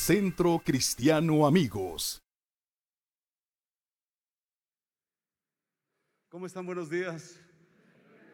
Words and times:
Centro 0.00 0.62
Cristiano 0.64 1.46
Amigos. 1.46 2.22
¿Cómo 6.30 6.46
están? 6.46 6.64
Buenos 6.64 6.88
días. 6.88 7.38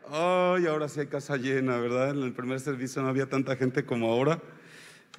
Ay, 0.08 0.66
ahora 0.66 0.88
sí 0.88 1.00
hay 1.00 1.08
casa 1.08 1.36
llena, 1.36 1.76
¿verdad? 1.78 2.10
En 2.10 2.22
el 2.22 2.32
primer 2.32 2.60
servicio 2.60 3.02
no 3.02 3.08
había 3.08 3.28
tanta 3.28 3.56
gente 3.56 3.84
como 3.84 4.12
ahora. 4.12 4.40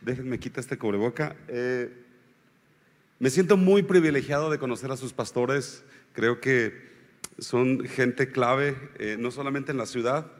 Déjenme 0.02 0.40
quitar 0.40 0.62
este 0.62 0.78
cubreboca. 0.78 1.36
Eh, 1.50 1.94
me 3.20 3.30
siento 3.30 3.58
muy 3.58 3.84
privilegiado 3.84 4.50
de 4.50 4.58
conocer 4.58 4.90
a 4.90 4.98
sus 4.98 5.12
pastores. 5.12 5.84
Creo 6.14 6.40
que 6.40 6.74
son 7.40 7.82
gente 7.84 8.32
clave, 8.32 8.78
eh, 9.00 9.18
no 9.20 9.32
solamente 9.32 9.74
en 9.74 9.78
la 9.78 9.86
ciudad, 9.86 10.32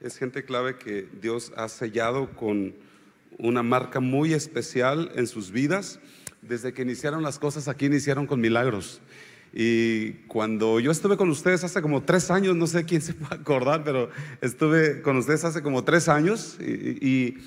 es 0.00 0.16
gente 0.16 0.42
clave 0.42 0.78
que 0.78 1.06
Dios 1.20 1.52
ha 1.54 1.68
sellado 1.68 2.34
con 2.34 2.74
una 3.42 3.62
marca 3.62 4.00
muy 4.00 4.32
especial 4.32 5.10
en 5.14 5.26
sus 5.26 5.50
vidas. 5.50 6.00
Desde 6.42 6.72
que 6.72 6.82
iniciaron 6.82 7.22
las 7.22 7.38
cosas 7.38 7.68
aquí, 7.68 7.86
iniciaron 7.86 8.26
con 8.26 8.40
milagros. 8.40 9.00
Y 9.52 10.12
cuando 10.28 10.78
yo 10.78 10.90
estuve 10.90 11.16
con 11.16 11.28
ustedes 11.28 11.64
hace 11.64 11.82
como 11.82 12.02
tres 12.02 12.30
años, 12.30 12.54
no 12.56 12.66
sé 12.66 12.84
quién 12.84 13.02
se 13.02 13.14
puede 13.14 13.34
acordar, 13.34 13.82
pero 13.84 14.10
estuve 14.40 15.02
con 15.02 15.16
ustedes 15.16 15.44
hace 15.44 15.62
como 15.62 15.84
tres 15.84 16.08
años 16.08 16.56
y, 16.60 17.06
y 17.06 17.38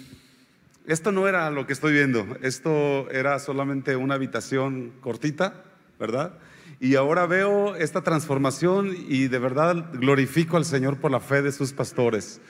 esto 0.86 1.14
no 1.14 1.28
era 1.30 1.50
lo 1.50 1.66
que 1.66 1.72
estoy 1.72 1.94
viendo, 1.94 2.28
esto 2.42 3.10
era 3.10 3.40
solamente 3.40 3.96
una 3.96 4.16
habitación 4.16 4.92
cortita, 5.00 5.64
¿verdad? 5.98 6.34
Y 6.82 6.96
ahora 6.96 7.26
veo 7.26 7.78
esta 7.78 8.02
transformación 8.02 8.94
y 9.08 9.30
de 9.30 9.40
verdad 9.40 9.92
glorifico 9.94 10.58
al 10.58 10.66
Señor 10.66 10.98
por 10.98 11.12
la 11.12 11.22
fe 11.22 11.42
de 11.42 11.54
sus 11.54 11.72
pastores. 11.72 12.42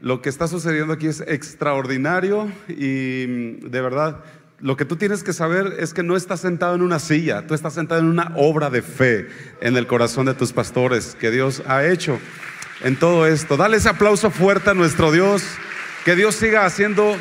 Lo 0.00 0.22
que 0.22 0.28
está 0.28 0.46
sucediendo 0.46 0.92
aquí 0.92 1.08
es 1.08 1.20
extraordinario 1.20 2.50
y 2.68 3.26
de 3.26 3.80
verdad 3.80 4.22
lo 4.60 4.76
que 4.76 4.84
tú 4.84 4.96
tienes 4.96 5.22
que 5.22 5.32
saber 5.32 5.76
es 5.78 5.94
que 5.94 6.02
no 6.02 6.16
estás 6.16 6.40
sentado 6.40 6.74
en 6.74 6.82
una 6.82 6.98
silla, 6.98 7.46
tú 7.46 7.54
estás 7.54 7.74
sentado 7.74 8.00
en 8.00 8.06
una 8.06 8.32
obra 8.36 8.70
de 8.70 8.82
fe 8.82 9.28
en 9.60 9.76
el 9.76 9.86
corazón 9.86 10.26
de 10.26 10.34
tus 10.34 10.52
pastores 10.52 11.16
que 11.18 11.30
Dios 11.30 11.62
ha 11.66 11.84
hecho 11.84 12.18
en 12.82 12.96
todo 12.96 13.26
esto. 13.26 13.56
Dale 13.56 13.76
ese 13.76 13.88
aplauso 13.88 14.30
fuerte 14.30 14.70
a 14.70 14.74
nuestro 14.74 15.12
Dios, 15.12 15.44
que 16.04 16.16
Dios 16.16 16.34
siga 16.34 16.64
haciendo 16.64 17.16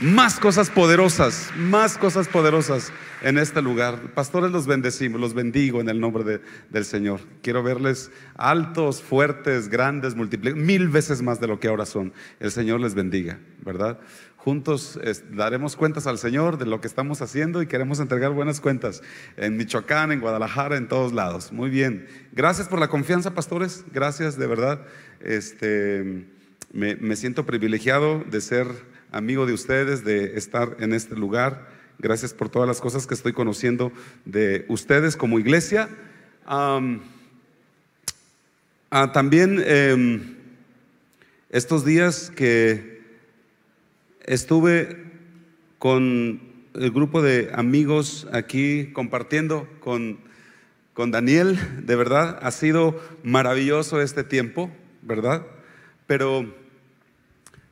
más 0.00 0.38
cosas 0.38 0.70
poderosas, 0.70 1.50
más 1.56 1.98
cosas 1.98 2.28
poderosas 2.28 2.92
en 3.22 3.36
este 3.36 3.60
lugar. 3.62 4.14
Pastores, 4.14 4.52
los 4.52 4.66
bendecimos, 4.66 5.20
los 5.20 5.34
bendigo 5.34 5.80
en 5.80 5.88
el 5.88 5.98
nombre 5.98 6.40
del 6.70 6.84
Señor. 6.84 7.20
Quiero 7.42 7.62
verles 7.62 8.10
altos, 8.36 9.02
fuertes, 9.02 9.68
grandes, 9.68 10.14
multiplicados, 10.14 10.64
mil 10.64 10.88
veces 10.88 11.20
más 11.20 11.40
de 11.40 11.48
lo 11.48 11.58
que 11.58 11.68
ahora 11.68 11.84
son. 11.84 12.12
El 12.38 12.52
Señor 12.52 12.80
les 12.80 12.94
bendiga, 12.94 13.40
¿verdad? 13.64 13.98
Juntos 14.36 14.98
daremos 15.32 15.74
cuentas 15.74 16.06
al 16.06 16.16
Señor 16.16 16.58
de 16.58 16.66
lo 16.66 16.80
que 16.80 16.86
estamos 16.86 17.20
haciendo 17.20 17.60
y 17.60 17.66
queremos 17.66 17.98
entregar 17.98 18.30
buenas 18.30 18.60
cuentas 18.60 19.02
en 19.36 19.56
Michoacán, 19.56 20.12
en 20.12 20.20
Guadalajara, 20.20 20.76
en 20.76 20.86
todos 20.86 21.12
lados. 21.12 21.52
Muy 21.52 21.70
bien. 21.70 22.06
Gracias 22.32 22.68
por 22.68 22.78
la 22.78 22.88
confianza, 22.88 23.34
pastores. 23.34 23.84
Gracias, 23.92 24.38
de 24.38 24.46
verdad. 24.46 24.86
Este, 25.20 26.28
me, 26.72 26.94
me 26.96 27.16
siento 27.16 27.44
privilegiado 27.44 28.24
de 28.30 28.40
ser 28.40 28.68
amigo 29.12 29.46
de 29.46 29.52
ustedes, 29.52 30.04
de 30.04 30.36
estar 30.36 30.76
en 30.80 30.92
este 30.92 31.16
lugar. 31.16 31.68
Gracias 31.98 32.32
por 32.32 32.48
todas 32.48 32.68
las 32.68 32.80
cosas 32.80 33.06
que 33.06 33.14
estoy 33.14 33.32
conociendo 33.32 33.92
de 34.24 34.64
ustedes 34.68 35.16
como 35.16 35.38
iglesia. 35.38 35.88
Um, 36.48 37.00
también 39.12 39.62
eh, 39.64 40.36
estos 41.50 41.84
días 41.84 42.30
que 42.30 43.02
estuve 44.24 45.04
con 45.78 46.40
el 46.74 46.90
grupo 46.90 47.22
de 47.22 47.50
amigos 47.54 48.28
aquí 48.32 48.92
compartiendo 48.92 49.68
con, 49.80 50.18
con 50.94 51.10
Daniel, 51.10 51.58
de 51.84 51.96
verdad, 51.96 52.38
ha 52.42 52.50
sido 52.50 53.00
maravilloso 53.22 54.00
este 54.00 54.24
tiempo, 54.24 54.70
¿verdad? 55.02 55.46
Pero 56.06 56.54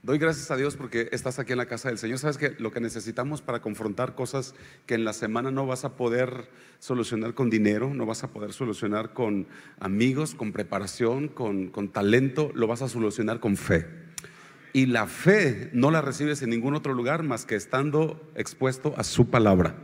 Doy 0.07 0.19
gracias 0.19 0.53
a 0.53 0.57
Dios 0.57 0.77
porque 0.77 1.09
estás 1.11 1.41
aquí 1.41 1.51
en 1.51 1.59
la 1.59 1.67
casa 1.67 1.89
del 1.89 1.99
Señor. 1.99 2.21
Sabes 2.21 2.39
que 2.39 2.55
lo 2.61 2.71
que 2.71 2.79
necesitamos 2.79 3.43
para 3.43 3.61
confrontar 3.61 4.15
cosas 4.15 4.55
que 4.87 4.95
en 4.95 5.05
la 5.05 5.13
semana 5.13 5.51
no 5.51 5.67
vas 5.67 5.85
a 5.85 5.97
poder 5.97 6.49
solucionar 6.79 7.35
con 7.35 7.51
dinero, 7.51 7.93
no 7.93 8.07
vas 8.07 8.23
a 8.23 8.31
poder 8.31 8.53
solucionar 8.53 9.15
con 9.15 9.49
amigos, 9.81 10.37
con 10.37 10.53
preparación, 10.53 11.27
con, 11.27 11.71
con 11.71 11.89
talento, 11.89 12.53
lo 12.55 12.69
vas 12.69 12.83
a 12.83 12.89
solucionar 12.89 13.41
con 13.41 13.57
fe. 13.57 13.89
Y 14.73 14.87
la 14.87 15.09
fe 15.09 15.71
no 15.73 15.91
la 15.91 16.03
recibes 16.03 16.41
en 16.41 16.51
ningún 16.51 16.77
otro 16.77 16.95
lugar 16.95 17.25
más 17.25 17.45
que 17.45 17.57
estando 17.57 18.31
expuesto 18.37 18.95
a 18.97 19.03
su 19.03 19.29
palabra. 19.29 19.75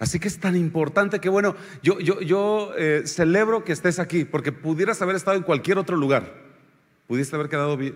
Así 0.00 0.18
que 0.18 0.26
es 0.26 0.40
tan 0.40 0.56
importante 0.56 1.20
que, 1.20 1.28
bueno, 1.28 1.54
yo, 1.80 2.00
yo, 2.00 2.20
yo 2.22 2.72
eh, 2.76 3.02
celebro 3.04 3.62
que 3.62 3.70
estés 3.70 4.00
aquí, 4.00 4.24
porque 4.24 4.50
pudieras 4.50 5.00
haber 5.00 5.14
estado 5.14 5.36
en 5.36 5.44
cualquier 5.44 5.78
otro 5.78 5.96
lugar. 5.96 6.49
Pudiste 7.10 7.34
haber 7.34 7.48
quedado, 7.48 7.76
eh, 7.80 7.92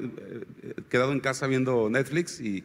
quedado 0.88 1.12
en 1.12 1.20
casa 1.20 1.46
viendo 1.46 1.88
Netflix 1.88 2.40
y 2.40 2.64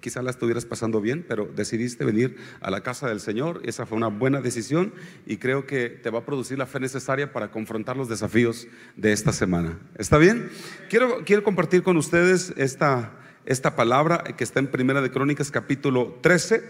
quizá 0.00 0.20
la 0.20 0.28
estuvieras 0.28 0.66
pasando 0.66 1.00
bien, 1.00 1.24
pero 1.26 1.46
decidiste 1.56 2.04
venir 2.04 2.36
a 2.60 2.70
la 2.70 2.82
casa 2.82 3.08
del 3.08 3.18
Señor. 3.18 3.62
Esa 3.64 3.86
fue 3.86 3.96
una 3.96 4.08
buena 4.08 4.42
decisión 4.42 4.92
y 5.24 5.38
creo 5.38 5.64
que 5.64 5.88
te 5.88 6.10
va 6.10 6.18
a 6.18 6.26
producir 6.26 6.58
la 6.58 6.66
fe 6.66 6.80
necesaria 6.80 7.32
para 7.32 7.50
confrontar 7.50 7.96
los 7.96 8.10
desafíos 8.10 8.68
de 8.94 9.12
esta 9.12 9.32
semana. 9.32 9.78
¿Está 9.96 10.18
bien? 10.18 10.50
Quiero, 10.90 11.24
quiero 11.24 11.42
compartir 11.42 11.82
con 11.82 11.96
ustedes 11.96 12.52
esta, 12.58 13.18
esta 13.46 13.74
palabra 13.74 14.22
que 14.36 14.44
está 14.44 14.60
en 14.60 14.66
Primera 14.66 15.00
de 15.00 15.10
Crónicas 15.10 15.50
capítulo 15.50 16.18
13, 16.20 16.62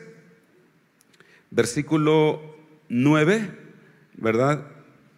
versículo 1.50 2.54
9, 2.88 3.50
¿verdad? 4.18 4.68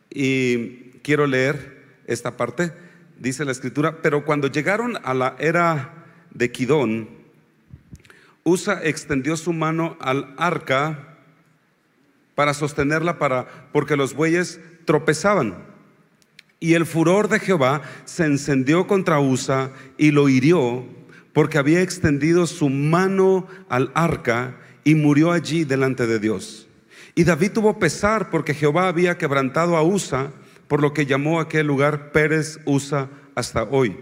Y 0.09 0.93
quiero 1.03 1.27
leer 1.27 1.77
esta 2.07 2.39
parte 2.39 2.88
dice 3.19 3.45
la 3.45 3.53
escritura, 3.53 4.01
pero 4.03 4.25
cuando 4.25 4.49
llegaron 4.49 4.99
a 5.05 5.15
la 5.15 5.37
era 5.39 6.07
de 6.31 6.51
Kidón, 6.51 7.09
Usa 8.45 8.81
extendió 8.83 9.37
su 9.37 9.53
mano 9.53 9.97
al 10.01 10.35
arca 10.39 11.17
para 12.35 12.55
sostenerla 12.55 13.19
para 13.19 13.69
porque 13.73 13.97
los 13.97 14.15
bueyes 14.15 14.61
tropezaban. 14.85 15.67
Y 16.61 16.75
el 16.75 16.87
furor 16.87 17.29
de 17.29 17.41
Jehová 17.41 17.83
se 18.05 18.25
encendió 18.25 18.87
contra 18.87 19.21
Usa 19.21 19.71
y 19.97 20.13
lo 20.13 20.29
hirió 20.29 20.87
porque 21.33 21.59
había 21.59 21.83
extendido 21.83 22.47
su 22.47 22.69
mano 22.69 23.47
al 23.69 23.93
arca 23.95 24.57
y 24.83 24.95
murió 24.95 25.31
allí 25.31 25.65
delante 25.65 26.07
de 26.07 26.19
Dios. 26.19 26.67
Y 27.15 27.25
David 27.25 27.53
tuvo 27.53 27.79
pesar 27.79 28.31
porque 28.31 28.55
Jehová 28.55 28.89
había 28.89 29.19
quebrantado 29.19 29.77
a 29.77 29.83
Usa 29.83 30.31
por 30.69 30.81
lo 30.81 30.93
que 30.93 31.07
llamó 31.07 31.41
aquel 31.41 31.67
lugar 31.67 32.13
Pérez 32.13 32.61
Usa 32.65 33.09
hasta 33.35 33.65
hoy. 33.65 33.97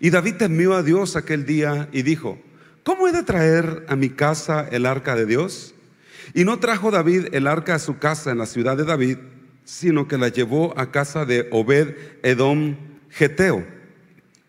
Y 0.00 0.10
David 0.10 0.34
temió 0.36 0.74
a 0.74 0.82
Dios 0.82 1.16
aquel 1.16 1.46
día 1.46 1.88
y 1.92 2.02
dijo, 2.02 2.38
¿cómo 2.84 3.08
he 3.08 3.12
de 3.12 3.22
traer 3.22 3.84
a 3.88 3.96
mi 3.96 4.10
casa 4.10 4.68
el 4.70 4.86
arca 4.86 5.16
de 5.16 5.26
Dios? 5.26 5.74
Y 6.34 6.44
no 6.44 6.58
trajo 6.58 6.90
David 6.90 7.28
el 7.32 7.46
arca 7.46 7.74
a 7.74 7.78
su 7.78 7.98
casa 7.98 8.30
en 8.30 8.38
la 8.38 8.46
ciudad 8.46 8.76
de 8.76 8.84
David, 8.84 9.18
sino 9.64 10.08
que 10.08 10.18
la 10.18 10.28
llevó 10.28 10.78
a 10.78 10.90
casa 10.90 11.24
de 11.24 11.48
Obed 11.50 11.94
Edom 12.22 12.76
Geteo. 13.10 13.64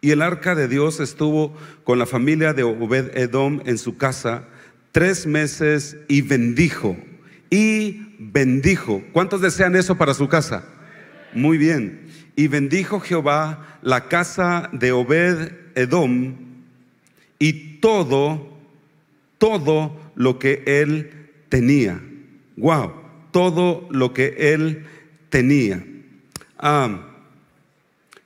Y 0.02 0.12
el 0.12 0.22
arca 0.22 0.56
de 0.56 0.68
Dios 0.68 1.00
estuvo 1.00 1.56
con 1.84 1.98
la 1.98 2.06
familia 2.06 2.54
de 2.54 2.64
Obed 2.64 3.16
Edom 3.18 3.62
en 3.66 3.78
su 3.78 3.98
casa 3.98 4.46
tres 4.92 5.26
meses 5.26 5.98
y 6.08 6.22
bendijo. 6.22 6.98
Y 7.50 8.16
bendijo. 8.20 9.04
¿Cuántos 9.12 9.42
desean 9.42 9.76
eso 9.76 9.96
para 9.96 10.14
su 10.14 10.28
casa? 10.28 10.66
Muy 11.36 11.58
bien. 11.58 12.08
Y 12.36 12.48
bendijo 12.48 13.00
Jehová 13.00 13.80
la 13.82 14.08
casa 14.08 14.70
de 14.72 14.92
Obed 14.92 15.52
Edom 15.76 16.36
y 17.40 17.80
todo, 17.80 18.58
todo 19.38 20.00
lo 20.16 20.40
que 20.40 20.64
él 20.66 21.30
tenía. 21.50 22.02
Wow, 22.58 22.94
todo 23.32 23.88
lo 23.92 24.14
que 24.14 24.54
él 24.54 24.86
tenía. 25.30 25.86
Ah, 26.58 27.10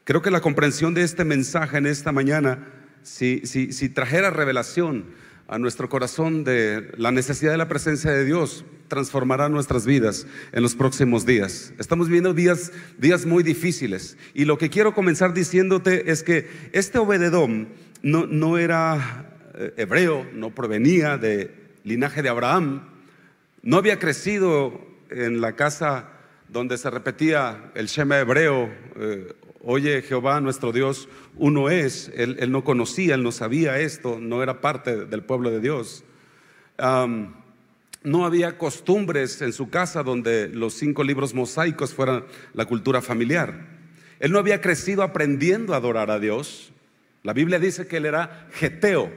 creo 0.04 0.22
que 0.22 0.32
la 0.32 0.42
comprensión 0.42 0.94
de 0.94 1.04
este 1.04 1.24
mensaje 1.24 1.78
en 1.78 1.88
esta 1.88 2.12
mañana, 2.12 2.68
si, 3.04 3.42
si, 3.46 3.74
si 3.74 3.90
trajera 3.90 4.30
revelación, 4.30 5.06
a 5.48 5.58
nuestro 5.58 5.88
corazón 5.88 6.44
de 6.44 6.92
la 6.98 7.12
necesidad 7.12 7.52
de 7.52 7.58
la 7.58 7.70
presencia 7.70 8.12
de 8.12 8.26
Dios, 8.26 8.66
transformará 8.88 9.50
nuestras 9.50 9.86
vidas 9.86 10.28
en 10.52 10.62
los 10.62 10.76
próximos 10.76 11.26
días. 11.26 11.74
Estamos 11.80 12.08
viviendo 12.08 12.34
días, 12.34 12.72
días 12.98 13.26
muy 13.26 13.44
difíciles. 13.44 14.18
Y 14.34 14.46
lo 14.46 14.58
que 14.58 14.70
quiero 14.70 14.94
comenzar 14.94 15.34
diciéndote 15.34 16.12
es 16.12 16.24
que 16.24 16.50
este 16.74 16.98
Obededom 16.98 17.68
no, 18.02 18.26
no 18.28 18.58
era 18.58 19.30
eh, 19.56 19.74
hebreo, 19.78 20.26
no 20.34 20.54
provenía 20.54 21.18
de 21.18 21.52
linaje 21.84 22.22
de 22.22 22.30
Abraham, 22.30 22.90
no 23.62 23.78
había 23.78 24.00
crecido 24.00 24.82
en 25.10 25.40
la 25.40 25.56
casa 25.56 26.10
donde 26.50 26.78
se 26.78 26.90
repetía 26.90 27.72
el 27.76 27.88
Shema 27.88 28.20
hebreo 28.20 28.70
eh, 28.96 29.34
oye 29.70 30.02
Jehová 30.02 30.40
nuestro 30.40 30.72
Dios, 30.72 31.10
uno 31.36 31.70
es. 31.70 32.10
Él, 32.16 32.52
no 32.52 32.64
conocía, 32.64 33.16
él 33.16 33.24
no 33.24 33.34
sabía 33.34 33.78
esto, 33.80 34.18
no 34.20 34.42
era 34.42 34.62
parte 34.62 35.06
del 35.06 35.24
pueblo 35.24 35.52
de 35.52 35.60
Dios. 35.60 36.06
no 38.04 38.26
había 38.26 38.58
costumbres 38.58 39.42
en 39.42 39.52
su 39.52 39.70
casa 39.70 40.04
donde 40.04 40.48
los 40.48 40.74
cinco 40.74 41.04
libros 41.04 41.34
mosaicos 41.34 41.94
fueran 41.94 42.24
la 42.54 42.66
cultura 42.66 43.02
familiar. 43.02 43.68
Él 44.20 44.32
no 44.32 44.40
había 44.40 44.62
crecido 44.62 45.04
aprendiendo 45.04 45.74
a 45.74 45.78
adorar 45.78 46.12
a 46.12 46.20
Dios. 46.20 46.72
La 47.24 47.34
Biblia 47.34 47.60
dice 47.60 47.88
que 47.88 47.98
él 47.98 48.06
era 48.06 48.48
geteo, 48.54 49.12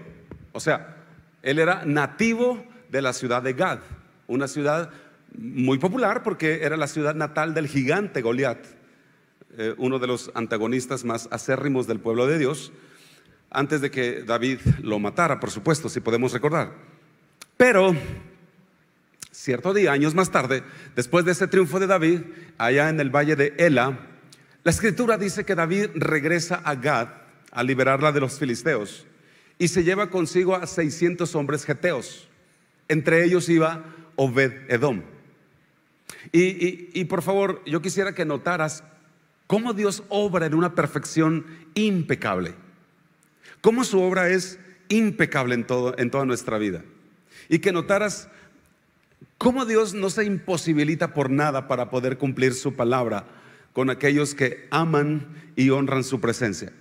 o 0.53 0.59
sea, 0.59 0.97
él 1.43 1.61
era 1.61 1.85
nativo 1.85 2.65
de 2.91 3.03
la 3.03 3.13
ciudad 3.13 3.41
de 3.41 3.53
Gad, 3.53 3.79
una 4.27 4.49
ciudad 4.49 4.91
muy 5.39 5.79
popular 5.79 6.25
porque 6.25 6.65
era 6.65 6.77
la 6.77 6.89
ciudad 6.89 7.15
natal 7.15 7.55
del 7.55 7.69
gigante 7.69 8.21
Goliat, 8.21 8.80
eh, 9.61 9.75
uno 9.77 9.99
de 9.99 10.07
los 10.07 10.31
antagonistas 10.33 11.05
más 11.05 11.29
acérrimos 11.31 11.87
del 11.87 12.01
pueblo 12.01 12.27
de 12.27 12.39
Dios, 12.39 12.73
antes 13.51 13.83
de 13.83 13.91
que 13.91 14.23
David 14.23 14.59
lo 14.81 14.99
matara, 14.99 15.39
por 15.39 15.51
supuesto, 15.51 15.91
si 15.91 16.01
podemos 16.01 16.33
recordar. 16.33 16.73
Pero 17.59 17.95
cierto 19.31 19.75
día, 19.75 19.93
años 19.93 20.15
más 20.15 20.31
tarde, 20.31 20.63
después 20.97 21.27
de 21.27 21.33
ese 21.33 21.47
triunfo 21.47 21.79
de 21.79 21.87
David, 21.87 22.21
allá 22.57 22.89
en 22.89 23.01
el 23.01 23.11
valle 23.11 23.37
de 23.37 23.53
Ela, 23.59 23.99
la 24.65 24.71
escritura 24.71 25.19
dice 25.19 25.45
que 25.45 25.55
David 25.55 25.91
regresa 25.95 26.63
a 26.65 26.75
Gad 26.75 27.09
a 27.53 27.63
liberarla 27.63 28.13
de 28.13 28.21
los 28.21 28.39
filisteos 28.39 29.07
y 29.59 29.69
se 29.69 29.85
lleva 29.85 30.09
consigo 30.09 30.55
a 30.55 30.67
600 30.67 31.35
hombres 31.35 31.67
geteos. 31.67 32.31
Entre 32.89 33.27
ellos 33.27 33.47
iba 33.51 33.85
Obed 34.17 34.71
Edom. 34.71 35.03
Y, 36.33 36.99
y, 36.99 37.05
por 37.05 37.21
favor, 37.21 37.63
yo 37.67 37.83
quisiera 37.83 38.15
que 38.15 38.25
notaras 38.25 38.85
cómo 39.51 39.73
Dios 39.73 40.05
obra 40.11 40.47
en 40.47 40.55
una 40.55 40.77
perfección 40.77 41.45
impecable. 41.75 42.55
Cómo 43.61 43.83
su 43.83 44.01
obra 44.01 44.29
es 44.29 44.61
impecable 44.89 45.57
en, 45.57 45.67
todo, 45.67 45.99
en 45.99 46.09
toda 46.09 46.25
nuestra 46.25 46.57
vida. 46.57 46.85
Y 47.49 47.59
que 47.59 47.73
notaras 47.73 48.29
cómo 49.39 49.67
Dios 49.67 49.93
no 49.93 50.09
se 50.09 50.25
imposibilita 50.25 51.15
por 51.15 51.31
nada 51.31 51.67
para 51.67 51.91
poder 51.91 52.17
cumplir 52.17 52.55
su 52.55 52.77
palabra 52.77 53.27
con 53.73 53.91
aquellos 53.91 54.37
que 54.37 54.69
aman 54.71 55.27
y 55.57 55.71
honran 55.71 56.05
su 56.05 56.21
presencia. 56.21 56.73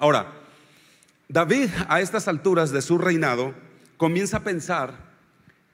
Ahora, 0.00 0.32
David 1.28 1.70
a 1.88 2.00
estas 2.00 2.26
alturas 2.26 2.72
de 2.72 2.82
su 2.82 2.98
reinado 2.98 3.54
comienza 3.96 4.38
a 4.38 4.42
pensar, 4.42 5.07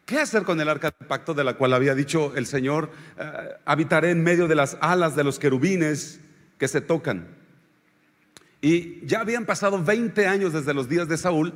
¿qué 0.05 0.19
hacer 0.19 0.43
con 0.43 0.61
el 0.61 0.69
arca 0.69 0.95
del 0.99 1.09
pacto 1.09 1.35
de 1.35 1.45
la 1.45 1.55
cual 1.55 1.73
había 1.73 1.95
dicho 1.95 2.35
el 2.37 2.47
Señor, 2.47 2.91
eh, 3.19 3.49
habitaré 3.65 4.11
en 4.11 4.23
medio 4.23 4.49
de 4.49 4.55
las 4.55 4.77
alas 4.81 5.17
de 5.17 5.25
los 5.25 5.39
querubines 5.39 6.21
que 6.59 6.69
se 6.69 6.81
tocan? 6.81 7.29
Y 8.61 9.05
ya 9.07 9.21
habían 9.21 9.45
pasado 9.45 9.83
20 9.83 10.27
años 10.27 10.53
desde 10.53 10.73
los 10.73 10.89
días 10.89 11.07
de 11.07 11.19
Saúl. 11.19 11.53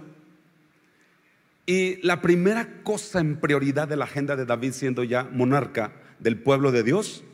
Y 1.65 1.97
la 2.07 2.21
primera 2.21 2.83
cosa 2.83 3.21
en 3.21 3.41
prioridad 3.41 3.89
de 3.89 3.97
la 3.97 4.05
agenda 4.05 4.37
de 4.37 4.45
David 4.45 4.73
siendo 4.73 5.05
ya 5.05 5.25
monarca 5.25 5.93
del 6.19 6.39
pueblo 6.39 6.73
de 6.73 6.83
Dios 6.83 7.25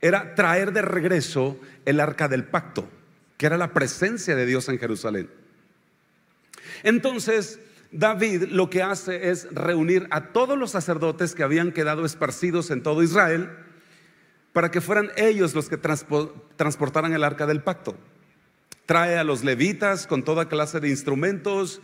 era 0.00 0.34
traer 0.34 0.72
de 0.72 0.82
regreso 0.82 1.58
el 1.84 2.00
arca 2.00 2.28
del 2.28 2.44
pacto, 2.44 2.88
que 3.36 3.46
era 3.46 3.56
la 3.56 3.72
presencia 3.72 4.36
de 4.36 4.46
Dios 4.46 4.68
en 4.68 4.78
Jerusalén. 4.78 5.28
Entonces, 6.82 7.60
David 7.90 8.44
lo 8.50 8.68
que 8.68 8.82
hace 8.82 9.30
es 9.30 9.48
reunir 9.50 10.06
a 10.10 10.32
todos 10.32 10.58
los 10.58 10.72
sacerdotes 10.72 11.34
que 11.34 11.42
habían 11.42 11.72
quedado 11.72 12.04
esparcidos 12.04 12.70
en 12.70 12.82
todo 12.82 13.02
Israel 13.02 13.50
para 14.52 14.70
que 14.70 14.80
fueran 14.80 15.10
ellos 15.16 15.54
los 15.54 15.68
que 15.68 15.78
transportaran 15.78 17.12
el 17.12 17.24
arca 17.24 17.46
del 17.46 17.62
pacto. 17.62 17.96
Trae 18.86 19.16
a 19.16 19.24
los 19.24 19.44
levitas 19.44 20.06
con 20.06 20.22
toda 20.22 20.48
clase 20.48 20.80
de 20.80 20.88
instrumentos. 20.88 21.80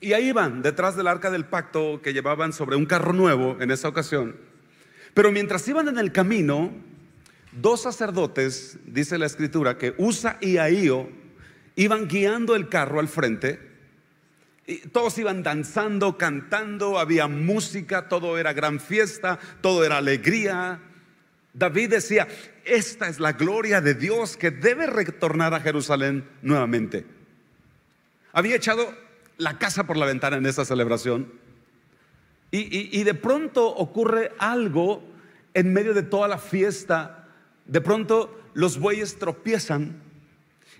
y 0.00 0.12
ahí 0.12 0.32
van, 0.32 0.62
detrás 0.62 0.96
del 0.96 1.06
arca 1.06 1.30
del 1.30 1.44
pacto 1.44 2.00
que 2.02 2.12
llevaban 2.12 2.52
sobre 2.52 2.76
un 2.76 2.86
carro 2.86 3.12
nuevo 3.12 3.56
en 3.60 3.70
esa 3.70 3.88
ocasión. 3.88 4.36
Pero 5.14 5.32
mientras 5.32 5.66
iban 5.68 5.88
en 5.88 5.98
el 5.98 6.12
camino, 6.12 6.70
dos 7.52 7.82
sacerdotes, 7.82 8.78
dice 8.84 9.18
la 9.18 9.26
escritura, 9.26 9.78
que 9.78 9.94
Usa 9.98 10.38
y 10.40 10.58
Ahío 10.58 11.08
iban 11.76 12.08
guiando 12.08 12.56
el 12.56 12.68
carro 12.68 13.00
al 13.00 13.08
frente. 13.08 13.67
Todos 14.92 15.16
iban 15.18 15.42
danzando, 15.42 16.18
cantando, 16.18 16.98
había 16.98 17.26
música, 17.26 18.08
todo 18.08 18.36
era 18.36 18.52
gran 18.52 18.80
fiesta, 18.80 19.38
todo 19.62 19.84
era 19.84 19.96
alegría. 19.96 20.80
David 21.54 21.90
decía, 21.90 22.28
esta 22.64 23.08
es 23.08 23.18
la 23.18 23.32
gloria 23.32 23.80
de 23.80 23.94
Dios 23.94 24.36
que 24.36 24.50
debe 24.50 24.86
retornar 24.86 25.54
a 25.54 25.60
Jerusalén 25.60 26.28
nuevamente. 26.42 27.06
Había 28.32 28.56
echado 28.56 28.94
la 29.38 29.58
casa 29.58 29.84
por 29.84 29.96
la 29.96 30.04
ventana 30.04 30.36
en 30.36 30.46
esa 30.46 30.64
celebración. 30.64 31.32
Y, 32.50 33.02
de 33.04 33.14
pronto 33.14 33.66
ocurre 33.68 34.32
algo 34.38 35.02
en 35.52 35.72
medio 35.72 35.92
de 35.94 36.02
toda 36.02 36.28
la 36.28 36.38
fiesta. 36.38 37.28
De 37.66 37.80
pronto 37.80 38.40
los 38.54 38.78
bueyes 38.78 39.18
tropiezan 39.18 40.02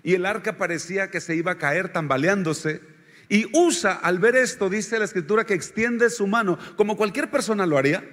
y 0.03 0.15
el 0.15 0.25
arca 0.25 0.57
parecía 0.57 1.11
que 1.11 1.21
se 1.21 1.35
iba 1.35 1.53
a 1.53 1.57
caer 1.57 1.89
tambaleándose. 1.89 2.81
Y 3.29 3.47
Usa, 3.55 3.93
al 3.93 4.19
ver 4.19 4.35
esto, 4.35 4.69
dice 4.69 4.99
la 4.99 5.05
escritura 5.05 5.45
que 5.45 5.53
extiende 5.53 6.09
su 6.09 6.27
mano, 6.27 6.57
como 6.75 6.97
cualquier 6.97 7.29
persona 7.29 7.65
lo 7.65 7.77
haría. 7.77 8.03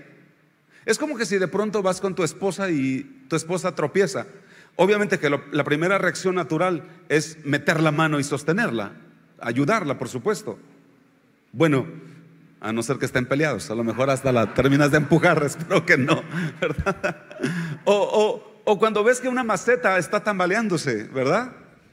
Es 0.85 0.99
como 0.99 1.17
que 1.17 1.27
si 1.27 1.39
de 1.39 1.49
pronto 1.49 1.83
vas 1.83 2.01
con 2.01 2.15
tu 2.15 2.23
esposa 2.23 2.71
y 2.71 3.25
tu 3.29 3.35
esposa 3.35 3.75
tropieza. 3.75 4.27
Obviamente 4.77 5.19
que 5.19 5.31
la 5.31 5.65
primera 5.65 5.97
reacción 5.97 6.35
natural 6.35 6.85
es 7.09 7.45
meter 7.45 7.81
la 7.81 7.91
mano 7.91 8.21
y 8.21 8.25
sostenerla, 8.25 8.93
ayudarla, 9.41 9.99
por 9.99 10.09
supuesto. 10.09 10.59
Bueno, 11.53 11.87
a 12.61 12.73
no 12.73 12.83
ser 12.83 12.99
que 12.99 13.07
estén 13.07 13.27
peleados. 13.27 13.71
A 13.71 13.75
lo 13.75 13.85
mejor 13.85 14.11
hasta 14.11 14.33
la 14.33 14.53
terminas 14.53 14.91
de 14.91 14.99
empujar, 14.99 15.43
espero 15.47 15.87
que 15.87 15.97
no, 15.97 16.23
¿verdad? 16.61 17.17
O, 17.85 18.43
o, 18.65 18.79
cuando 18.79 19.05
ves 19.05 19.21
que 19.21 19.29
una 19.29 19.45
maceta 19.45 19.99
está 19.99 20.23
tambaleándose, 20.23 21.05
¿verdad? 21.05 21.53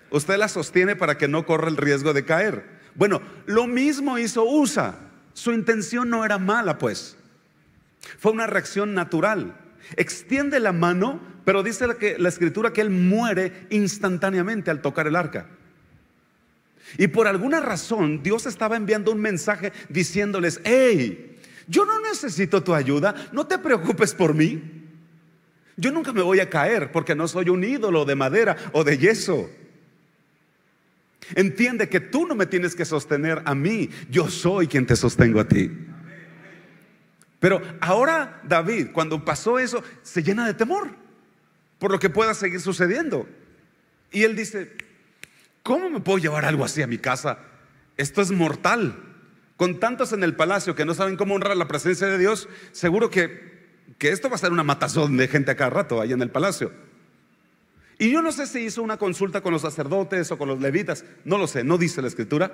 Usted 0.10 0.38
la 0.38 0.48
sostiene 0.48 0.96
para 0.96 1.18
que 1.18 1.28
no 1.28 1.46
corra 1.46 1.70
el 1.70 1.78
riesgo 1.78 2.14
de 2.14 2.26
caer. 2.26 2.73
Bueno, 2.96 3.22
lo 3.46 3.68
mismo 3.68 4.18
hizo 4.18 4.44
USA. 4.44 4.96
Su 5.34 5.52
intención 5.52 6.10
no 6.10 6.24
era 6.24 6.38
mala, 6.38 6.78
pues. 6.78 7.18
Fue 8.20 8.32
una 8.32 8.48
reacción 8.48 8.94
natural. 8.94 9.56
Extiende 9.98 10.60
la 10.60 10.72
mano, 10.72 11.20
pero 11.46 11.64
dice 11.64 11.88
que, 12.00 12.18
la 12.18 12.30
escritura 12.30 12.72
que 12.74 12.82
él 12.82 12.90
muere 12.90 13.68
instantáneamente 13.70 14.72
al 14.72 14.82
tocar 14.82 15.08
el 15.08 15.16
arca. 15.16 15.48
Y 16.98 17.08
por 17.08 17.28
alguna 17.28 17.60
razón 17.60 18.22
Dios 18.22 18.46
estaba 18.46 18.76
enviando 18.76 19.12
un 19.12 19.20
mensaje 19.20 19.74
diciéndoles, 19.90 20.62
hey, 20.64 21.40
yo 21.68 21.86
no 21.86 22.00
necesito 22.02 22.62
tu 22.64 22.74
ayuda, 22.74 23.16
no 23.32 23.48
te 23.48 23.58
preocupes 23.58 24.14
por 24.14 24.34
mí. 24.34 24.62
Yo 25.76 25.92
nunca 25.92 26.14
me 26.14 26.22
voy 26.22 26.40
a 26.40 26.50
caer 26.50 26.92
porque 26.92 27.16
no 27.16 27.28
soy 27.28 27.50
un 27.50 27.64
ídolo 27.64 28.06
de 28.06 28.16
madera 28.16 28.56
o 28.74 28.84
de 28.84 28.98
yeso. 28.98 29.50
Entiende 31.36 31.90
que 31.90 32.00
tú 32.00 32.26
no 32.26 32.36
me 32.36 32.46
tienes 32.46 32.76
que 32.76 32.86
sostener 32.86 33.42
a 33.46 33.56
mí, 33.56 33.90
yo 34.10 34.30
soy 34.30 34.68
quien 34.68 34.86
te 34.86 34.96
sostengo 34.96 35.40
a 35.40 35.48
ti. 35.48 35.72
Pero 37.40 37.62
ahora 37.82 38.42
David, 38.44 38.88
cuando 38.94 39.24
pasó 39.26 39.60
eso, 39.60 39.84
se 40.02 40.24
llena 40.24 40.46
de 40.46 40.54
temor 40.54 40.90
por 41.80 41.92
lo 41.92 42.00
que 42.00 42.10
pueda 42.10 42.34
seguir 42.34 42.62
sucediendo. 42.62 43.28
Y 44.12 44.24
él 44.24 44.36
dice, 44.36 44.72
¿Cómo 45.64 45.90
me 45.90 46.02
puedo 46.02 46.18
llevar 46.18 46.44
algo 46.44 46.66
así 46.66 46.82
a 46.82 46.88
mi 46.88 46.98
casa? 46.98 47.40
Esto 47.96 48.22
es 48.22 48.32
mortal. 48.32 49.02
Con 49.56 49.80
tantos 49.80 50.12
en 50.12 50.24
el 50.24 50.36
palacio 50.36 50.76
que 50.76 50.84
no 50.84 50.94
saben 50.94 51.16
cómo 51.16 51.36
honrar 51.36 51.56
la 51.56 51.70
presencia 51.70 52.08
de 52.08 52.18
Dios, 52.18 52.50
seguro 52.74 53.10
que, 53.10 53.70
que 53.98 54.10
esto 54.10 54.30
va 54.30 54.36
a 54.36 54.40
ser 54.40 54.52
una 54.52 54.64
matazón 54.64 55.16
de 55.16 55.30
gente 55.30 55.52
a 55.52 55.56
cada 55.56 55.70
rato 55.70 56.02
ahí 56.02 56.12
en 56.12 56.22
el 56.22 56.30
palacio. 56.30 56.72
Y 58.00 58.12
yo 58.12 58.22
no 58.22 58.32
sé 58.32 58.48
si 58.48 58.60
hizo 58.60 58.82
una 58.82 58.98
consulta 58.98 59.42
con 59.42 59.54
los 59.54 59.62
sacerdotes 59.62 60.32
o 60.32 60.38
con 60.38 60.48
los 60.48 60.60
levitas, 60.60 61.06
no 61.26 61.38
lo 61.38 61.48
sé, 61.48 61.64
no 61.64 61.78
dice 61.78 62.02
la 62.02 62.08
escritura. 62.08 62.52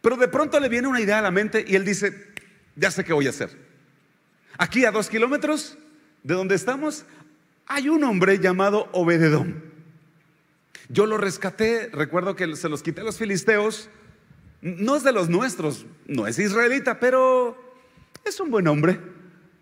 Pero 0.00 0.16
de 0.16 0.28
pronto 0.28 0.58
le 0.60 0.68
viene 0.68 0.88
una 0.88 1.00
idea 1.00 1.18
a 1.18 1.22
la 1.22 1.30
mente 1.30 1.64
y 1.66 1.76
él 1.76 1.84
dice, 1.84 2.32
ya 2.76 2.90
sé 2.90 3.04
qué 3.04 3.12
voy 3.12 3.26
a 3.26 3.30
hacer. 3.30 3.50
Aquí 4.58 4.84
a 4.84 4.90
dos 4.90 5.08
kilómetros 5.08 5.78
de 6.22 6.34
donde 6.34 6.54
estamos 6.54 7.04
hay 7.66 7.88
un 7.88 8.04
hombre 8.04 8.38
llamado 8.38 8.88
Obededón. 8.92 9.62
Yo 10.88 11.06
lo 11.06 11.16
rescaté, 11.16 11.88
recuerdo 11.92 12.36
que 12.36 12.54
se 12.56 12.68
los 12.68 12.82
quité 12.82 13.00
a 13.00 13.04
los 13.04 13.16
filisteos. 13.16 13.88
No 14.60 14.96
es 14.96 15.04
de 15.04 15.12
los 15.12 15.28
nuestros, 15.28 15.86
no 16.06 16.26
es 16.26 16.38
israelita, 16.38 17.00
pero 17.00 17.56
es 18.24 18.38
un 18.40 18.50
buen 18.50 18.66
hombre, 18.68 19.00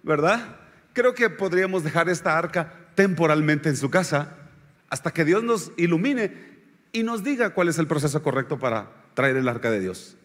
¿verdad? 0.02 0.56
Creo 0.92 1.14
que 1.14 1.30
podríamos 1.30 1.84
dejar 1.84 2.08
esta 2.08 2.36
arca 2.36 2.90
temporalmente 2.96 3.68
en 3.68 3.76
su 3.76 3.90
casa 3.90 4.39
hasta 4.90 5.12
que 5.12 5.24
Dios 5.24 5.42
nos 5.42 5.72
ilumine 5.76 6.32
y 6.92 7.02
nos 7.02 7.22
diga 7.22 7.50
cuál 7.50 7.68
es 7.68 7.78
el 7.78 7.86
proceso 7.86 8.22
correcto 8.22 8.58
para 8.58 8.90
traer 9.14 9.36
el 9.36 9.48
arca 9.48 9.70
de 9.70 9.80
Dios. 9.80 10.16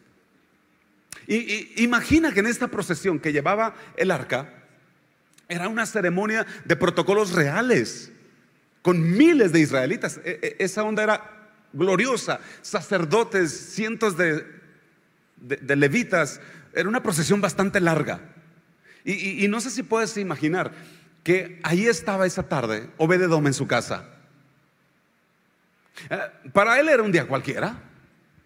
Y, 1.27 1.83
imagina 1.83 2.33
que 2.33 2.39
en 2.39 2.47
esta 2.47 2.67
procesión 2.67 3.19
que 3.19 3.31
llevaba 3.31 3.75
el 3.95 4.11
arca 4.11 4.53
era 5.47 5.67
una 5.69 5.85
ceremonia 5.85 6.45
de 6.65 6.75
protocolos 6.75 7.31
reales 7.31 8.11
con 8.81 9.15
miles 9.15 9.51
de 9.51 9.59
israelitas. 9.59 10.19
E, 10.23 10.39
e, 10.41 10.63
esa 10.63 10.83
onda 10.83 11.03
era 11.03 11.49
gloriosa. 11.73 12.39
Sacerdotes, 12.61 13.51
cientos 13.51 14.17
de, 14.17 14.45
levitas, 15.75 16.41
Era 16.73 16.89
una 16.89 17.01
procesión 17.03 17.41
bastante 17.41 17.79
larga. 17.79 18.19
Y, 19.03 19.47
no 19.47 19.61
sé 19.61 19.69
si 19.69 19.83
puedes 19.83 20.17
imaginar 20.17 20.71
que 21.23 21.59
ahí 21.63 21.85
estaba 21.85 22.25
esa 22.25 22.49
tarde 22.49 22.89
Obededom 22.97 23.45
en 23.45 23.53
su 23.53 23.67
casa. 23.67 24.14
Eh, 26.09 26.19
para 26.53 26.79
él 26.79 26.89
era 26.89 27.03
un 27.03 27.11
día 27.11 27.27
cualquiera, 27.27 27.81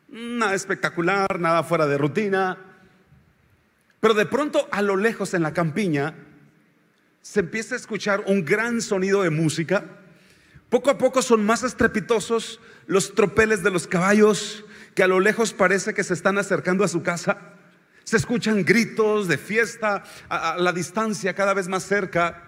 nada 0.10 0.54
espectacular, 0.54 1.40
nada 1.40 1.64
fuera 1.64 1.88
de 1.88 1.98
rutina. 1.98 2.58
Pero 4.00 4.14
de 4.14 4.26
pronto 4.26 4.68
a 4.72 4.82
lo 4.82 4.96
lejos 4.96 5.34
en 5.34 5.44
la 5.44 5.54
campiña 5.54 6.16
se 7.22 7.42
empieza 7.42 7.76
a 7.76 7.78
escuchar 7.78 8.24
un 8.28 8.46
gran 8.46 8.82
sonido 8.82 9.24
de 9.24 9.30
música. 9.30 9.84
Poco 10.70 10.90
a 10.90 10.98
poco 10.98 11.22
son 11.22 11.46
más 11.46 11.64
estrepitosos 11.64 12.60
los 12.88 13.14
tropeles 13.14 13.64
de 13.64 13.72
los 13.72 13.88
caballos 13.88 14.64
que 14.96 15.04
a 15.04 15.08
lo 15.08 15.20
lejos 15.20 15.54
parece 15.54 15.94
que 15.94 16.04
se 16.04 16.14
están 16.14 16.38
acercando 16.38 16.84
a 16.84 16.88
su 16.88 17.04
casa. 17.04 17.38
Se 18.04 18.18
escuchan 18.18 18.64
gritos 18.64 19.28
de 19.28 19.38
fiesta 19.38 20.04
a, 20.30 20.58
la 20.58 20.74
distancia 20.74 21.34
cada 21.34 21.54
vez 21.54 21.68
más 21.68 21.84
cerca. 21.84 22.44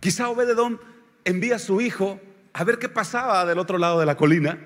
Quizá 0.00 0.28
Obededón 0.28 0.80
envía 1.24 1.56
a 1.56 1.58
su 1.58 1.80
hijo 1.80 2.20
a 2.52 2.64
ver 2.64 2.78
qué 2.78 2.88
pasaba 2.88 3.44
del 3.46 3.58
otro 3.58 3.78
lado 3.78 4.00
de 4.00 4.06
la 4.06 4.16
colina. 4.16 4.58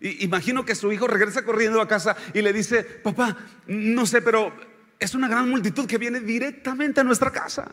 Y, 0.00 0.24
imagino 0.24 0.64
que 0.64 0.74
su 0.74 0.92
hijo 0.92 1.06
regresa 1.06 1.44
corriendo 1.44 1.80
a 1.80 1.88
casa 1.88 2.16
y 2.32 2.42
le 2.42 2.52
dice, 2.52 2.82
papá, 2.82 3.36
no 3.66 4.06
sé, 4.06 4.22
pero 4.22 4.52
es 4.98 5.14
una 5.14 5.28
gran 5.28 5.48
multitud 5.48 5.86
que 5.86 5.98
viene 5.98 6.20
directamente 6.20 7.00
a 7.00 7.04
nuestra 7.04 7.30
casa. 7.30 7.70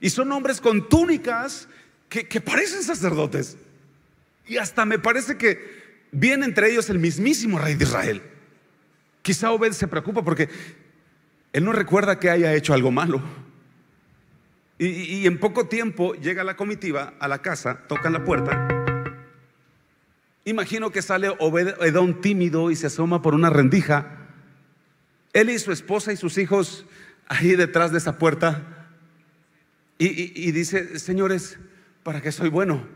Y 0.00 0.10
son 0.10 0.30
hombres 0.32 0.60
con 0.60 0.88
túnicas 0.88 1.68
que, 2.08 2.26
que 2.26 2.40
parecen 2.40 2.82
sacerdotes. 2.82 3.56
Y 4.46 4.56
hasta 4.56 4.84
me 4.84 4.98
parece 4.98 5.36
que 5.36 6.06
viene 6.12 6.44
entre 6.44 6.70
ellos 6.70 6.90
el 6.90 6.98
mismísimo 6.98 7.58
rey 7.58 7.74
de 7.74 7.84
Israel. 7.84 8.22
Quizá 9.22 9.50
Obed 9.52 9.72
se 9.72 9.88
preocupa 9.88 10.22
porque 10.22 10.48
él 11.52 11.64
no 11.64 11.72
recuerda 11.72 12.18
que 12.18 12.30
haya 12.30 12.52
hecho 12.54 12.74
algo 12.74 12.90
malo. 12.90 13.22
Y, 14.78 15.26
en 15.26 15.38
poco 15.38 15.68
tiempo 15.68 16.14
llega 16.14 16.42
la 16.42 16.56
comitiva 16.56 17.14
a 17.20 17.28
la 17.28 17.38
casa, 17.38 17.82
tocan 17.86 18.12
la 18.12 18.24
puerta. 18.24 18.68
Imagino 20.44 20.90
que 20.90 21.00
sale 21.00 21.32
Obed 21.38 21.80
Edom 21.80 22.20
tímido 22.20 22.70
y 22.70 22.76
se 22.76 22.88
asoma 22.88 23.22
por 23.22 23.34
una 23.34 23.50
rendija. 23.50 24.18
Él 25.32 25.50
y 25.50 25.58
su 25.58 25.70
esposa 25.72 26.12
y 26.12 26.16
sus 26.16 26.38
hijos 26.38 26.86
ahí 27.28 27.54
detrás 27.54 27.92
de 27.92 27.98
esa 27.98 28.18
puerta. 28.18 28.88
Y, 29.96 30.32
y 30.34 30.50
dice, 30.50 30.98
señores, 30.98 31.58
¿para 32.02 32.20
qué 32.20 32.32
soy 32.32 32.48
bueno? 32.48 32.86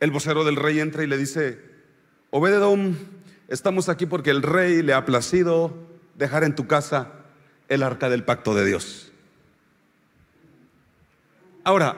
El 0.00 0.10
vocero 0.10 0.44
del 0.44 0.56
rey 0.56 0.80
entra 0.80 1.02
y 1.02 1.06
le 1.06 1.16
dice, 1.16 1.58
Obededom, 2.30 2.94
estamos 3.48 3.88
aquí 3.88 4.04
porque 4.06 4.30
el 4.30 4.42
rey 4.42 4.82
le 4.82 4.92
ha 4.92 5.04
placido 5.06 5.74
dejar 6.16 6.44
en 6.44 6.54
tu 6.54 6.66
casa 6.66 7.12
el 7.68 7.82
arca 7.82 8.10
del 8.10 8.22
pacto 8.22 8.54
de 8.54 8.66
Dios. 8.66 9.09
Ahora, 11.70 11.94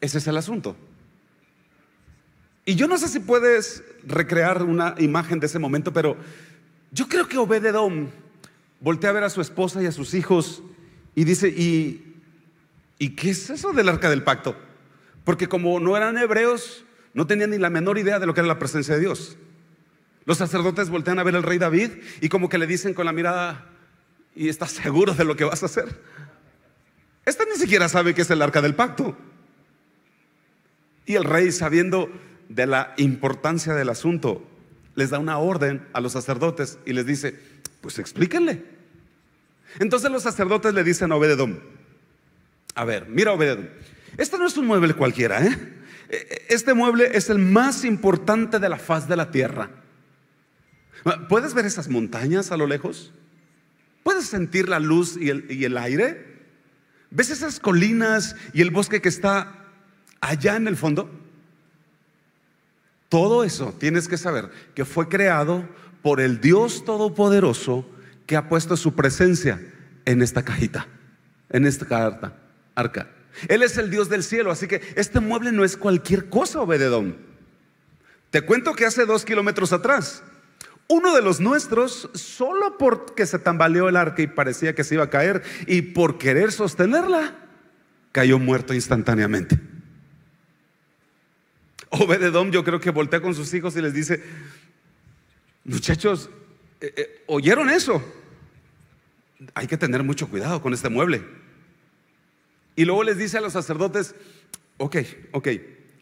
ese 0.00 0.18
es 0.18 0.26
el 0.28 0.36
asunto. 0.36 0.76
Y 2.64 2.76
yo 2.76 2.86
no 2.86 2.96
sé 2.96 3.08
si 3.08 3.18
puedes 3.18 3.82
recrear 4.04 4.62
una 4.62 4.94
imagen 4.98 5.40
de 5.40 5.46
ese 5.46 5.58
momento, 5.58 5.92
pero 5.92 6.16
yo 6.92 7.08
creo 7.08 7.26
que 7.26 7.38
Obededom 7.38 8.06
voltea 8.78 9.10
a 9.10 9.14
ver 9.14 9.24
a 9.24 9.30
su 9.30 9.40
esposa 9.40 9.82
y 9.82 9.86
a 9.86 9.90
sus 9.90 10.14
hijos 10.14 10.62
y 11.16 11.24
dice, 11.24 11.48
¿y, 11.48 12.20
¿y 13.00 13.16
qué 13.16 13.30
es 13.30 13.50
eso 13.50 13.72
del 13.72 13.88
arca 13.88 14.08
del 14.10 14.22
pacto? 14.22 14.54
Porque 15.24 15.48
como 15.48 15.80
no 15.80 15.96
eran 15.96 16.16
hebreos, 16.18 16.84
no 17.14 17.26
tenían 17.26 17.50
ni 17.50 17.58
la 17.58 17.68
menor 17.68 17.98
idea 17.98 18.20
de 18.20 18.26
lo 18.26 18.32
que 18.32 18.42
era 18.42 18.46
la 18.46 18.60
presencia 18.60 18.94
de 18.94 19.00
Dios. 19.00 19.36
Los 20.24 20.38
sacerdotes 20.38 20.88
voltean 20.88 21.18
a 21.18 21.24
ver 21.24 21.34
al 21.34 21.42
rey 21.42 21.58
David 21.58 21.90
y 22.20 22.28
como 22.28 22.48
que 22.48 22.58
le 22.58 22.68
dicen 22.68 22.94
con 22.94 23.06
la 23.06 23.12
mirada, 23.12 23.66
¿y 24.36 24.48
estás 24.48 24.70
seguro 24.70 25.14
de 25.14 25.24
lo 25.24 25.34
que 25.34 25.42
vas 25.42 25.64
a 25.64 25.66
hacer? 25.66 25.98
Este 27.24 27.44
ni 27.46 27.56
siquiera 27.56 27.88
sabe 27.88 28.14
que 28.14 28.22
es 28.22 28.30
el 28.30 28.42
arca 28.42 28.60
del 28.60 28.74
pacto. 28.74 29.16
Y 31.06 31.14
el 31.14 31.24
rey, 31.24 31.52
sabiendo 31.52 32.10
de 32.48 32.66
la 32.66 32.94
importancia 32.96 33.74
del 33.74 33.88
asunto, 33.88 34.46
les 34.94 35.10
da 35.10 35.18
una 35.18 35.38
orden 35.38 35.86
a 35.92 36.00
los 36.00 36.12
sacerdotes 36.12 36.78
y 36.84 36.92
les 36.92 37.06
dice, 37.06 37.38
pues 37.80 37.98
explíquenle. 37.98 38.64
Entonces 39.78 40.10
los 40.10 40.22
sacerdotes 40.22 40.74
le 40.74 40.84
dicen 40.84 41.12
a 41.12 41.16
Obededom, 41.16 41.58
a 42.74 42.84
ver, 42.84 43.08
mira 43.08 43.32
Obededom, 43.32 43.66
este 44.16 44.38
no 44.38 44.46
es 44.46 44.56
un 44.56 44.66
mueble 44.66 44.94
cualquiera, 44.94 45.44
¿eh? 45.44 45.82
Este 46.48 46.74
mueble 46.74 47.16
es 47.16 47.30
el 47.30 47.38
más 47.38 47.84
importante 47.84 48.58
de 48.58 48.68
la 48.68 48.76
faz 48.76 49.08
de 49.08 49.16
la 49.16 49.30
tierra. 49.30 49.70
¿Puedes 51.28 51.54
ver 51.54 51.64
esas 51.64 51.88
montañas 51.88 52.52
a 52.52 52.58
lo 52.58 52.66
lejos? 52.66 53.12
¿Puedes 54.02 54.26
sentir 54.26 54.68
la 54.68 54.78
luz 54.78 55.16
y 55.16 55.30
el, 55.30 55.78
aire? 55.78 56.31
¿Ves 57.14 57.28
esas 57.28 57.60
colinas 57.60 58.36
y 58.54 58.62
el 58.62 58.70
bosque 58.70 59.02
que 59.02 59.10
está 59.10 59.54
allá 60.20 60.56
en 60.56 60.66
el 60.66 60.76
fondo? 60.76 61.10
Todo 63.10 63.44
eso 63.44 63.74
tienes 63.78 64.08
que 64.08 64.16
saber 64.16 64.50
que 64.74 64.86
fue 64.86 65.08
creado 65.08 65.68
por 66.00 66.22
el 66.22 66.40
Dios 66.40 66.86
Todopoderoso 66.86 67.86
que 68.26 68.36
ha 68.36 68.48
puesto 68.48 68.78
su 68.78 68.94
presencia 68.94 69.60
en 70.06 70.22
esta 70.22 70.42
cajita, 70.42 70.86
en 71.50 71.66
esta 71.66 71.84
carta, 71.84 72.38
arca. 72.74 73.10
Él 73.48 73.62
es 73.62 73.76
el 73.76 73.90
Dios 73.90 74.08
del 74.08 74.22
cielo, 74.22 74.50
así 74.50 74.66
que 74.66 74.80
este 74.96 75.20
mueble 75.20 75.52
no 75.52 75.64
es 75.64 75.76
cualquier 75.76 76.30
cosa, 76.30 76.62
Obededón. 76.62 77.18
Te 78.30 78.40
cuento 78.40 78.72
que 78.72 78.86
hace 78.86 79.04
dos 79.04 79.26
kilómetros 79.26 79.74
atrás, 79.74 80.22
uno 80.92 81.14
de 81.14 81.22
los 81.22 81.40
nuestros, 81.40 82.10
solo 82.12 82.76
porque 82.76 83.24
se 83.24 83.38
tambaleó 83.38 83.88
el 83.88 83.96
arca 83.96 84.20
y 84.20 84.26
parecía 84.26 84.74
que 84.74 84.84
se 84.84 84.96
iba 84.96 85.04
a 85.04 85.10
caer, 85.10 85.42
y 85.66 85.80
por 85.80 86.18
querer 86.18 86.52
sostenerla, 86.52 87.34
cayó 88.12 88.38
muerto 88.38 88.74
instantáneamente. 88.74 89.58
Obededón 91.88 92.52
yo 92.52 92.62
creo 92.62 92.78
que 92.78 92.90
voltea 92.90 93.22
con 93.22 93.34
sus 93.34 93.52
hijos 93.54 93.74
y 93.76 93.80
les 93.80 93.94
dice, 93.94 94.22
muchachos, 95.64 96.28
eh, 96.82 96.92
eh, 96.94 97.24
¿oyeron 97.26 97.70
eso? 97.70 98.02
Hay 99.54 99.66
que 99.66 99.78
tener 99.78 100.02
mucho 100.02 100.28
cuidado 100.28 100.60
con 100.60 100.74
este 100.74 100.90
mueble. 100.90 101.24
Y 102.76 102.84
luego 102.84 103.02
les 103.02 103.16
dice 103.16 103.38
a 103.38 103.40
los 103.40 103.54
sacerdotes, 103.54 104.14
ok, 104.76 104.96
ok, 105.32 105.48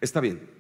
está 0.00 0.20
bien. 0.20 0.59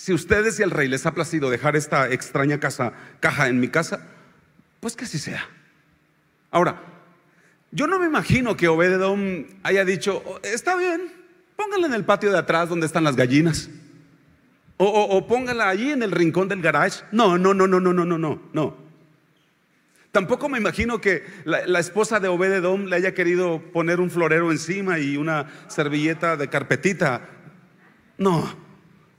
Si 0.00 0.14
ustedes 0.14 0.58
y 0.58 0.62
el 0.62 0.70
rey 0.70 0.88
les 0.88 1.04
ha 1.04 1.12
placido 1.12 1.50
dejar 1.50 1.76
esta 1.76 2.08
extraña 2.10 2.58
casa, 2.58 2.94
caja 3.20 3.48
en 3.48 3.60
mi 3.60 3.68
casa, 3.68 4.00
pues 4.80 4.96
que 4.96 5.04
así 5.04 5.18
sea. 5.18 5.46
Ahora, 6.50 6.80
yo 7.70 7.86
no 7.86 7.98
me 7.98 8.06
imagino 8.06 8.56
que 8.56 8.66
Obededom 8.66 9.44
haya 9.62 9.84
dicho, 9.84 10.22
oh, 10.24 10.40
está 10.42 10.74
bien, 10.74 11.12
pónganla 11.54 11.88
en 11.88 11.92
el 11.92 12.06
patio 12.06 12.32
de 12.32 12.38
atrás 12.38 12.70
donde 12.70 12.86
están 12.86 13.04
las 13.04 13.14
gallinas. 13.14 13.68
O, 14.78 15.26
pónganla 15.26 15.68
allí 15.68 15.92
en 15.92 16.02
el 16.02 16.12
rincón 16.12 16.48
del 16.48 16.62
garage. 16.62 17.04
No, 17.12 17.36
no, 17.36 17.52
no, 17.52 17.66
no, 17.66 17.78
no, 17.78 17.92
no, 17.92 18.06
no, 18.06 18.16
no, 18.16 18.42
no. 18.54 18.76
Tampoco 20.12 20.48
me 20.48 20.56
imagino 20.56 20.98
que 21.02 21.26
la, 21.44 21.78
esposa 21.78 22.20
de 22.20 22.28
Obededom 22.28 22.86
le 22.86 22.96
haya 22.96 23.12
querido 23.12 23.60
poner 23.74 24.00
un 24.00 24.10
florero 24.10 24.50
encima 24.50 24.98
y 24.98 25.18
una 25.18 25.50
servilleta 25.68 26.38
de 26.38 26.48
carpetita. 26.48 27.28
No. 28.16 28.69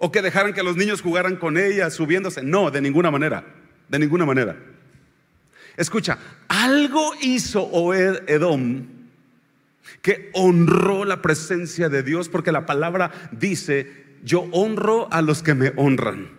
O 0.03 0.11
que 0.11 0.23
dejaran 0.23 0.53
que 0.53 0.63
los 0.63 0.77
niños 0.77 0.99
jugaran 0.99 1.35
con 1.35 1.59
ella 1.59 1.91
subiéndose. 1.91 2.41
No, 2.41 2.71
de 2.71 2.81
ninguna 2.81 3.11
manera. 3.11 3.45
De 3.87 3.99
ninguna 3.99 4.25
manera. 4.25 4.57
Escucha, 5.77 6.17
algo 6.47 7.11
hizo 7.21 7.61
Obed 7.71 8.27
Edom 8.27 8.87
que 10.01 10.31
honró 10.33 11.05
la 11.05 11.21
presencia 11.21 11.87
de 11.87 12.01
Dios 12.01 12.29
porque 12.29 12.51
la 12.51 12.65
palabra 12.65 13.11
dice, 13.31 14.05
yo 14.23 14.47
honro 14.51 15.07
a 15.11 15.21
los 15.21 15.43
que 15.43 15.53
me 15.53 15.71
honran. 15.75 16.29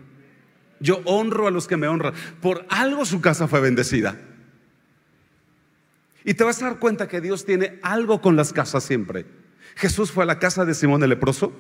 Yo 0.80 1.00
honro 1.04 1.46
a 1.46 1.52
los 1.52 1.68
que 1.68 1.76
me 1.76 1.86
honran. 1.86 2.14
Por 2.40 2.66
algo 2.68 3.04
su 3.04 3.20
casa 3.20 3.46
fue 3.46 3.60
bendecida. 3.60 4.18
Y 6.24 6.34
te 6.34 6.42
vas 6.42 6.60
a 6.62 6.66
dar 6.66 6.78
cuenta 6.80 7.06
que 7.06 7.20
Dios 7.20 7.44
tiene 7.44 7.78
algo 7.82 8.20
con 8.20 8.34
las 8.34 8.52
casas 8.52 8.82
siempre. 8.82 9.24
Jesús 9.76 10.10
fue 10.10 10.24
a 10.24 10.26
la 10.26 10.40
casa 10.40 10.64
de 10.64 10.74
Simón 10.74 11.04
el 11.04 11.10
leproso. 11.10 11.52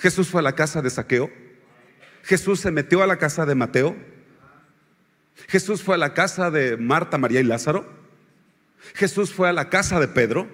Jesús 0.00 0.28
fue 0.28 0.40
a 0.40 0.42
la 0.42 0.54
casa 0.54 0.80
de 0.80 0.88
Saqueo. 0.88 1.30
Jesús 2.22 2.60
se 2.60 2.70
metió 2.70 3.02
a 3.02 3.06
la 3.06 3.18
casa 3.18 3.44
de 3.44 3.54
Mateo. 3.54 3.96
Jesús 5.46 5.82
fue 5.82 5.94
a 5.94 5.98
la 5.98 6.14
casa 6.14 6.50
de 6.50 6.78
Marta, 6.78 7.18
María 7.18 7.40
y 7.40 7.44
Lázaro. 7.44 7.86
Jesús 8.94 9.32
fue 9.32 9.48
a 9.48 9.52
la 9.52 9.68
casa 9.68 10.00
de 10.00 10.08
Pedro. 10.08 10.48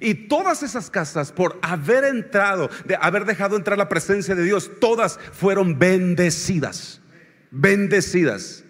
Y 0.00 0.14
todas 0.14 0.62
esas 0.62 0.88
casas, 0.88 1.30
por 1.30 1.58
haber 1.60 2.04
entrado, 2.04 2.70
de 2.86 2.96
haber 2.98 3.26
dejado 3.26 3.54
entrar 3.54 3.76
la 3.76 3.90
presencia 3.90 4.34
de 4.34 4.44
Dios, 4.44 4.70
todas 4.80 5.20
fueron 5.32 5.78
bendecidas. 5.78 7.02
Bendecidas. 7.50 8.63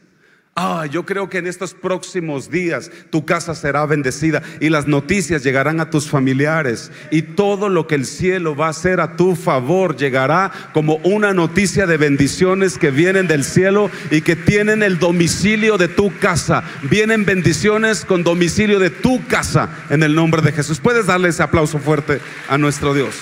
Ah, 0.57 0.87
yo 0.89 1.05
creo 1.05 1.29
que 1.29 1.39
en 1.39 1.49
estos 1.49 1.75
próximos 1.75 2.49
días 2.49 2.89
tu 3.11 3.27
casa 3.27 3.57
será 3.57 3.87
bendecida 3.87 4.41
y 4.61 4.69
las 4.69 4.87
noticias 4.87 5.43
llegarán 5.43 5.81
a 5.81 5.91
tus 5.91 6.09
familiares 6.09 6.93
y 7.11 7.23
todo 7.23 7.69
lo 7.69 7.89
que 7.89 7.97
el 7.97 8.07
cielo 8.07 8.55
va 8.55 8.69
a 8.69 8.71
hacer 8.71 9.01
a 9.01 9.17
tu 9.17 9.35
favor 9.35 9.97
llegará 9.97 10.53
como 10.73 10.99
una 10.99 11.35
noticia 11.35 11.89
de 11.89 11.97
bendiciones 11.97 12.79
que 12.79 12.93
vienen 12.93 13.27
del 13.27 13.43
cielo 13.43 13.91
y 14.13 14.21
que 14.21 14.37
tienen 14.37 14.85
el 14.85 15.01
domicilio 15.01 15.77
de 15.77 15.89
tu 15.89 16.17
casa. 16.21 16.63
Vienen 16.85 17.25
bendiciones 17.25 18.05
con 18.05 18.23
domicilio 18.23 18.79
de 18.79 18.91
tu 18.91 19.27
casa 19.27 19.71
en 19.91 20.05
el 20.05 20.15
nombre 20.15 20.41
de 20.41 20.53
Jesús. 20.53 20.79
Puedes 20.79 21.07
darle 21.07 21.31
ese 21.31 21.43
aplauso 21.43 21.81
fuerte 21.81 22.21
a 22.49 22.59
nuestro 22.59 22.95
Dios. 22.95 23.17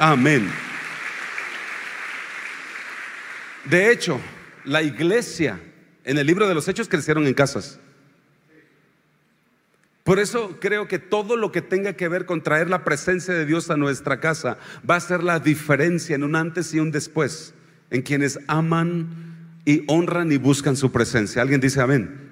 Amén. 0.00 0.50
De 3.66 3.92
hecho, 3.92 4.20
la 4.64 4.82
iglesia 4.82 5.60
en 6.06 6.18
el 6.18 6.26
libro 6.26 6.48
de 6.48 6.54
los 6.54 6.68
hechos 6.68 6.88
crecieron 6.88 7.26
en 7.26 7.34
casas. 7.34 7.78
Por 10.04 10.20
eso 10.20 10.56
creo 10.60 10.86
que 10.86 11.00
todo 11.00 11.36
lo 11.36 11.50
que 11.50 11.62
tenga 11.62 11.94
que 11.94 12.06
ver 12.06 12.26
con 12.26 12.40
traer 12.40 12.70
la 12.70 12.84
presencia 12.84 13.34
de 13.34 13.44
Dios 13.44 13.70
a 13.70 13.76
nuestra 13.76 14.20
casa 14.20 14.56
va 14.88 14.94
a 14.94 15.00
ser 15.00 15.24
la 15.24 15.40
diferencia 15.40 16.14
en 16.14 16.22
un 16.22 16.36
antes 16.36 16.72
y 16.72 16.78
un 16.78 16.92
después 16.92 17.54
en 17.90 18.02
quienes 18.02 18.38
aman 18.46 19.08
y 19.64 19.82
honran 19.88 20.30
y 20.30 20.36
buscan 20.36 20.76
su 20.76 20.92
presencia. 20.92 21.42
¿Alguien 21.42 21.60
dice 21.60 21.80
amén? 21.80 22.30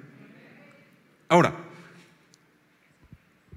Ahora, 1.27 1.53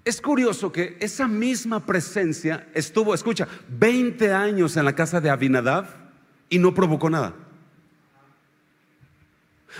es 0.05 0.21
curioso 0.21 0.73
que 0.73 0.97
esa 0.99 1.29
misma 1.29 1.87
presencia 1.87 2.67
estuvo, 2.75 3.15
escucha, 3.15 3.47
20 3.69 4.33
años 4.33 4.77
en 4.77 4.85
la 4.85 4.97
casa 4.97 5.21
de 5.21 5.31
Abinadab 5.31 5.87
y 6.51 6.59
no 6.59 6.75
provocó 6.75 7.09
nada. 7.09 7.37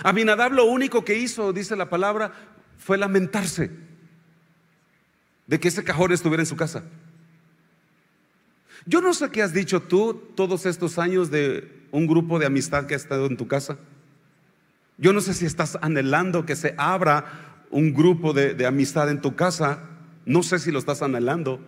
Abinadab 0.03 0.53
lo 0.53 0.65
único 0.65 1.03
que 1.03 1.17
hizo, 1.17 1.53
dice 1.53 1.75
la 1.75 1.89
palabra, 1.89 2.33
fue 2.77 2.97
lamentarse 2.97 3.71
de 5.47 5.59
que 5.59 5.67
ese 5.67 5.83
cajón 5.83 6.11
estuviera 6.11 6.41
en 6.43 6.47
su 6.47 6.55
casa. 6.55 6.83
Yo 8.85 9.01
no 9.01 9.13
sé 9.13 9.29
qué 9.29 9.41
has 9.41 9.53
dicho 9.53 9.81
tú 9.81 10.13
todos 10.35 10.65
estos 10.65 10.97
años 10.99 11.29
de 11.31 11.85
un 11.91 12.07
grupo 12.07 12.39
de 12.39 12.45
amistad 12.45 12.85
que 12.85 12.93
ha 12.93 12.97
estado 12.97 13.25
en 13.25 13.37
tu 13.37 13.47
casa. 13.47 13.77
Yo 14.97 15.13
no 15.13 15.21
sé 15.21 15.33
si 15.33 15.45
estás 15.45 15.77
anhelando 15.81 16.45
que 16.45 16.55
se 16.55 16.75
abra 16.77 17.65
un 17.71 17.93
grupo 17.93 18.33
de, 18.33 18.53
de 18.53 18.65
amistad 18.65 19.09
en 19.09 19.21
tu 19.21 19.35
casa. 19.35 19.83
No 20.25 20.43
sé 20.43 20.59
si 20.59 20.71
lo 20.71 20.79
estás 20.79 21.01
anhelando. 21.01 21.59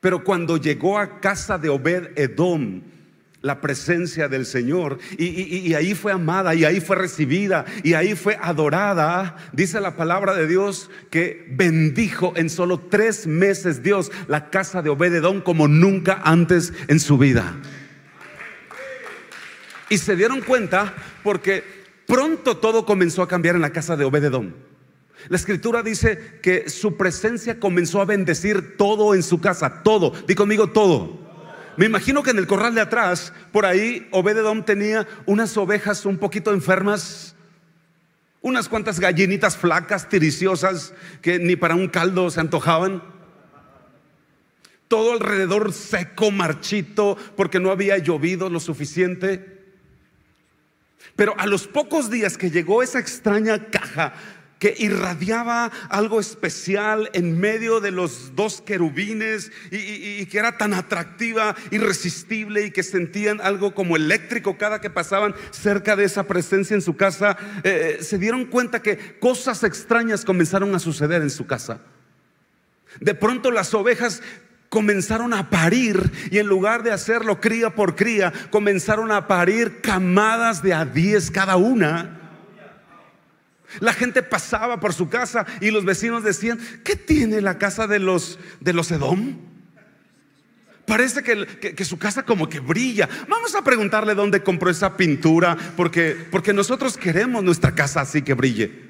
Pero 0.00 0.24
cuando 0.24 0.56
llegó 0.56 0.98
a 0.98 1.20
casa 1.20 1.58
de 1.58 1.68
Obed 1.68 2.16
Edom, 2.16 2.82
la 3.42 3.60
presencia 3.60 4.28
del 4.28 4.46
Señor. 4.46 4.98
Y, 5.18 5.74
ahí 5.74 5.94
fue 5.94 6.12
amada, 6.12 6.54
y 6.54 6.64
ahí 6.64 6.80
fue 6.80 6.96
recibida, 6.96 7.64
y 7.82 7.94
ahí 7.94 8.14
fue 8.14 8.38
adorada. 8.40 9.36
Dice 9.52 9.80
la 9.80 9.96
palabra 9.96 10.34
de 10.34 10.46
Dios 10.46 10.90
que 11.10 11.46
bendijo 11.50 12.32
en 12.36 12.50
solo 12.50 12.80
tres 12.80 13.26
meses 13.26 13.82
Dios 13.82 14.10
la 14.28 14.50
casa 14.50 14.82
de 14.82 14.90
Obededón 14.90 15.40
como 15.40 15.68
nunca 15.68 16.20
antes 16.24 16.72
en 16.88 17.00
su 17.00 17.18
vida. 17.18 17.54
Y 19.88 19.98
se 19.98 20.16
dieron 20.16 20.40
cuenta 20.40 20.94
porque 21.22 21.62
pronto 22.06 22.56
todo 22.56 22.84
comenzó 22.84 23.22
a 23.22 23.28
cambiar 23.28 23.54
en 23.54 23.62
la 23.62 23.70
casa 23.70 23.96
de 23.96 24.04
Obededón. 24.04 24.54
La 25.28 25.36
escritura 25.36 25.82
dice 25.82 26.38
que 26.42 26.68
su 26.68 26.96
presencia 26.96 27.58
comenzó 27.58 28.00
a 28.00 28.04
bendecir 28.04 28.76
todo 28.76 29.14
en 29.14 29.22
su 29.22 29.40
casa, 29.40 29.82
todo. 29.82 30.12
Di 30.26 30.34
conmigo 30.34 30.68
todo. 30.68 31.25
Me 31.76 31.86
imagino 31.86 32.22
que 32.22 32.30
en 32.30 32.38
el 32.38 32.46
corral 32.46 32.74
de 32.74 32.80
atrás, 32.80 33.32
por 33.52 33.66
ahí, 33.66 34.08
Obededom 34.10 34.64
tenía 34.64 35.06
unas 35.26 35.56
ovejas 35.56 36.06
un 36.06 36.16
poquito 36.16 36.52
enfermas, 36.52 37.34
unas 38.40 38.68
cuantas 38.68 38.98
gallinitas 38.98 39.56
flacas, 39.56 40.08
tiriciosas, 40.08 40.94
que 41.20 41.38
ni 41.38 41.54
para 41.56 41.74
un 41.74 41.88
caldo 41.88 42.30
se 42.30 42.40
antojaban. 42.40 43.02
Todo 44.88 45.12
alrededor 45.12 45.72
seco, 45.72 46.30
marchito, 46.30 47.18
porque 47.36 47.60
no 47.60 47.70
había 47.70 47.98
llovido 47.98 48.48
lo 48.48 48.60
suficiente. 48.60 49.56
Pero 51.14 51.34
a 51.38 51.46
los 51.46 51.66
pocos 51.66 52.10
días 52.10 52.38
que 52.38 52.50
llegó 52.50 52.82
esa 52.82 52.98
extraña 52.98 53.66
caja 53.70 54.14
que 54.66 54.74
irradiaba 54.82 55.70
algo 55.90 56.18
especial 56.18 57.08
en 57.12 57.38
medio 57.38 57.78
de 57.78 57.92
los 57.92 58.34
dos 58.34 58.60
querubines 58.60 59.52
y, 59.70 60.26
que 60.26 60.38
era 60.38 60.58
tan 60.58 60.74
atractiva, 60.74 61.54
irresistible 61.70 62.64
y 62.64 62.70
que 62.72 62.82
sentían 62.82 63.40
algo 63.40 63.74
como 63.74 63.94
eléctrico 63.94 64.58
cada 64.58 64.80
que 64.80 64.90
pasaban 64.90 65.36
cerca 65.52 65.94
de 65.94 66.02
esa 66.02 66.24
presencia 66.24 66.74
en 66.74 66.82
su 66.82 66.96
casa, 66.96 67.36
eh, 67.62 67.98
se 68.00 68.18
dieron 68.18 68.46
cuenta 68.46 68.82
que 68.82 69.20
cosas 69.20 69.62
extrañas 69.62 70.24
comenzaron 70.24 70.74
a 70.74 70.80
suceder 70.80 71.22
en 71.22 71.30
su 71.30 71.46
casa. 71.46 71.82
De 72.98 73.14
pronto 73.14 73.52
las 73.52 73.72
ovejas 73.72 74.20
comenzaron 74.68 75.32
a 75.32 75.48
parir 75.48 76.10
y 76.32 76.38
en 76.38 76.48
lugar 76.48 76.82
de 76.82 76.90
hacerlo 76.90 77.40
cría 77.40 77.76
por 77.76 77.94
cría, 77.94 78.32
comenzaron 78.50 79.12
a 79.12 79.28
parir 79.28 79.80
camadas 79.80 80.60
de 80.60 80.74
a 80.74 80.84
diez 80.84 81.30
cada 81.30 81.54
una. 81.54 82.25
La 83.80 83.92
gente 83.92 84.22
pasaba 84.22 84.80
por 84.80 84.92
su 84.94 85.08
casa 85.08 85.46
y 85.60 85.70
los 85.70 85.84
vecinos 85.84 86.24
decían, 86.24 86.58
¿qué 86.84 86.96
tiene 86.96 87.40
la 87.40 87.58
casa 87.58 87.86
de 87.86 87.98
los 87.98 88.38
de 88.60 88.72
los 88.72 88.90
Edom? 88.90 89.36
Parece 90.86 91.22
que, 91.24 91.84
su 91.84 91.98
casa 91.98 92.22
como 92.22 92.48
que 92.48 92.60
brilla. 92.60 93.08
Vamos 93.28 93.56
a 93.56 93.62
preguntarle 93.62 94.14
dónde 94.14 94.44
compró 94.44 94.70
esa 94.70 94.96
pintura, 94.96 95.56
porque, 95.76 96.16
porque 96.30 96.52
nosotros 96.52 96.96
queremos 96.96 97.42
nuestra 97.42 97.74
casa 97.74 98.02
así 98.02 98.22
que 98.22 98.34
brille. 98.34 98.86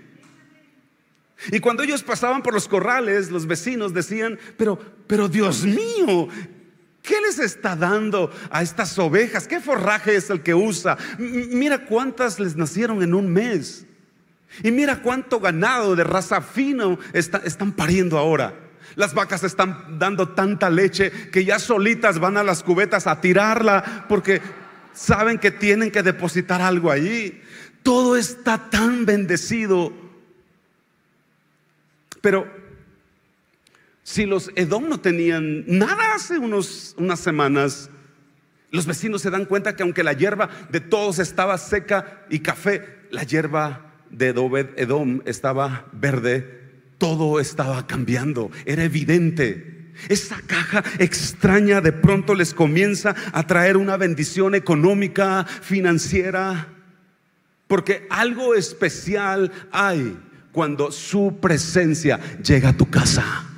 Y 1.53 1.61
cuando 1.61 1.83
ellos 1.83 2.03
pasaban 2.03 2.43
por 2.43 2.53
los 2.53 2.69
corrales, 2.69 3.31
los 3.31 3.47
vecinos 3.47 3.95
decían, 3.95 4.39
pero, 4.59 4.79
pero 5.07 5.29
Dios 5.29 5.65
mío, 5.65 6.29
¿Qué 7.07 7.21
les 7.25 7.39
está 7.39 7.77
dando 7.77 8.33
a 8.51 8.63
estas 8.63 8.99
ovejas? 8.99 9.47
¿Qué 9.47 9.61
forraje 9.61 10.17
es 10.17 10.29
el 10.29 10.43
que 10.43 10.57
usa? 10.57 10.99
mira 11.19 11.87
cuántas 11.87 12.41
les 12.41 12.57
nacieron 12.57 13.01
en 13.01 13.15
un 13.15 13.33
mes. 13.33 13.87
Y 14.63 14.71
mira 14.71 15.03
cuánto 15.03 15.41
ganado 15.41 15.97
de 15.97 16.05
raza 16.05 16.41
fino 16.41 16.99
están 17.13 17.73
pariendo 17.73 18.19
ahora. 18.19 18.55
Las 18.95 19.13
vacas 19.13 19.45
están 19.45 19.99
dando 19.99 20.31
tanta 20.31 20.71
leche 20.71 21.11
que 21.31 21.45
ya 21.45 21.59
solitas 21.59 22.19
van 22.19 22.37
a 22.37 22.43
las 22.43 22.63
cubetas 22.63 23.07
a 23.07 23.21
tirarla 23.21 24.07
porque 24.09 24.41
saben 24.95 25.39
que 25.39 25.51
tienen 25.51 25.91
que 25.91 26.03
depositar 26.03 26.63
algo 26.63 26.91
allí. 26.91 27.41
Todo 27.83 28.17
está 28.17 28.71
tan 28.71 29.05
bendecido. 29.05 29.93
Pero 32.23 32.51
si 34.03 34.25
los 34.25 34.51
Edom 34.57 34.89
no 34.89 35.01
tenían 35.01 35.65
nada 35.67 36.15
hace 36.15 36.39
unos, 36.39 36.95
unas 36.97 37.21
semanas, 37.21 37.91
los 38.71 38.87
vecinos 38.87 39.23
se 39.23 39.31
dan 39.31 39.45
cuenta 39.45 39.77
que 39.77 39.83
aunque 39.83 40.03
la 40.03 40.13
hierba 40.13 40.49
de 40.71 40.81
todos 40.81 41.19
estaba 41.19 41.59
seca 41.59 42.25
y 42.31 42.41
café, 42.41 43.07
la 43.11 43.25
hierba 43.25 43.86
de 44.11 44.29
Edom 44.77 45.21
estaba 45.25 45.87
verde, 45.93 46.61
todo 46.99 47.41
estaba 47.41 47.87
cambiando, 47.87 48.51
era 48.65 48.85
evidente. 48.85 49.93
Esa 50.09 50.41
caja 50.47 50.85
extraña 50.99 51.81
de 51.81 51.93
pronto 51.93 52.35
les 52.35 52.53
comienza 52.53 53.15
a 53.33 53.47
traer 53.47 53.77
una 53.77 53.97
bendición 53.97 54.55
económica, 54.55 55.45
financiera, 55.45 56.69
porque 57.67 58.07
algo 58.11 58.55
especial 58.55 59.51
hay 59.73 60.17
cuando 60.53 60.93
su 60.93 61.39
presencia 61.41 62.21
llega 62.43 62.71
a 62.71 62.77
tu 62.77 62.89
casa. 62.89 63.56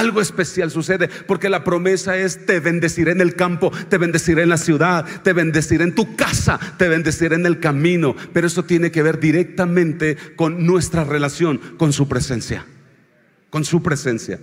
Algo 0.00 0.22
especial 0.22 0.70
sucede 0.70 1.08
porque 1.08 1.50
la 1.50 1.62
promesa 1.62 2.16
es 2.16 2.46
te 2.46 2.58
bendeciré 2.58 3.12
en 3.12 3.20
el 3.20 3.36
campo, 3.36 3.70
te 3.90 3.98
bendeciré 3.98 4.44
en 4.44 4.48
la 4.48 4.56
ciudad, 4.56 5.04
te 5.22 5.34
bendeciré 5.34 5.84
en 5.84 5.94
tu 5.94 6.16
casa, 6.16 6.58
te 6.78 6.88
bendeciré 6.88 7.34
en 7.36 7.44
el 7.44 7.60
camino. 7.60 8.16
Pero 8.32 8.46
eso 8.46 8.64
tiene 8.64 8.90
que 8.90 9.02
ver 9.02 9.20
directamente 9.20 10.16
con 10.36 10.64
nuestra 10.64 11.04
relación, 11.04 11.58
con 11.76 11.92
su 11.92 12.08
presencia, 12.08 12.64
con 13.50 13.62
su 13.66 13.82
presencia. 13.82 14.40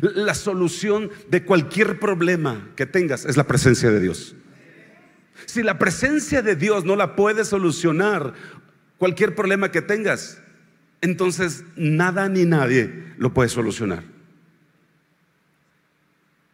La 0.00 0.32
solución 0.32 1.10
de 1.28 1.44
cualquier 1.44 2.00
problema 2.00 2.70
que 2.74 2.86
tengas 2.86 3.26
es 3.26 3.36
la 3.36 3.44
presencia 3.44 3.90
de 3.90 4.00
Dios. 4.00 4.34
Si 5.44 5.62
la 5.62 5.78
presencia 5.78 6.40
de 6.40 6.56
Dios 6.56 6.86
no 6.86 6.96
la 6.96 7.16
puede 7.16 7.44
solucionar 7.44 8.32
cualquier 8.96 9.34
problema 9.34 9.70
que 9.70 9.82
tengas, 9.82 10.38
entonces 11.00 11.64
nada 11.76 12.28
ni 12.28 12.44
nadie 12.44 13.04
lo 13.18 13.32
puede 13.32 13.48
solucionar. 13.48 14.04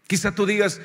Quizá 0.06 0.34
tú 0.34 0.46
digas, 0.46 0.80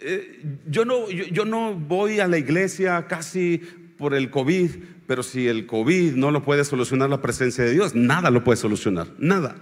eh, 0.00 0.42
yo, 0.66 0.84
no, 0.84 1.10
yo, 1.10 1.44
no 1.44 1.74
voy 1.74 2.20
a 2.20 2.28
la 2.28 2.38
iglesia 2.38 3.06
casi 3.06 3.58
por 3.96 4.14
el 4.14 4.30
COVID, 4.30 4.70
pero 5.06 5.22
si 5.22 5.48
el 5.48 5.66
COVID 5.66 6.14
no 6.14 6.30
lo 6.30 6.42
puede 6.42 6.64
solucionar 6.64 7.08
la 7.08 7.22
presencia 7.22 7.64
de 7.64 7.72
Dios, 7.72 7.94
nada 7.94 8.30
lo 8.30 8.44
puede 8.44 8.56
solucionar, 8.56 9.08
nada. 9.18 9.56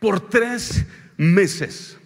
Por 0.00 0.20
tres 0.28 0.86
meses 1.16 1.98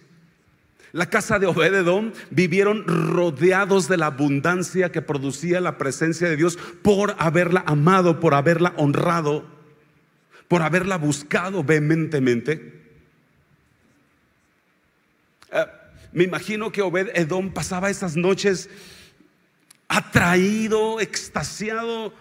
La 0.93 1.09
casa 1.09 1.39
de 1.39 1.47
Obededón 1.47 2.13
vivieron 2.31 2.85
rodeados 2.85 3.87
de 3.87 3.97
la 3.97 4.07
abundancia 4.07 4.91
que 4.91 5.01
producía 5.01 5.61
la 5.61 5.77
presencia 5.77 6.27
de 6.27 6.35
Dios 6.35 6.57
por 6.81 7.15
haberla 7.17 7.63
amado, 7.65 8.19
por 8.19 8.33
haberla 8.33 8.73
honrado, 8.75 9.45
por 10.49 10.61
haberla 10.61 10.97
buscado 10.97 11.63
vehementemente. 11.63 12.81
Eh, 15.53 15.65
me 16.11 16.25
imagino 16.25 16.73
que 16.73 16.81
Obed 16.81 17.09
Edom 17.13 17.53
pasaba 17.53 17.89
esas 17.89 18.17
noches 18.17 18.69
atraído, 19.87 20.99
extasiado 20.99 22.13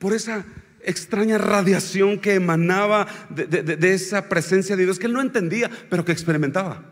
por 0.00 0.14
esa 0.14 0.44
extraña 0.82 1.38
radiación 1.38 2.18
que 2.18 2.34
emanaba 2.34 3.06
de, 3.28 3.46
de, 3.46 3.94
esa 3.94 4.28
presencia 4.28 4.74
de 4.74 4.84
Dios 4.84 4.98
que 4.98 5.06
él 5.06 5.12
no 5.12 5.20
entendía, 5.20 5.70
pero 5.88 6.04
que 6.04 6.12
experimentaba. 6.12 6.82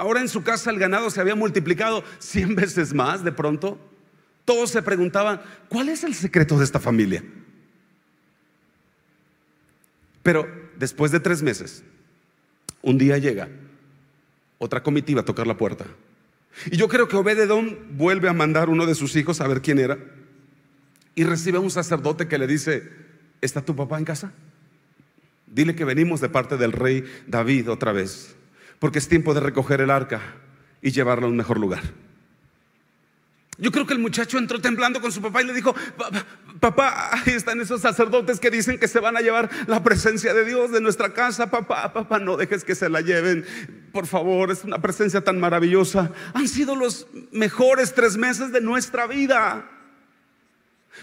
Ahora 0.00 0.22
en 0.22 0.30
su 0.30 0.42
casa 0.42 0.70
el 0.70 0.78
ganado 0.78 1.10
se 1.10 1.20
había 1.20 1.34
multiplicado 1.34 2.02
cien 2.18 2.54
veces 2.54 2.94
más 2.94 3.22
de 3.22 3.32
pronto. 3.32 3.78
Todos 4.46 4.70
se 4.70 4.80
preguntaban, 4.80 5.42
¿cuál 5.68 5.90
es 5.90 6.04
el 6.04 6.14
secreto 6.14 6.56
de 6.56 6.64
esta 6.64 6.80
familia? 6.80 7.22
Pero 10.22 10.48
después 10.78 11.12
de 11.12 11.20
tres 11.20 11.42
meses, 11.42 11.84
un 12.80 12.96
día 12.96 13.18
llega 13.18 13.50
otra 14.56 14.82
comitiva 14.82 15.20
a 15.20 15.24
tocar 15.26 15.46
la 15.46 15.58
puerta. 15.58 15.84
Y 16.70 16.78
yo 16.78 16.88
creo 16.88 17.06
que 17.06 17.16
Obededón 17.16 17.98
vuelve 17.98 18.30
a 18.30 18.32
mandar 18.32 18.70
uno 18.70 18.86
de 18.86 18.94
sus 18.94 19.14
hijos 19.16 19.42
a 19.42 19.48
ver 19.48 19.60
quién 19.60 19.78
era. 19.78 19.98
Y 21.14 21.24
recibe 21.24 21.58
a 21.58 21.60
un 21.60 21.70
sacerdote 21.70 22.26
que 22.26 22.38
le 22.38 22.46
dice, 22.46 22.90
¿está 23.42 23.60
tu 23.60 23.76
papá 23.76 23.98
en 23.98 24.06
casa? 24.06 24.32
Dile 25.46 25.76
que 25.76 25.84
venimos 25.84 26.22
de 26.22 26.30
parte 26.30 26.56
del 26.56 26.72
rey 26.72 27.04
David 27.26 27.70
otra 27.70 27.92
vez, 27.92 28.34
porque 28.80 28.98
es 28.98 29.06
tiempo 29.06 29.32
de 29.34 29.40
recoger 29.40 29.80
el 29.80 29.90
arca 29.90 30.20
y 30.82 30.90
llevarla 30.90 31.26
a 31.26 31.28
un 31.28 31.36
mejor 31.36 31.60
lugar. 31.60 31.82
Yo 33.58 33.70
creo 33.70 33.86
que 33.86 33.92
el 33.92 33.98
muchacho 33.98 34.38
entró 34.38 34.58
temblando 34.58 35.02
con 35.02 35.12
su 35.12 35.20
papá 35.20 35.42
y 35.42 35.46
le 35.46 35.52
dijo, 35.52 35.74
papá, 36.60 37.10
ahí 37.12 37.34
están 37.34 37.60
esos 37.60 37.82
sacerdotes 37.82 38.40
que 38.40 38.50
dicen 38.50 38.78
que 38.78 38.88
se 38.88 39.00
van 39.00 39.18
a 39.18 39.20
llevar 39.20 39.50
la 39.66 39.82
presencia 39.82 40.32
de 40.32 40.46
Dios 40.46 40.72
de 40.72 40.80
nuestra 40.80 41.12
casa. 41.12 41.50
Papá, 41.50 41.92
papá, 41.92 42.18
no 42.18 42.38
dejes 42.38 42.64
que 42.64 42.74
se 42.74 42.88
la 42.88 43.02
lleven. 43.02 43.44
Por 43.92 44.06
favor, 44.06 44.50
es 44.50 44.64
una 44.64 44.80
presencia 44.80 45.20
tan 45.20 45.38
maravillosa. 45.38 46.10
Han 46.32 46.48
sido 46.48 46.74
los 46.74 47.06
mejores 47.32 47.92
tres 47.92 48.16
meses 48.16 48.50
de 48.50 48.62
nuestra 48.62 49.06
vida. 49.06 49.68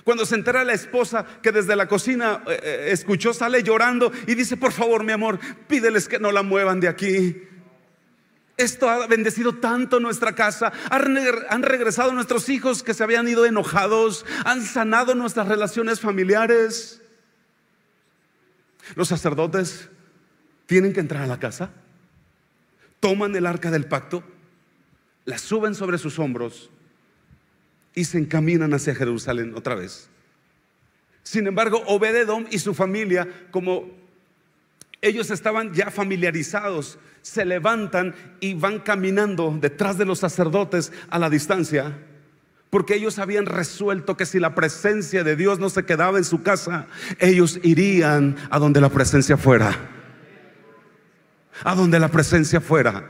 Cuando 0.03 0.25
se 0.25 0.33
entera 0.33 0.63
la 0.63 0.73
esposa 0.73 1.25
que 1.43 1.51
desde 1.51 1.75
la 1.75 1.87
cocina 1.87 2.43
eh, 2.47 2.59
eh, 2.61 2.87
escuchó, 2.91 3.35
sale 3.35 3.61
llorando 3.61 4.11
y 4.25 4.33
dice, 4.33 4.57
por 4.57 4.71
favor, 4.71 5.03
mi 5.03 5.11
amor, 5.11 5.39
pídeles 5.67 6.07
que 6.07 6.19
no 6.19 6.31
la 6.31 6.41
muevan 6.41 6.79
de 6.79 6.87
aquí. 6.87 7.46
Esto 8.57 8.89
ha 8.89 9.05
bendecido 9.05 9.53
tanto 9.53 9.99
nuestra 9.99 10.33
casa. 10.33 10.73
Han 10.89 11.63
regresado 11.63 12.11
nuestros 12.11 12.49
hijos 12.49 12.81
que 12.81 12.95
se 12.95 13.03
habían 13.03 13.27
ido 13.27 13.45
enojados. 13.45 14.25
Han 14.45 14.63
sanado 14.63 15.13
nuestras 15.13 15.47
relaciones 15.47 15.99
familiares. 15.99 17.01
Los 18.95 19.09
sacerdotes 19.09 19.89
tienen 20.65 20.91
que 20.91 20.99
entrar 20.99 21.21
a 21.21 21.27
la 21.27 21.39
casa. 21.39 21.69
Toman 22.99 23.35
el 23.35 23.45
arca 23.45 23.69
del 23.69 23.85
pacto. 23.85 24.23
La 25.25 25.37
suben 25.37 25.75
sobre 25.75 25.99
sus 25.99 26.17
hombros. 26.17 26.71
Y 27.93 28.05
se 28.05 28.17
encaminan 28.17 28.73
hacia 28.73 28.95
Jerusalén 28.95 29.53
otra 29.55 29.75
vez. 29.75 30.09
Sin 31.21 31.45
embargo, 31.45 31.83
Obededom 31.85 32.47
y 32.49 32.57
su 32.57 32.73
familia, 32.73 33.27
como 33.51 33.91
ellos 35.01 35.29
estaban 35.31 35.73
ya 35.73 35.91
familiarizados 35.91 36.97
se 37.21 37.45
levantan 37.45 38.15
y 38.39 38.53
van 38.53 38.79
caminando 38.79 39.57
detrás 39.59 39.97
de 39.97 40.05
los 40.05 40.19
sacerdotes 40.19 40.93
a 41.09 41.19
la 41.19 41.29
distancia, 41.29 41.97
porque 42.69 42.95
ellos 42.95 43.19
habían 43.19 43.45
resuelto 43.45 44.15
que 44.15 44.25
si 44.25 44.39
la 44.39 44.55
presencia 44.55 45.23
de 45.23 45.35
Dios 45.35 45.59
no 45.59 45.69
se 45.69 45.83
quedaba 45.83 46.17
en 46.17 46.23
su 46.23 46.41
casa, 46.41 46.87
ellos 47.19 47.59
irían 47.63 48.37
a 48.49 48.59
donde 48.59 48.81
la 48.81 48.89
presencia 48.89 49.37
fuera. 49.37 49.77
A 51.63 51.75
donde 51.75 51.99
la 51.99 52.09
presencia 52.09 52.61
fuera. 52.61 53.09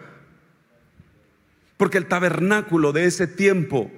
Porque 1.76 1.98
el 1.98 2.08
tabernáculo 2.08 2.94
de 2.94 3.06
ese 3.06 3.28
tiempo 3.28 3.92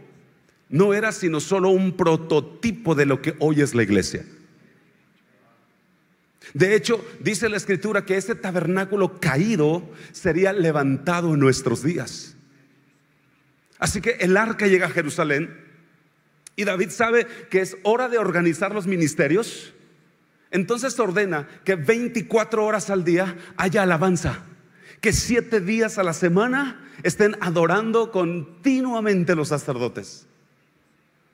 no 0.68 0.94
era 0.94 1.12
sino 1.12 1.40
solo 1.40 1.70
un 1.70 1.96
prototipo 1.96 2.94
de 2.94 3.06
lo 3.06 3.22
que 3.22 3.36
hoy 3.40 3.62
es 3.62 3.74
la 3.74 3.84
iglesia. 3.84 4.26
De 6.54 6.76
hecho, 6.76 7.06
dice 7.20 7.50
la 7.50 7.58
escritura 7.58 8.06
que 8.06 8.18
ese 8.18 8.36
tabernáculo 8.36 9.20
caído 9.20 9.90
sería 10.12 10.54
levantado 10.54 11.34
en 11.34 11.40
nuestros 11.40 11.84
días. 11.84 12.36
Así 13.78 14.02
que 14.02 14.18
el 14.20 14.36
arca 14.38 14.68
llega 14.68 14.88
a 14.88 14.92
Jerusalén 14.92 15.66
y 16.56 16.66
David 16.66 16.90
sabe 16.90 17.26
que 17.50 17.62
es 17.62 17.78
hora 17.84 18.10
de 18.10 18.18
organizar 18.18 18.74
los 18.74 18.88
ministerios. 18.88 19.74
Entonces 20.52 21.00
ordena 21.00 21.48
que 21.64 21.76
24 21.76 22.66
horas 22.66 22.90
al 22.90 23.04
día 23.04 23.38
haya 23.56 23.84
alabanza, 23.84 24.44
que 25.00 25.14
7 25.14 25.62
días 25.62 25.98
a 25.98 26.04
la 26.04 26.14
semana 26.14 26.90
estén 27.04 27.38
adorando 27.40 28.12
continuamente 28.12 29.36
los 29.36 29.50
sacerdotes. 29.50 30.29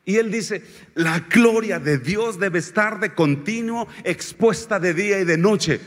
Y 0.05 0.17
él 0.17 0.31
dice, 0.31 0.63
la 0.93 1.19
gloria 1.19 1.79
de 1.79 1.97
Dios 1.97 2.39
debe 2.39 2.59
estar 2.59 2.99
de 2.99 3.15
continuo 3.15 3.87
expuesta 4.03 4.79
de 4.79 4.93
día 4.93 5.19
y 5.19 5.25
de 5.25 5.37
noche 5.37 5.81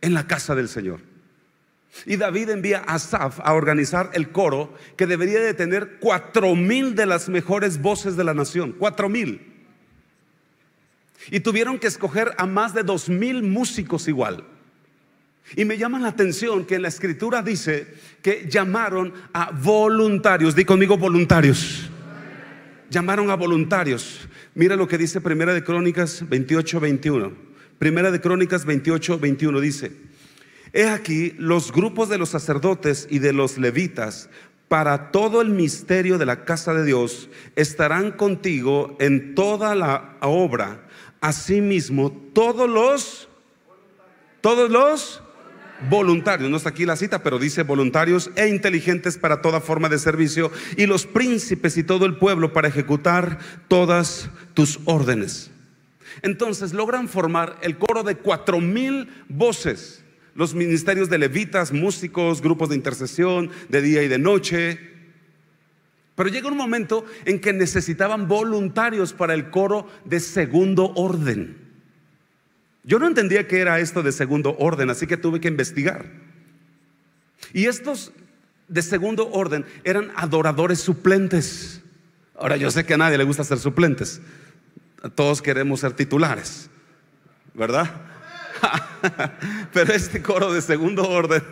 en 0.00 0.14
la 0.14 0.28
casa 0.28 0.54
del 0.54 0.68
Señor. 0.68 1.00
Y 2.06 2.16
David 2.16 2.50
envía 2.50 2.84
a 2.86 2.94
Asaf 2.94 3.40
a 3.42 3.54
organizar 3.54 4.10
el 4.14 4.30
coro 4.30 4.72
que 4.96 5.06
debería 5.06 5.40
de 5.40 5.54
tener 5.54 5.98
cuatro 5.98 6.54
mil 6.54 6.94
de 6.94 7.06
las 7.06 7.28
mejores 7.28 7.82
voces 7.82 8.16
de 8.16 8.22
la 8.22 8.34
nación, 8.34 8.76
cuatro 8.78 9.08
mil. 9.08 9.40
Y 11.32 11.40
tuvieron 11.40 11.80
que 11.80 11.88
escoger 11.88 12.34
a 12.38 12.46
más 12.46 12.74
de 12.74 12.84
dos 12.84 13.08
mil 13.08 13.42
músicos 13.42 14.06
igual. 14.06 14.44
Y 15.56 15.64
me 15.64 15.78
llama 15.78 15.98
la 15.98 16.08
atención 16.08 16.64
que 16.64 16.76
en 16.76 16.82
la 16.82 16.88
escritura 16.88 17.42
dice 17.42 17.92
que 18.22 18.46
llamaron 18.48 19.12
a 19.32 19.50
voluntarios, 19.50 20.54
di 20.54 20.64
conmigo 20.64 20.96
voluntarios 20.96 21.87
llamaron 22.90 23.30
a 23.30 23.34
voluntarios. 23.34 24.28
Mira 24.54 24.76
lo 24.76 24.88
que 24.88 24.98
dice 24.98 25.20
Primera 25.20 25.54
de 25.54 25.64
Crónicas 25.64 26.28
28, 26.28 26.80
21. 26.80 27.32
Primera 27.78 28.10
de 28.10 28.20
Crónicas 28.20 28.64
28, 28.64 29.18
21 29.18 29.60
dice, 29.60 29.92
He 30.72 30.88
aquí 30.88 31.34
los 31.38 31.72
grupos 31.72 32.08
de 32.08 32.18
los 32.18 32.30
sacerdotes 32.30 33.06
y 33.10 33.20
de 33.20 33.32
los 33.32 33.58
levitas 33.58 34.28
para 34.68 35.10
todo 35.10 35.40
el 35.40 35.50
misterio 35.50 36.18
de 36.18 36.26
la 36.26 36.44
casa 36.44 36.74
de 36.74 36.84
Dios 36.84 37.30
estarán 37.56 38.12
contigo 38.12 38.96
en 39.00 39.34
toda 39.34 39.74
la 39.74 40.16
obra. 40.20 40.86
Asimismo, 41.20 42.12
todos 42.32 42.68
los, 42.68 43.28
todos 44.42 44.70
los 44.70 45.22
voluntarios, 45.88 46.50
no 46.50 46.56
está 46.56 46.70
aquí 46.70 46.84
la 46.84 46.96
cita, 46.96 47.22
pero 47.22 47.38
dice 47.38 47.62
voluntarios 47.62 48.30
e 48.36 48.48
inteligentes 48.48 49.18
para 49.18 49.40
toda 49.40 49.60
forma 49.60 49.88
de 49.88 49.98
servicio 49.98 50.50
y 50.76 50.86
los 50.86 51.06
príncipes 51.06 51.76
y 51.76 51.84
todo 51.84 52.06
el 52.06 52.16
pueblo 52.16 52.52
para 52.52 52.68
ejecutar 52.68 53.38
todas 53.68 54.30
tus 54.54 54.80
órdenes. 54.84 55.50
Entonces 56.22 56.72
logran 56.72 57.08
formar 57.08 57.58
el 57.62 57.78
coro 57.78 58.02
de 58.02 58.16
cuatro 58.16 58.60
mil 58.60 59.08
voces, 59.28 60.04
los 60.34 60.54
ministerios 60.54 61.08
de 61.08 61.18
levitas, 61.18 61.72
músicos, 61.72 62.42
grupos 62.42 62.70
de 62.70 62.76
intercesión 62.76 63.50
de 63.68 63.82
día 63.82 64.02
y 64.02 64.08
de 64.08 64.18
noche. 64.18 64.80
Pero 66.16 66.28
llega 66.28 66.48
un 66.48 66.56
momento 66.56 67.04
en 67.24 67.40
que 67.40 67.52
necesitaban 67.52 68.26
voluntarios 68.26 69.12
para 69.12 69.34
el 69.34 69.50
coro 69.50 69.86
de 70.04 70.18
segundo 70.18 70.92
orden. 70.96 71.67
Yo 72.84 72.98
no 72.98 73.06
entendía 73.06 73.46
qué 73.46 73.60
era 73.60 73.80
esto 73.80 74.02
de 74.02 74.12
segundo 74.12 74.56
orden, 74.58 74.90
así 74.90 75.06
que 75.06 75.16
tuve 75.16 75.40
que 75.40 75.48
investigar. 75.48 76.06
Y 77.52 77.66
estos 77.66 78.12
de 78.68 78.82
segundo 78.82 79.30
orden 79.30 79.64
eran 79.84 80.12
adoradores 80.16 80.80
suplentes. 80.80 81.82
Ahora 82.36 82.56
yo 82.56 82.70
sé 82.70 82.84
que 82.84 82.94
a 82.94 82.98
nadie 82.98 83.18
le 83.18 83.24
gusta 83.24 83.44
ser 83.44 83.58
suplentes. 83.58 84.20
Todos 85.14 85.42
queremos 85.42 85.80
ser 85.80 85.92
titulares, 85.92 86.70
¿verdad? 87.54 87.90
Pero 89.72 89.92
este 89.92 90.22
coro 90.22 90.52
de 90.52 90.60
segundo 90.60 91.08
orden 91.08 91.42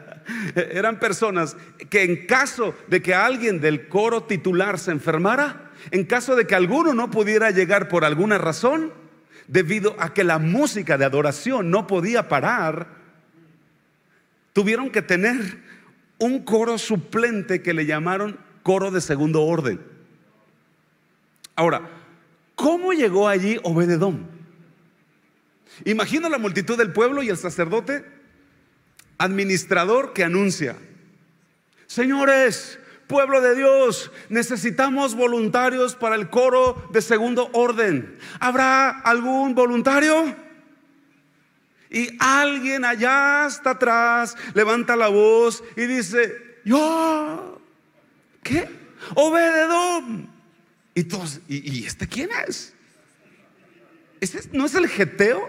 eran 0.54 0.98
personas 0.98 1.56
que 1.90 2.02
en 2.02 2.26
caso 2.26 2.74
de 2.88 3.02
que 3.02 3.14
alguien 3.14 3.60
del 3.60 3.88
coro 3.88 4.24
titular 4.24 4.78
se 4.78 4.92
enfermara, 4.92 5.70
en 5.90 6.04
caso 6.04 6.34
de 6.36 6.46
que 6.46 6.54
alguno 6.54 6.94
no 6.94 7.10
pudiera 7.10 7.50
llegar 7.50 7.88
por 7.88 8.04
alguna 8.04 8.38
razón, 8.38 8.92
debido 9.48 9.96
a 9.98 10.12
que 10.12 10.24
la 10.24 10.38
música 10.38 10.98
de 10.98 11.04
adoración 11.04 11.70
no 11.70 11.86
podía 11.86 12.28
parar, 12.28 12.88
tuvieron 14.52 14.90
que 14.90 15.02
tener 15.02 15.62
un 16.18 16.44
coro 16.44 16.78
suplente 16.78 17.62
que 17.62 17.74
le 17.74 17.86
llamaron 17.86 18.38
coro 18.62 18.90
de 18.90 19.00
segundo 19.00 19.42
orden. 19.42 19.80
Ahora, 21.54 21.88
¿cómo 22.54 22.92
llegó 22.92 23.28
allí 23.28 23.58
Obededón? 23.62 24.26
Imagina 25.84 26.28
la 26.28 26.38
multitud 26.38 26.76
del 26.76 26.92
pueblo 26.92 27.22
y 27.22 27.28
el 27.28 27.36
sacerdote 27.36 28.04
administrador 29.18 30.12
que 30.12 30.24
anuncia, 30.24 30.76
Señores, 31.86 32.78
pueblo 33.06 33.40
de 33.40 33.54
Dios, 33.54 34.10
necesitamos 34.28 35.14
voluntarios 35.14 35.94
para 35.94 36.16
el 36.16 36.28
coro 36.30 36.88
de 36.92 37.02
segundo 37.02 37.50
orden. 37.52 38.18
¿Habrá 38.40 38.90
algún 38.90 39.54
voluntario? 39.54 40.34
Y 41.90 42.16
alguien 42.18 42.84
allá 42.84 43.44
hasta 43.44 43.70
atrás 43.70 44.36
levanta 44.54 44.96
la 44.96 45.08
voz 45.08 45.62
y 45.76 45.82
dice, 45.82 46.60
yo, 46.64 47.60
¿qué? 48.42 48.68
Obededón. 49.14 50.28
Y 50.94 51.04
todos, 51.04 51.40
¿y, 51.48 51.84
este 51.84 52.08
quién 52.08 52.30
es? 52.48 52.74
¿Ese 54.20 54.48
no 54.52 54.66
es 54.66 54.74
el 54.74 54.88
Geteo? 54.88 55.48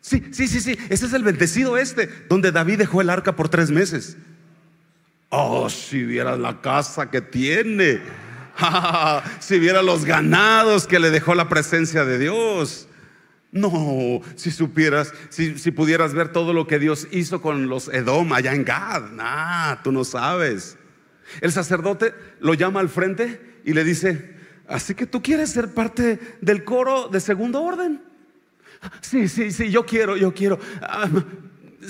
Sí, 0.00 0.24
sí, 0.32 0.48
sí, 0.48 0.60
sí, 0.60 0.76
ese 0.88 1.06
es 1.06 1.12
el 1.12 1.22
bendecido 1.22 1.76
este, 1.76 2.08
donde 2.28 2.50
David 2.50 2.78
dejó 2.78 3.00
el 3.00 3.10
arca 3.10 3.36
por 3.36 3.48
tres 3.48 3.70
meses. 3.70 4.16
Oh, 5.34 5.70
si 5.70 6.02
vieras 6.04 6.38
la 6.38 6.60
casa 6.60 7.10
que 7.10 7.22
tiene. 7.22 8.02
si 9.40 9.58
vieras 9.58 9.82
los 9.82 10.04
ganados 10.04 10.86
que 10.86 10.98
le 10.98 11.10
dejó 11.10 11.34
la 11.34 11.48
presencia 11.48 12.04
de 12.04 12.18
Dios. 12.18 12.86
No, 13.50 14.20
si 14.36 14.50
supieras, 14.50 15.14
si, 15.30 15.70
pudieras 15.70 16.12
ver 16.12 16.32
todo 16.32 16.52
lo 16.52 16.66
que 16.66 16.78
Dios 16.78 17.08
hizo 17.12 17.40
con 17.40 17.68
los 17.68 17.88
Edom 17.88 18.30
allá 18.34 18.52
en 18.52 18.66
Gad. 18.66 19.10
Nah, 19.12 19.76
tú 19.82 19.90
no 19.90 20.04
sabes. 20.04 20.76
El 21.40 21.50
sacerdote 21.50 22.12
lo 22.40 22.52
llama 22.52 22.80
al 22.80 22.90
frente 22.90 23.60
y 23.64 23.72
le 23.72 23.84
dice, 23.84 24.36
así 24.68 24.94
que 24.94 25.06
tú 25.06 25.22
quieres 25.22 25.48
ser 25.48 25.72
parte 25.72 26.20
del 26.42 26.62
coro 26.62 27.08
de 27.08 27.20
segundo 27.20 27.62
orden. 27.62 28.02
Sí, 29.00 29.28
sí, 29.28 29.50
sí, 29.50 29.70
yo 29.70 29.86
quiero, 29.86 30.14
yo 30.14 30.34
quiero. 30.34 30.58
Ah, 30.82 31.08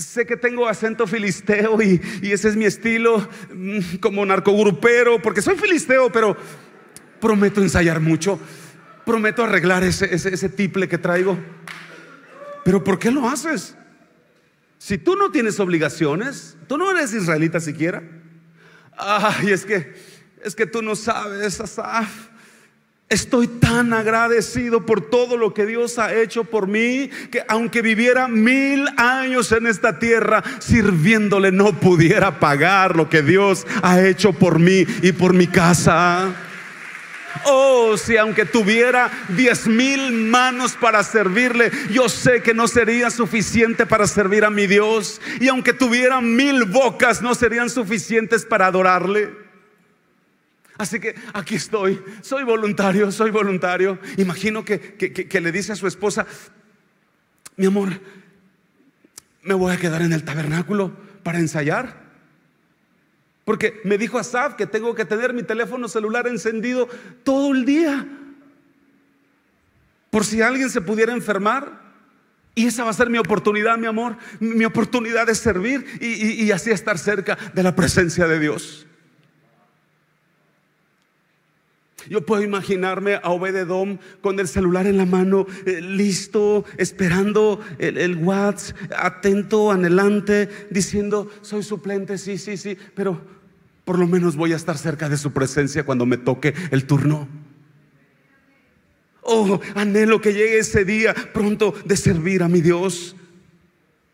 sé 0.03 0.27
que 0.27 0.37
tengo 0.37 0.69
acento 0.69 1.07
filisteo 1.07 1.81
y, 1.83 2.01
ese 2.23 2.49
es 2.49 2.57
mi 2.57 2.65
estilo 2.65 3.27
mm, 3.55 3.97
como 4.01 4.25
narcogrupero, 4.25 5.21
porque 5.23 5.43
soy 5.43 5.57
filisteo, 5.57 6.11
pero 6.11 6.37
prometo 7.21 7.63
ensayar 7.63 8.01
mucho, 8.01 8.39
prometo 9.07 9.45
arreglar 9.45 9.85
ese, 9.85 10.15
ese, 10.15 10.49
tiple 10.49 10.89
que 10.89 10.99
traigo. 10.99 11.39
Pero 12.65 12.83
¿por 12.85 12.99
qué 12.99 13.11
lo 13.11 13.29
haces? 13.29 13.77
Si 14.79 14.99
tú 14.99 15.17
no 15.17 15.31
tienes 15.31 15.61
obligaciones, 15.61 16.57
tú 16.69 16.77
no 16.77 16.91
eres 16.91 17.13
israelita 17.15 17.61
siquiera. 17.61 18.03
Ay, 18.97 19.51
es 19.51 19.65
que, 19.65 19.95
es 20.43 20.55
que 20.55 20.67
tú 20.67 20.83
no 20.83 20.97
sabes, 20.97 21.61
Asaf. 21.61 22.32
Estoy 23.13 23.47
tan 23.47 23.93
agradecido 23.93 24.87
por 24.87 25.03
todo 25.03 25.37
lo 25.37 25.53
que 25.53 25.67
Dios 25.67 25.99
ha 25.99 26.15
hecho 26.15 26.45
por 26.45 26.67
mí, 26.67 27.11
que 27.31 27.45
aunque 27.47 27.83
viviera 27.83 28.27
mil 28.27 28.89
años 28.97 29.53
en 29.53 29.67
esta 29.67 29.99
tierra 29.99 30.43
sirviéndole, 30.61 31.53
no 31.53 31.79
pudiera 31.79 32.41
pagar 32.41 32.97
lo 32.97 33.11
que 33.11 33.21
Dios 33.21 33.67
ha 33.83 34.01
hecho 34.01 34.33
por 34.33 34.59
mí 34.59 34.87
y 35.03 35.13
por 35.13 35.35
mi 35.35 35.47
casa. 35.47 36.35
Oh, 37.45 37.99
si 37.99 38.17
aunque 38.17 38.47
tuviera 38.47 39.11
diez 39.29 39.67
mil 39.67 40.13
manos 40.13 40.73
para 40.73 41.05
servirle, 41.05 41.71
yo 41.91 42.09
sé 42.09 42.41
que 42.41 42.55
no 42.55 42.67
sería 42.67 43.11
suficiente 43.11 43.85
para 43.85 44.07
servir 44.07 44.47
a 44.47 44.49
mi 44.49 44.67
Dios. 44.67 45.21
Y 45.39 45.49
aunque 45.49 45.75
tuviera 45.75 46.23
mil 46.23 46.65
bocas, 46.65 47.21
no 47.21 47.35
serían 47.35 47.69
suficientes 47.69 48.47
para 48.47 48.69
adorarle. 48.69 49.42
Así 50.79 50.99
que 51.01 51.15
aquí 51.35 51.57
estoy, 51.57 52.03
soy 52.23 52.45
voluntario, 52.45 53.13
soy 53.13 53.31
voluntario. 53.31 53.99
Imagino 54.17 54.65
que, 54.65 54.97
le 55.41 55.53
dice 55.53 55.73
a 55.73 55.77
su 55.77 55.87
esposa, 55.87 56.27
mi 57.57 57.67
amor, 57.67 58.01
me 59.43 59.55
voy 59.55 59.73
a 59.73 59.77
quedar 59.77 60.03
en 60.03 60.13
el 60.13 60.25
tabernáculo 60.25 60.93
para 61.23 61.39
ensayar. 61.39 62.03
Porque 63.45 63.81
me 63.85 63.99
dijo 63.99 64.19
Asaf 64.19 64.55
que 64.55 64.67
tengo 64.67 64.95
que 64.95 65.05
tener 65.05 65.33
mi 65.33 65.43
teléfono 65.43 65.89
celular 65.89 66.27
encendido 66.27 66.89
todo 67.25 67.53
el 67.53 67.65
día. 67.65 68.07
Por 70.11 70.25
si 70.25 70.41
alguien 70.43 70.71
se 70.71 70.81
pudiera 70.81 71.13
enfermar. 71.13 71.83
Y 72.55 72.67
esa 72.67 72.85
va 72.85 72.91
a 72.91 72.95
ser 72.95 73.09
mi 73.09 73.19
oportunidad, 73.19 73.79
mi 73.79 73.87
amor. 73.87 74.17
Mi 74.39 74.65
oportunidad 74.65 75.27
de 75.27 75.35
servir 75.35 75.85
y 76.01 76.51
así 76.51 76.71
estar 76.71 76.99
cerca 76.99 77.37
de 77.53 77.63
la 77.63 77.75
presencia 77.75 78.27
de 78.27 78.39
Dios. 78.39 78.87
Yo 82.09 82.25
puedo 82.25 82.43
imaginarme 82.43 83.15
a 83.15 83.31
Obededom 83.31 83.99
con 84.21 84.39
el 84.41 84.49
celular 84.49 84.87
en 84.87 84.97
la 84.97 85.07
mano, 85.07 85.47
eh, 85.67 85.81
listo, 85.81 86.65
esperando 86.77 87.61
el, 87.79 87.99
el 87.99 88.17
WhatsApp, 88.17 88.77
atento, 88.97 89.71
anhelante, 89.71 90.49
diciendo, 90.71 91.31
soy 91.43 91.63
suplente, 91.63 92.19
sí, 92.19 92.39
sí, 92.39 92.57
sí, 92.57 92.77
pero 92.95 93.21
por 93.85 93.99
lo 93.99 94.07
menos 94.07 94.37
voy 94.37 94.53
a 94.53 94.57
estar 94.57 94.79
cerca 94.79 95.09
de 95.09 95.17
su 95.17 95.33
presencia 95.33 95.85
cuando 95.85 96.07
me 96.07 96.17
toque 96.17 96.55
el 96.71 96.87
turno. 96.87 97.29
Oh, 99.23 99.61
anhelo 99.75 100.21
que 100.21 100.33
llegue 100.33 100.59
ese 100.59 100.85
día 100.85 101.15
pronto 101.33 101.75
de 101.85 101.97
servir 101.97 102.43
a 102.43 102.49
mi 102.49 102.61
Dios. 102.61 103.17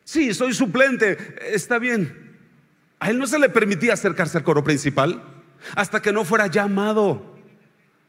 Sí, 0.05 0.35
soy 0.35 0.55
suplente, 0.55 1.19
está 1.53 1.79
bien. 1.79 2.37
A 3.01 3.11
él 3.11 3.19
no 3.19 3.27
se 3.27 3.39
le 3.39 3.49
permitía 3.49 3.95
acercarse 3.95 4.39
al 4.39 4.45
coro 4.45 4.65
principal 4.65 5.23
hasta 5.75 6.01
que 6.01 6.13
no 6.13 6.25
fuera 6.25 6.47
llamado. 6.47 7.28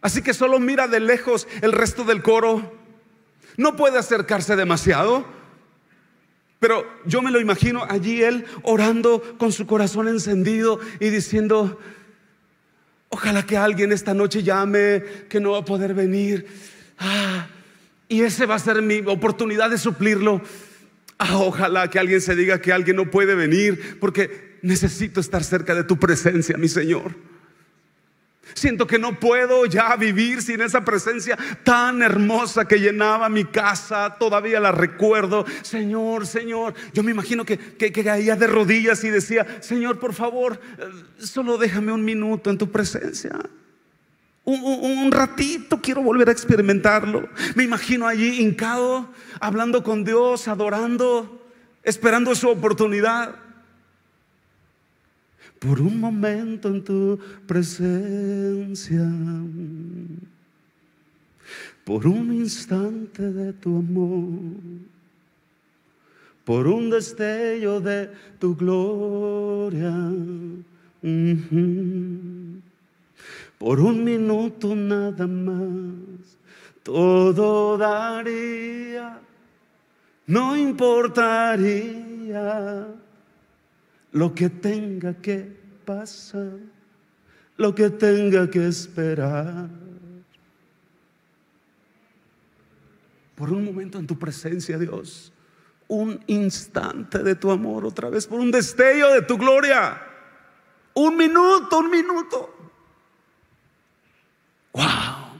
Así 0.01 0.21
que 0.21 0.33
solo 0.33 0.59
mira 0.59 0.87
de 0.87 0.99
lejos 0.99 1.47
el 1.61 1.71
resto 1.71 2.03
del 2.03 2.21
coro. 2.21 2.73
No 3.57 3.75
puede 3.75 3.97
acercarse 3.97 4.55
demasiado. 4.55 5.25
Pero 6.59 6.85
yo 7.05 7.21
me 7.21 7.31
lo 7.31 7.39
imagino 7.39 7.85
allí 7.89 8.21
él 8.21 8.45
orando 8.63 9.21
con 9.37 9.51
su 9.51 9.65
corazón 9.65 10.07
encendido 10.07 10.79
y 10.99 11.09
diciendo, 11.09 11.79
ojalá 13.09 13.45
que 13.45 13.57
alguien 13.57 13.91
esta 13.91 14.13
noche 14.13 14.43
llame 14.43 15.03
que 15.29 15.39
no 15.39 15.51
va 15.51 15.59
a 15.59 15.65
poder 15.65 15.93
venir. 15.93 16.47
Ah, 16.97 17.47
y 18.09 18.21
ese 18.21 18.45
va 18.45 18.55
a 18.55 18.59
ser 18.59 18.81
mi 18.81 18.99
oportunidad 19.05 19.69
de 19.69 19.77
suplirlo. 19.77 20.41
Ah, 21.17 21.37
ojalá 21.37 21.89
que 21.89 21.99
alguien 21.99 22.19
se 22.19 22.35
diga 22.35 22.61
que 22.61 22.73
alguien 22.73 22.97
no 22.97 23.09
puede 23.09 23.35
venir 23.35 23.97
porque 23.99 24.57
necesito 24.61 25.21
estar 25.21 25.43
cerca 25.43 25.75
de 25.75 25.83
tu 25.83 25.97
presencia, 25.97 26.57
mi 26.57 26.67
Señor. 26.67 27.15
Siento 28.53 28.87
que 28.87 28.99
no 28.99 29.19
puedo 29.19 29.65
ya 29.65 29.95
vivir 29.95 30.41
sin 30.41 30.61
esa 30.61 30.83
presencia 30.83 31.37
tan 31.63 32.01
hermosa 32.01 32.65
que 32.65 32.79
llenaba 32.79 33.29
mi 33.29 33.45
casa. 33.45 34.15
Todavía 34.19 34.59
la 34.59 34.71
recuerdo. 34.71 35.45
Señor, 35.61 36.25
Señor. 36.27 36.73
Yo 36.93 37.03
me 37.03 37.11
imagino 37.11 37.45
que, 37.45 37.57
caía 37.77 38.35
de 38.35 38.47
rodillas 38.47 39.03
y 39.03 39.09
decía, 39.09 39.45
Señor, 39.61 39.99
por 39.99 40.13
favor, 40.13 40.59
eh, 40.77 40.83
solo 41.19 41.57
déjame 41.57 41.91
un 41.91 42.03
minuto 42.03 42.49
en 42.49 42.57
tu 42.57 42.71
presencia. 42.71 43.37
Un, 44.45 44.63
un, 44.63 45.11
ratito 45.11 45.79
quiero 45.79 46.01
volver 46.01 46.29
a 46.29 46.31
experimentarlo. 46.31 47.29
Me 47.55 47.63
imagino 47.63 48.07
allí 48.07 48.41
hincado, 48.41 49.09
hablando 49.39 49.83
con 49.83 50.03
Dios, 50.03 50.47
adorando, 50.47 51.45
esperando 51.83 52.33
su 52.33 52.49
oportunidad 52.49 53.35
por 55.59 55.81
un 55.81 55.99
momento 55.99 56.69
en 56.69 56.83
tu 56.83 57.19
presencia, 57.45 59.05
por 61.83 62.07
un 62.07 62.33
instante 62.33 63.21
de 63.31 63.51
tu 63.53 63.77
amor, 63.77 64.53
por 66.45 66.65
un 66.65 66.89
destello 66.89 67.81
de 67.81 68.09
tu 68.39 68.55
gloria, 68.55 69.93
por 73.57 73.79
un 73.81 74.03
minuto 74.03 74.75
nada 74.75 75.27
más, 75.27 76.37
todo 76.83 77.77
daría, 77.77 79.19
no 80.25 80.55
importaría 80.55 81.99
lo 84.11 84.33
que 84.33 84.49
tenga 84.49 85.13
que 85.13 85.55
pasar, 85.85 86.57
lo 87.57 87.75
que 87.75 87.89
tenga 87.89 88.49
que 88.49 88.67
esperar. 88.67 89.69
Por 93.35 93.51
un 93.51 93.63
momento 93.63 93.99
en 93.99 94.07
tu 94.07 94.17
presencia, 94.17 94.77
Dios, 94.77 95.31
un 95.87 96.23
instante 96.27 97.19
de 97.19 97.35
tu 97.35 97.51
amor 97.51 97.85
otra 97.85 98.09
vez, 98.09 98.27
por 98.27 98.39
un 98.39 98.51
destello 98.51 99.13
de 99.13 99.21
tu 99.21 99.37
gloria. 99.37 100.01
Un 100.93 101.15
minuto, 101.15 101.79
un 101.79 101.89
minuto. 101.89 102.55
Wow. 104.73 105.39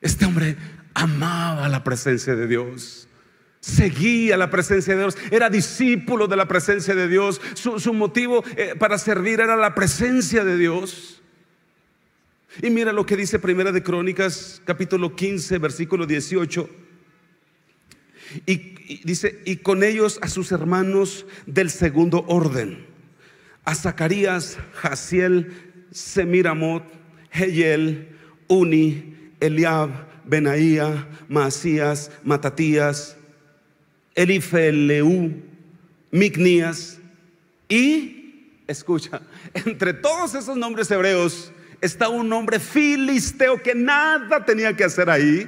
Este 0.00 0.24
hombre 0.24 0.56
amaba 0.94 1.68
la 1.68 1.82
presencia 1.82 2.34
de 2.34 2.46
Dios 2.46 3.07
seguía 3.60 4.36
la 4.36 4.50
presencia 4.50 4.94
de 4.94 5.00
Dios, 5.00 5.18
era 5.30 5.50
discípulo 5.50 6.26
de 6.26 6.36
la 6.36 6.46
presencia 6.46 6.94
de 6.94 7.08
Dios, 7.08 7.40
su, 7.54 7.92
motivo 7.92 8.44
eh, 8.56 8.74
para 8.78 8.98
servir 8.98 9.40
era 9.40 9.56
la 9.56 9.74
presencia 9.74 10.44
de 10.44 10.56
Dios. 10.56 11.22
Y 12.62 12.70
mira 12.70 12.92
lo 12.92 13.06
que 13.06 13.16
dice 13.16 13.38
Primera 13.38 13.72
de 13.72 13.82
Crónicas, 13.82 14.62
capítulo 14.64 15.14
15, 15.14 15.58
versículo 15.58 16.06
18. 16.06 16.68
Y, 18.46 19.00
dice, 19.04 19.42
y 19.44 19.56
con 19.56 19.82
ellos 19.82 20.18
a 20.22 20.28
sus 20.28 20.52
hermanos 20.52 21.26
del 21.46 21.70
segundo 21.70 22.24
orden, 22.26 22.86
a 23.64 23.74
Zacarías, 23.74 24.58
Jaciel, 24.74 25.52
Semiramot, 25.90 26.84
Heyel, 27.30 28.08
Uni, 28.48 29.14
Eliab, 29.40 29.90
Benaía, 30.24 31.06
Masías, 31.28 32.10
Matatías, 32.24 33.17
Elifeleu, 34.18 35.32
Mignías 36.10 36.98
y, 37.68 38.50
escucha, 38.66 39.22
entre 39.54 39.92
todos 39.94 40.34
esos 40.34 40.56
nombres 40.56 40.90
hebreos 40.90 41.52
está 41.80 42.08
un 42.08 42.28
nombre 42.28 42.58
filisteo 42.58 43.62
que 43.62 43.76
nada 43.76 44.44
tenía 44.44 44.74
que 44.74 44.82
hacer 44.82 45.08
ahí 45.08 45.46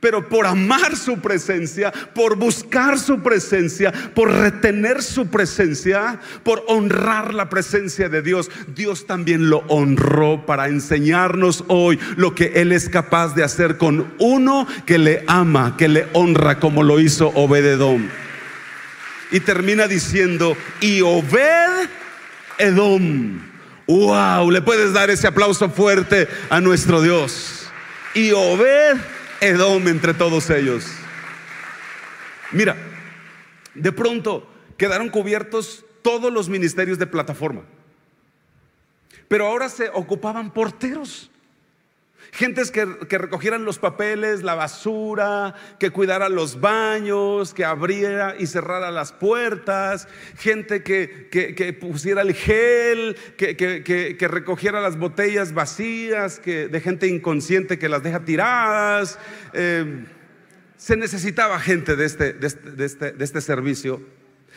pero 0.00 0.28
por 0.28 0.46
amar 0.46 0.96
su 0.96 1.18
presencia, 1.20 1.92
por 2.14 2.36
buscar 2.36 2.98
su 2.98 3.20
presencia, 3.20 3.92
por 4.14 4.30
retener 4.30 5.02
su 5.02 5.28
presencia, 5.28 6.20
por 6.42 6.64
honrar 6.68 7.34
la 7.34 7.48
presencia 7.48 8.08
de 8.08 8.22
Dios, 8.22 8.50
Dios 8.74 9.06
también 9.06 9.48
lo 9.48 9.64
honró 9.68 10.44
para 10.46 10.68
enseñarnos 10.68 11.64
hoy 11.68 11.98
lo 12.16 12.34
que 12.34 12.52
Él 12.56 12.72
es 12.72 12.88
capaz 12.88 13.34
de 13.34 13.44
hacer 13.44 13.78
con 13.78 14.12
uno 14.18 14.66
que 14.86 14.98
le 14.98 15.24
ama, 15.26 15.76
que 15.76 15.88
le 15.88 16.06
honra 16.12 16.60
como 16.60 16.82
lo 16.82 17.00
hizo 17.00 17.28
Obededom. 17.34 18.08
Y 19.30 19.40
termina 19.40 19.88
diciendo, 19.88 20.56
y 20.80 21.00
Obed 21.00 21.88
Edom. 22.58 23.40
Wow, 23.86 24.50
le 24.50 24.62
puedes 24.62 24.92
dar 24.92 25.10
ese 25.10 25.26
aplauso 25.26 25.68
fuerte 25.70 26.28
a 26.50 26.60
nuestro 26.60 27.02
Dios. 27.02 27.68
Y 28.14 28.30
Obed 28.32 28.96
Edom 29.44 29.88
entre 29.88 30.14
todos 30.14 30.48
ellos. 30.48 30.86
Mira, 32.50 32.76
de 33.74 33.92
pronto 33.92 34.48
quedaron 34.78 35.10
cubiertos 35.10 35.84
todos 36.00 36.32
los 36.32 36.48
ministerios 36.48 36.98
de 36.98 37.06
plataforma. 37.06 37.62
Pero 39.28 39.46
ahora 39.46 39.68
se 39.68 39.90
ocupaban 39.90 40.50
porteros. 40.50 41.30
Gentes 42.34 42.72
que, 42.72 42.84
recogieran 42.84 43.64
los 43.64 43.78
papeles, 43.78 44.42
la 44.42 44.56
basura, 44.56 45.54
que 45.78 45.90
cuidara 45.90 46.28
los 46.28 46.60
baños, 46.60 47.54
que 47.54 47.64
abriera 47.64 48.34
y 48.36 48.48
cerrara 48.48 48.90
las 48.90 49.12
puertas, 49.12 50.08
gente 50.36 50.82
que, 50.82 51.78
pusiera 51.80 52.22
el 52.22 52.34
gel, 52.34 53.16
que, 53.36 54.28
recogiera 54.28 54.80
las 54.80 54.98
botellas 54.98 55.54
vacías, 55.54 56.40
que, 56.40 56.66
de 56.66 56.80
gente 56.80 57.06
inconsciente 57.06 57.78
que 57.78 57.88
las 57.88 58.02
deja 58.02 58.24
tiradas. 58.24 59.16
Eh, 59.52 60.04
se 60.76 60.96
necesitaba 60.96 61.60
gente 61.60 61.94
de 61.94 62.04
este, 62.04 62.32
de 62.32 62.46
este, 62.48 62.70
de, 62.72 62.84
este, 62.84 63.12
de 63.12 63.24
este 63.24 63.40
servicio. 63.42 64.02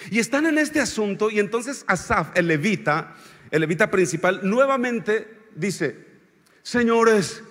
Y 0.09 0.17
están 0.17 0.47
en 0.47 0.57
este 0.57 0.79
asunto 0.79 1.29
y 1.29 1.37
entonces 1.37 1.85
Asaf, 1.85 2.29
el 2.33 2.47
levita, 2.47 3.15
el 3.51 3.61
levita 3.61 3.91
principal, 3.91 4.39
nuevamente 4.41 5.27
dice, 5.55 5.95
señores, 6.63 7.43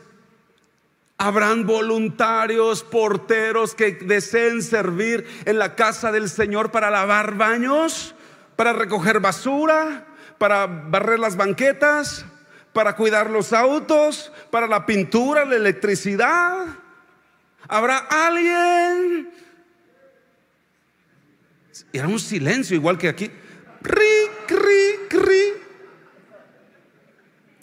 Habrán 1.19 1.67
voluntarios, 1.67 2.83
porteros 2.83 3.75
que 3.75 3.93
deseen 3.93 4.63
servir 4.63 5.27
en 5.47 5.59
la 5.59 5.75
casa 5.75 6.13
del 6.13 6.29
Señor 6.29 6.71
para 6.71 6.91
lavar 6.91 7.37
baños, 7.37 8.15
para 8.55 8.75
recoger 8.75 9.21
basura, 9.21 10.07
para 10.37 10.67
barrer 10.67 11.19
las 11.19 11.37
banquetas, 11.37 12.27
para 12.75 12.97
cuidar 12.97 13.31
los 13.31 13.55
autos, 13.55 14.31
para 14.51 14.67
la 14.67 14.85
pintura, 14.85 15.47
la 15.47 15.57
electricidad. 15.57 16.67
¿Habrá 17.67 17.97
alguien? 17.97 19.31
Era 21.95 22.09
un 22.09 22.21
silencio 22.21 22.77
igual 22.77 22.99
que 22.99 23.09
aquí. 23.09 23.31
Ri, 23.81 24.29
ri, 24.49 25.19
ri. 25.19 25.53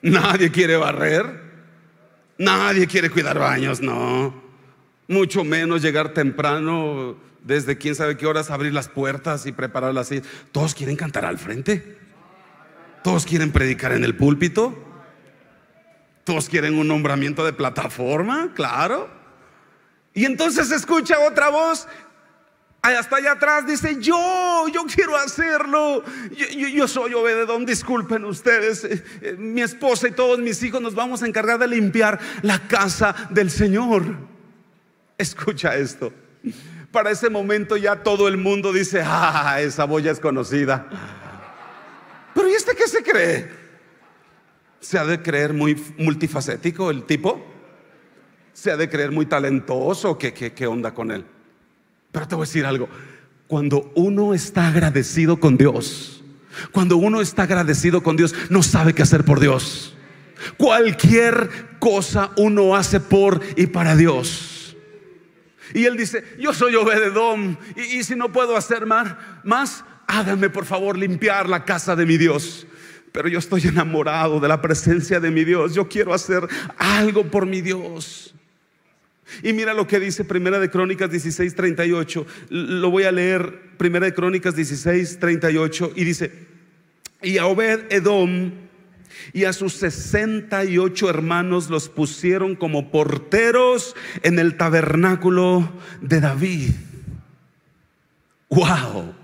Nadie 0.01 0.51
quiere 0.51 0.75
barrer. 0.75 1.42
Nadie 2.37 2.87
quiere 2.87 3.09
cuidar 3.09 3.37
baños, 3.37 3.81
no. 3.81 4.33
Mucho 5.07 5.43
menos 5.43 5.81
llegar 5.81 6.13
temprano, 6.13 7.15
desde 7.43 7.77
quién 7.77 7.95
sabe 7.95 8.17
qué 8.17 8.25
horas, 8.25 8.49
abrir 8.49 8.73
las 8.73 8.87
puertas 8.87 9.45
y 9.45 9.51
prepararlas 9.51 10.07
así. 10.07 10.21
Todos 10.51 10.73
quieren 10.73 10.95
cantar 10.95 11.25
al 11.25 11.37
frente. 11.37 11.97
Todos 13.03 13.25
quieren 13.25 13.51
predicar 13.51 13.91
en 13.91 14.03
el 14.03 14.15
púlpito. 14.15 14.73
Todos 16.23 16.47
quieren 16.47 16.75
un 16.75 16.87
nombramiento 16.87 17.45
de 17.45 17.53
plataforma, 17.53 18.51
claro. 18.55 19.09
Y 20.13 20.25
entonces 20.25 20.71
escucha 20.71 21.19
otra 21.19 21.49
voz 21.49 21.87
hasta 22.91 23.15
allá 23.15 23.31
atrás 23.31 23.65
dice, 23.65 23.95
yo, 24.01 24.67
yo 24.67 24.83
quiero 24.93 25.15
hacerlo. 25.15 26.03
Yo, 26.73 26.85
soy 26.87 27.13
obededón, 27.13 27.65
disculpen 27.65 28.25
ustedes. 28.25 28.83
Eh, 28.83 29.03
eh, 29.21 29.35
mi 29.37 29.61
esposa 29.61 30.09
y 30.09 30.11
todos 30.11 30.37
mis 30.39 30.61
hijos 30.63 30.81
nos 30.81 30.93
vamos 30.93 31.23
a 31.23 31.27
encargar 31.27 31.59
de 31.59 31.67
limpiar 31.67 32.19
la 32.41 32.59
casa 32.67 33.15
del 33.29 33.49
Señor. 33.49 34.03
Escucha 35.17 35.77
esto. 35.77 36.11
Para 36.91 37.11
ese 37.11 37.29
momento 37.29 37.77
ya 37.77 38.03
todo 38.03 38.27
el 38.27 38.35
mundo 38.35 38.73
dice, 38.73 39.01
ah, 39.05 39.61
esa 39.61 39.85
boya 39.85 40.11
es 40.11 40.19
conocida. 40.19 40.85
Pero 42.33 42.49
¿y 42.49 42.51
este 42.51 42.75
qué 42.75 42.87
se 42.87 43.01
cree? 43.01 43.49
¿Se 44.81 44.99
ha 44.99 45.05
de 45.05 45.21
creer 45.21 45.53
muy 45.53 45.81
multifacético 45.97 46.91
el 46.91 47.05
tipo? 47.05 47.41
¿Se 48.51 48.71
ha 48.71 48.75
de 48.75 48.89
creer 48.89 49.11
muy 49.11 49.25
talentoso? 49.25 50.17
¿Qué, 50.17 50.33
qué, 50.33 50.51
qué 50.51 50.67
onda 50.67 50.93
con 50.93 51.11
él? 51.11 51.25
Pero 52.13 52.27
te 52.27 52.35
voy 52.35 52.43
a 52.43 52.47
decir 52.47 52.65
algo, 52.65 52.87
cuando 53.47 53.91
uno 53.95 54.33
está 54.33 54.67
agradecido 54.67 55.39
con 55.39 55.57
Dios, 55.57 56.23
cuando 56.71 56.95
uno 56.95 57.19
está 57.19 57.43
agradecido 57.43 58.03
con 58.03 58.15
Dios, 58.15 58.33
no 58.49 58.63
sabe 58.63 58.93
qué 58.93 59.01
hacer 59.01 59.25
por 59.25 59.39
Dios. 59.39 59.97
Cualquier 60.55 61.49
cosa 61.79 62.31
uno 62.37 62.75
hace 62.75 62.99
por 62.99 63.41
y 63.57 63.65
para 63.65 63.95
Dios. 63.95 64.77
Y 65.73 65.85
él 65.85 65.97
dice, 65.97 66.23
yo 66.39 66.53
soy 66.53 66.75
obededón 66.75 67.57
y, 67.75 67.97
y 67.97 68.03
si 68.03 68.15
no 68.15 68.31
puedo 68.31 68.55
hacer 68.55 68.85
más, 68.85 69.15
más, 69.43 69.83
háganme 70.05 70.51
por 70.51 70.65
favor 70.65 70.95
limpiar 70.95 71.49
la 71.49 71.65
casa 71.65 71.95
de 71.95 72.05
mi 72.05 72.17
Dios. 72.17 72.67
Pero 73.11 73.27
yo 73.27 73.39
estoy 73.39 73.63
enamorado 73.67 74.39
de 74.39 74.47
la 74.47 74.61
presencia 74.61 75.19
de 75.19 75.31
mi 75.31 75.43
Dios. 75.43 75.73
Yo 75.73 75.89
quiero 75.89 76.13
hacer 76.13 76.47
algo 76.77 77.23
por 77.23 77.47
mi 77.47 77.61
Dios. 77.61 78.35
Y 79.41 79.53
mira 79.53 79.73
lo 79.73 79.87
que 79.87 79.99
dice 79.99 80.23
Primera 80.23 80.59
de 80.59 80.69
Crónicas 80.69 81.09
16, 81.09 81.55
38. 81.55 82.25
Lo 82.49 82.91
voy 82.91 83.03
a 83.03 83.11
leer, 83.11 83.71
Primera 83.77 84.05
de 84.05 84.13
Crónicas 84.13 84.55
16, 84.55 85.19
38. 85.19 85.93
Y 85.95 86.03
dice, 86.03 86.31
y 87.21 87.37
a 87.37 87.47
Obed 87.47 87.91
Edom 87.91 88.51
y 89.31 89.45
a 89.45 89.53
sus 89.53 89.73
68 89.73 91.09
hermanos 91.09 91.69
los 91.69 91.89
pusieron 91.89 92.55
como 92.55 92.91
porteros 92.91 93.95
en 94.23 94.39
el 94.39 94.57
tabernáculo 94.57 95.71
de 96.01 96.19
David. 96.19 96.71
¡Wow! 98.49 99.22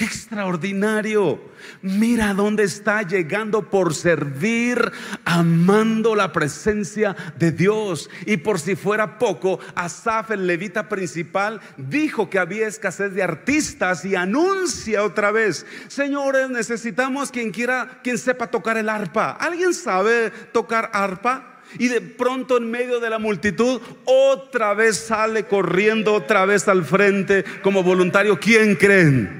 Qué 0.00 0.06
extraordinario. 0.06 1.38
Mira 1.82 2.32
dónde 2.32 2.62
está 2.62 3.02
llegando 3.02 3.68
por 3.68 3.94
servir, 3.94 4.90
amando 5.26 6.14
la 6.14 6.32
presencia 6.32 7.14
de 7.38 7.52
Dios. 7.52 8.08
Y 8.24 8.38
por 8.38 8.58
si 8.58 8.76
fuera 8.76 9.18
poco, 9.18 9.60
Asaf, 9.74 10.30
el 10.30 10.46
levita 10.46 10.88
principal, 10.88 11.60
dijo 11.76 12.30
que 12.30 12.38
había 12.38 12.66
escasez 12.66 13.12
de 13.12 13.22
artistas 13.22 14.02
y 14.06 14.14
anuncia 14.14 15.04
otra 15.04 15.32
vez, 15.32 15.66
señores, 15.88 16.48
necesitamos 16.48 17.30
quien 17.30 17.50
quiera, 17.50 18.00
quien 18.02 18.16
sepa 18.16 18.46
tocar 18.46 18.78
el 18.78 18.88
arpa. 18.88 19.32
¿Alguien 19.32 19.74
sabe 19.74 20.30
tocar 20.30 20.88
arpa? 20.94 21.60
Y 21.78 21.88
de 21.88 22.00
pronto 22.00 22.56
en 22.56 22.70
medio 22.70 23.00
de 23.00 23.10
la 23.10 23.18
multitud 23.18 23.82
otra 24.06 24.72
vez 24.72 24.96
sale 24.96 25.44
corriendo 25.44 26.14
otra 26.14 26.46
vez 26.46 26.68
al 26.68 26.86
frente 26.86 27.44
como 27.62 27.82
voluntario. 27.82 28.40
¿Quién 28.40 28.76
creen? 28.76 29.39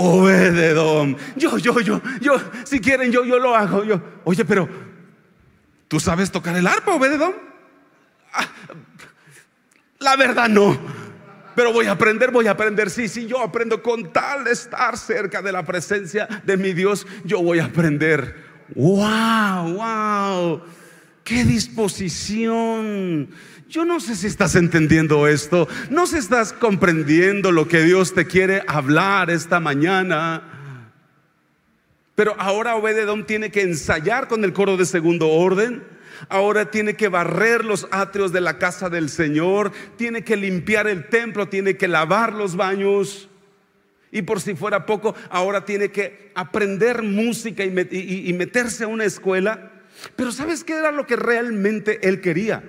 Obededón. 0.00 1.16
Yo, 1.36 1.58
yo, 1.58 1.78
yo, 1.80 2.00
yo, 2.20 2.40
si 2.64 2.80
quieren, 2.80 3.12
yo, 3.12 3.22
yo 3.24 3.38
lo 3.38 3.54
hago. 3.54 3.84
Yo, 3.84 4.00
oye, 4.24 4.44
pero, 4.46 4.68
¿tú 5.88 6.00
sabes 6.00 6.30
tocar 6.30 6.56
el 6.56 6.66
arpa, 6.66 6.94
Obededón? 6.94 7.34
Ah, 8.32 8.48
la 9.98 10.16
verdad 10.16 10.48
no. 10.48 10.78
Pero 11.54 11.72
voy 11.72 11.86
a 11.86 11.92
aprender, 11.92 12.30
voy 12.30 12.46
a 12.46 12.52
aprender. 12.52 12.88
Sí, 12.88 13.08
sí, 13.08 13.26
yo 13.26 13.42
aprendo 13.42 13.82
con 13.82 14.10
tal 14.10 14.44
de 14.44 14.52
estar 14.52 14.96
cerca 14.96 15.42
de 15.42 15.52
la 15.52 15.64
presencia 15.66 16.26
de 16.44 16.56
mi 16.56 16.72
Dios, 16.72 17.06
yo 17.24 17.42
voy 17.42 17.58
a 17.58 17.66
aprender. 17.66 18.34
Wow, 18.74 19.74
wow. 19.74 20.62
Qué 21.30 21.44
disposición. 21.44 23.30
Yo 23.68 23.84
no 23.84 24.00
sé 24.00 24.16
si 24.16 24.26
estás 24.26 24.56
entendiendo 24.56 25.28
esto, 25.28 25.68
no 25.88 26.08
sé 26.08 26.16
si 26.16 26.24
estás 26.24 26.52
comprendiendo 26.52 27.52
lo 27.52 27.68
que 27.68 27.84
Dios 27.84 28.14
te 28.14 28.26
quiere 28.26 28.64
hablar 28.66 29.30
esta 29.30 29.60
mañana. 29.60 30.42
Pero 32.16 32.34
ahora 32.36 32.74
Obededón 32.74 33.26
tiene 33.26 33.52
que 33.52 33.62
ensayar 33.62 34.26
con 34.26 34.42
el 34.42 34.52
coro 34.52 34.76
de 34.76 34.84
segundo 34.84 35.28
orden. 35.28 35.84
Ahora 36.28 36.72
tiene 36.72 36.96
que 36.96 37.06
barrer 37.06 37.64
los 37.64 37.86
atrios 37.92 38.32
de 38.32 38.40
la 38.40 38.58
casa 38.58 38.90
del 38.90 39.08
Señor, 39.08 39.70
tiene 39.96 40.24
que 40.24 40.34
limpiar 40.34 40.88
el 40.88 41.08
templo, 41.10 41.48
tiene 41.48 41.76
que 41.76 41.86
lavar 41.86 42.32
los 42.32 42.56
baños. 42.56 43.28
Y 44.10 44.22
por 44.22 44.40
si 44.40 44.56
fuera 44.56 44.84
poco, 44.84 45.14
ahora 45.28 45.64
tiene 45.64 45.92
que 45.92 46.32
aprender 46.34 47.04
música 47.04 47.62
y, 47.62 48.32
meterse 48.32 48.82
a 48.82 48.88
una 48.88 49.04
escuela. 49.04 49.70
Pero 50.16 50.32
¿sabes 50.32 50.64
qué 50.64 50.74
era 50.74 50.90
lo 50.90 51.06
que 51.06 51.16
realmente 51.16 52.08
él 52.08 52.20
quería? 52.20 52.62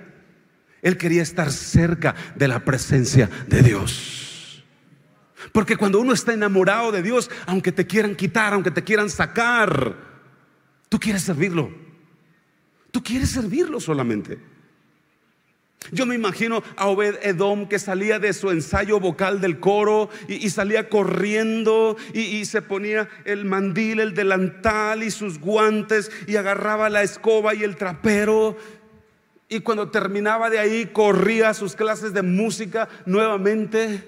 Él 0.82 0.96
quería 0.96 1.22
estar 1.22 1.52
cerca 1.52 2.14
de 2.34 2.48
la 2.48 2.64
presencia 2.64 3.30
de 3.46 3.62
Dios. 3.62 4.64
Porque 5.52 5.76
cuando 5.76 6.00
uno 6.00 6.12
está 6.12 6.32
enamorado 6.32 6.92
de 6.92 7.02
Dios, 7.02 7.30
aunque 7.46 7.72
te 7.72 7.86
quieran 7.86 8.16
quitar, 8.16 8.52
aunque 8.52 8.70
te 8.70 8.82
quieran 8.82 9.10
sacar, 9.10 9.96
tú 10.88 10.98
quieres 10.98 11.22
servirlo. 11.22 11.72
Tú 12.90 13.02
quieres 13.02 13.30
servirlo 13.30 13.80
solamente. 13.80 14.38
Yo 15.90 16.06
me 16.06 16.14
imagino 16.14 16.62
a 16.76 16.86
Obed 16.86 17.16
Edom 17.22 17.66
que 17.68 17.78
salía 17.78 18.18
de 18.18 18.32
su 18.32 18.50
ensayo 18.50 19.00
vocal 19.00 19.40
del 19.40 19.58
coro 19.58 20.08
y, 20.28 20.48
salía 20.50 20.88
corriendo 20.88 21.96
y, 22.14 22.44
se 22.44 22.62
ponía 22.62 23.08
el 23.24 23.44
mandil, 23.44 24.00
el 24.00 24.14
delantal 24.14 25.02
y 25.02 25.10
sus 25.10 25.38
guantes 25.38 26.10
y 26.26 26.36
agarraba 26.36 26.88
la 26.88 27.02
escoba 27.02 27.54
y 27.54 27.64
el 27.64 27.76
trapero. 27.76 28.56
Y 29.48 29.60
cuando 29.60 29.90
terminaba 29.90 30.48
de 30.48 30.58
ahí 30.58 30.86
corría 30.86 31.50
a 31.50 31.54
sus 31.54 31.74
clases 31.74 32.14
de 32.14 32.22
música 32.22 32.88
nuevamente. 33.04 34.02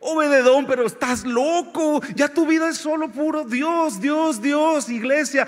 Obed 0.00 0.32
Edom, 0.32 0.66
pero 0.66 0.84
estás 0.84 1.24
loco. 1.24 2.02
Ya 2.14 2.28
tu 2.28 2.44
vida 2.46 2.68
es 2.68 2.76
solo 2.76 3.10
puro 3.10 3.44
Dios, 3.44 4.00
Dios, 4.00 4.42
Dios, 4.42 4.88
iglesia. 4.90 5.46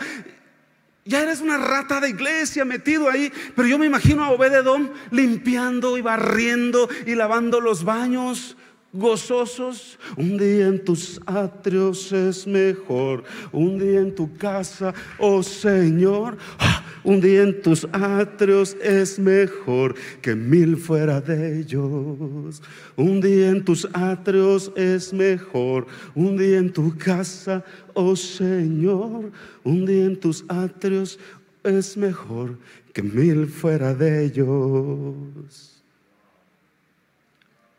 Ya 1.07 1.23
eres 1.23 1.43
una 1.43 1.59
rata 1.59 2.01
de 2.01 2.09
iglesia 2.09 2.65
metido 2.65 3.11
ahí, 3.11 3.31
pero 3.55 3.69
yo 3.69 3.79
me 3.79 3.87
imagino 3.87 4.25
a 4.25 4.31
Obededón 4.31 4.91
limpiando 5.11 5.99
y 5.99 6.01
barriendo 6.01 6.89
y 7.07 7.15
lavando 7.15 7.61
los 7.61 7.85
baños, 7.85 8.57
gozosos. 8.91 9.99
Un 10.17 10.39
día 10.39 10.67
en 10.67 10.83
tus 10.83 11.21
atrios 11.27 12.11
es 12.13 12.47
mejor, 12.47 13.25
un 13.53 13.79
día 13.79 14.01
en 14.01 14.15
tu 14.15 14.35
casa, 14.39 14.95
oh 15.19 15.43
Señor. 15.43 16.39
¡Ah! 16.59 16.84
Un 17.05 17.21
día 17.21 17.43
en 17.43 17.61
tus 17.61 17.87
atrios 17.93 18.75
es 18.83 19.19
mejor 19.19 19.95
que 20.23 20.35
mil 20.35 20.79
fuera 20.79 21.21
de 21.21 21.61
ellos. 21.61 22.63
Un 22.97 23.21
día 23.21 23.51
en 23.51 23.63
tus 23.63 23.87
atrios 23.93 24.73
es 24.75 25.13
mejor. 25.13 25.87
Un 26.15 26.39
día 26.39 26.57
en 26.57 26.73
tu 26.73 26.97
casa, 26.97 27.63
oh 27.93 28.17
Señor. 28.17 29.31
Un 29.63 29.85
día 29.85 30.07
en 30.07 30.19
tus 30.19 30.47
atrios 30.49 31.19
es 31.63 31.95
mejor 31.99 32.59
que 32.95 33.03
mil 33.03 33.49
fuera 33.49 33.93
de 33.95 34.25
ellos. 34.25 35.83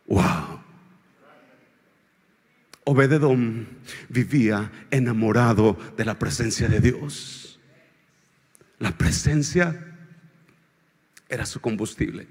Wow. 0.07 0.59
Obededón 2.83 3.67
vivía 4.07 4.71
enamorado 4.91 5.75
de 5.97 6.05
la 6.05 6.19
presencia 6.19 6.67
de 6.67 6.79
Dios. 6.79 7.44
La 8.79 8.91
presencia 8.91 9.95
era 11.29 11.45
su 11.45 11.59
combustible. 11.59 12.27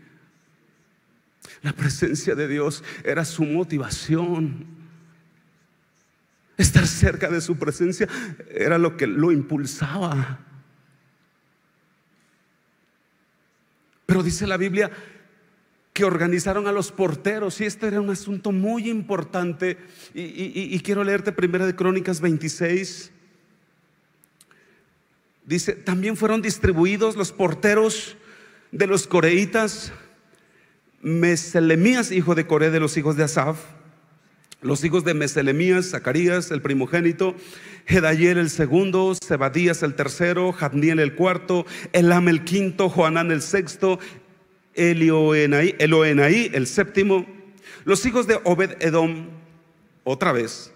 La 1.62 1.72
presencia 1.72 2.34
de 2.34 2.49
Dios 2.49 2.82
era 3.05 3.24
su 3.24 3.45
motivación. 3.45 4.66
Estar 6.57 6.86
cerca 6.86 7.28
de 7.28 7.40
su 7.40 7.57
presencia 7.57 8.09
era 8.51 8.78
lo 8.78 8.97
que 8.97 9.07
lo 9.07 9.32
impulsaba. 9.32 10.40
Pero 14.07 14.22
dice 14.22 14.47
la 14.47 14.57
Biblia 14.57 14.90
que 15.95 16.05
organizaron 16.05 16.66
a 16.66 16.72
los 16.72 16.90
porteros 16.90 17.61
y 17.61 17.64
este 17.64 17.86
era 17.86 18.01
un 18.01 18.11
asunto 18.11 18.51
muy 18.53 18.90
importante. 18.90 19.78
Y, 20.12 20.78
quiero 20.80 21.05
leerte 21.05 21.32
primera 21.32 21.66
de 21.66 21.76
Crónicas 21.76 22.20
26, 22.20 23.12
Dice, 25.45 25.74
también 25.74 26.16
fueron 26.16 26.40
distribuidos 26.40 27.16
los 27.16 27.30
porteros 27.30 28.16
de 28.72 28.86
los 28.86 29.07
coreitas, 29.07 29.92
Meselemías, 31.03 32.11
hijo 32.12 32.34
de 32.34 32.47
Coré 32.47 32.70
de 32.70 32.80
los 32.80 32.97
hijos 32.97 33.16
de 33.16 33.24
Asaf, 33.24 33.59
los 34.62 34.82
hijos 34.84 35.05
de 35.05 35.12
Meselemías, 35.12 35.90
Zacarías, 35.90 36.51
el 36.51 36.62
primogénito, 36.62 37.34
Gedayel 37.84 38.38
el 38.38 38.49
segundo, 38.49 39.14
Zebadías 39.22 39.82
el 39.82 39.95
tercero, 39.95 40.53
Jadniel 40.53 40.99
el 40.99 41.14
cuarto, 41.14 41.66
Elam 41.92 42.28
el 42.28 42.45
quinto, 42.45 42.88
Joanán 42.88 43.30
el 43.30 43.42
sexto, 43.42 43.99
Elioenaí, 44.72 45.74
Eloenaí 45.78 46.51
el 46.55 46.66
séptimo, 46.66 47.26
los 47.84 48.07
hijos 48.07 48.26
de 48.26 48.40
Obed 48.45 48.76
Edom, 48.80 49.28
otra 50.05 50.32
vez, 50.32 50.72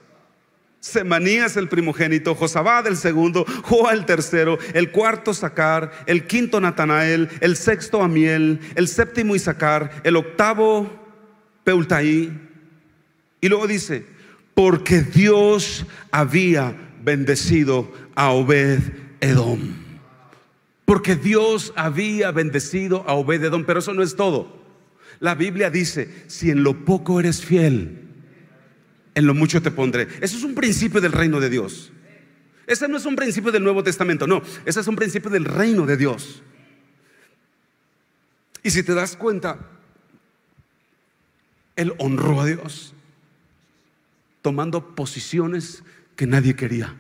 Semanías 0.81 1.57
el 1.57 1.69
primogénito, 1.69 2.35
Josabad 2.37 2.87
el 2.87 2.97
segundo, 2.97 3.45
Joa 3.63 3.93
el 3.93 4.07
tercero, 4.07 4.59
el 4.75 4.93
cuarto 4.93 5.35
Sacar, 5.35 5.91
el 6.07 6.27
quinto 6.27 6.61
Natanael, 6.61 7.29
el 7.41 7.57
sexto 7.57 8.03
Amiel, 8.03 8.61
el 8.77 8.87
séptimo 8.87 9.35
Isaacar, 9.35 10.03
el 10.05 10.17
octavo 10.17 10.89
Peultaí. 11.65 12.33
Y 13.41 13.49
luego 13.49 13.67
dice, 13.67 14.07
porque 14.55 15.03
Dios 15.03 15.85
había 16.13 16.77
bendecido 17.03 17.93
a 18.15 18.31
Obed 18.31 18.81
Edom. 19.21 19.61
Porque 20.85 21.17
Dios 21.17 21.73
había 21.77 22.31
bendecido 22.31 23.05
a 23.07 23.15
Obed 23.15 23.45
Edom, 23.45 23.65
pero 23.65 23.81
eso 23.81 23.95
no 23.95 24.03
es 24.03 24.17
todo. 24.17 24.57
La 25.21 25.35
Biblia 25.35 25.71
dice, 25.71 26.25
si 26.29 26.51
en 26.51 26.63
lo 26.63 26.85
poco 26.85 27.19
eres 27.19 27.45
fiel, 27.45 28.08
en 29.19 29.27
lo 29.27 29.35
mucho 29.35 29.61
te 29.61 29.73
pondré. 29.73 30.07
Eso 30.21 30.37
es 30.37 30.45
un 30.45 30.55
principio 30.55 31.01
del 31.01 31.11
reino 31.11 31.41
de 31.41 31.51
Dios. 31.51 31.91
Ese 32.69 32.87
no 32.87 32.99
es 32.99 33.05
un 33.05 33.17
principio 33.17 33.51
del 33.51 33.65
Nuevo 33.65 33.83
Testamento, 33.83 34.29
no, 34.29 34.43
ese 34.65 34.79
es 34.79 34.87
un 34.87 34.95
principio 34.95 35.29
del 35.29 35.45
reino 35.45 35.87
de 35.87 35.97
Dios. 35.97 36.41
Y 38.63 38.71
si 38.71 38.85
te 38.85 38.95
das 38.95 39.17
cuenta, 39.17 39.59
Él 41.75 41.95
honró 41.99 42.43
a 42.43 42.47
Dios 42.47 42.95
tomando 44.41 44.95
posiciones 44.95 45.83
que 46.15 46.29
nadie 46.29 46.55
quería. 46.55 46.95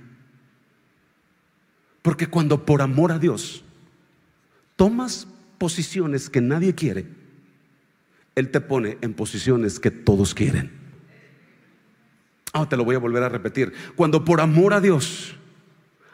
Porque 2.02 2.26
cuando 2.26 2.66
por 2.66 2.82
amor 2.82 3.12
a 3.12 3.20
Dios 3.20 3.62
tomas 4.74 5.28
posiciones 5.58 6.28
que 6.28 6.40
nadie 6.40 6.74
quiere, 6.74 7.06
Él 8.34 8.50
te 8.50 8.60
pone 8.60 8.98
en 9.02 9.14
posiciones 9.14 9.78
que 9.78 9.92
todos 9.92 10.34
quieren. 10.34 10.77
Ah, 12.52 12.68
te 12.68 12.76
lo 12.76 12.84
voy 12.84 12.96
a 12.96 12.98
volver 12.98 13.22
a 13.22 13.28
repetir. 13.28 13.72
Cuando 13.94 14.24
por 14.24 14.40
amor 14.40 14.72
a 14.72 14.80
Dios 14.80 15.34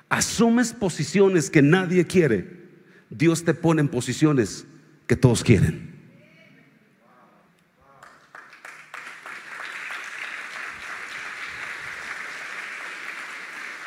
asumes 0.09 0.73
posiciones 0.73 1.51
que 1.51 1.63
nadie 1.63 2.07
quiere, 2.07 2.65
Dios 3.11 3.45
te 3.45 3.55
pone 3.55 3.81
en 3.81 3.89
posiciones 3.89 4.67
que 5.07 5.17
todos 5.17 5.45
quieren. 5.45 5.95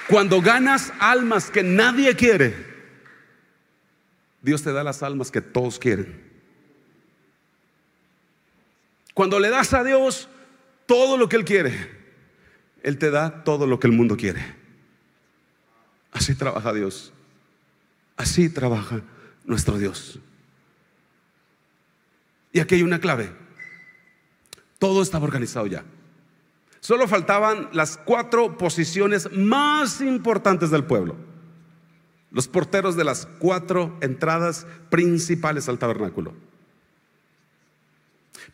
Cuando 0.07 0.41
ganas 0.41 0.93
almas 0.99 1.51
que 1.51 1.63
nadie 1.63 2.15
quiere, 2.15 2.65
Dios 4.41 4.63
te 4.63 4.71
da 4.71 4.83
las 4.83 5.03
almas 5.03 5.31
que 5.31 5.41
todos 5.41 5.77
quieren. 5.79 6.25
Cuando 9.13 9.39
le 9.39 9.49
das 9.49 9.73
a 9.73 9.83
Dios 9.83 10.29
todo 10.85 11.17
lo 11.17 11.27
que 11.27 11.35
Él 11.35 11.43
quiere, 11.43 11.96
él 12.83 12.97
te 12.97 13.11
da 13.11 13.43
todo 13.43 13.67
lo 13.67 13.79
que 13.79 13.87
el 13.87 13.93
mundo 13.93 14.17
quiere. 14.17 14.55
Así 16.11 16.35
trabaja 16.35 16.73
Dios. 16.73 17.13
Así 18.15 18.49
trabaja 18.49 19.01
nuestro 19.45 19.77
Dios. 19.77 20.19
Y 22.51 22.59
aquí 22.59 22.75
hay 22.75 22.83
una 22.83 22.99
clave. 22.99 23.31
Todo 24.79 25.01
estaba 25.01 25.25
organizado 25.25 25.67
ya. 25.67 25.83
Solo 26.79 27.07
faltaban 27.07 27.69
las 27.73 27.97
cuatro 27.97 28.57
posiciones 28.57 29.31
más 29.31 30.01
importantes 30.01 30.69
del 30.69 30.85
pueblo. 30.85 31.15
Los 32.31 32.47
porteros 32.47 32.95
de 32.95 33.03
las 33.03 33.25
cuatro 33.39 33.97
entradas 34.01 34.67
principales 34.89 35.69
al 35.69 35.79
tabernáculo. 35.79 36.33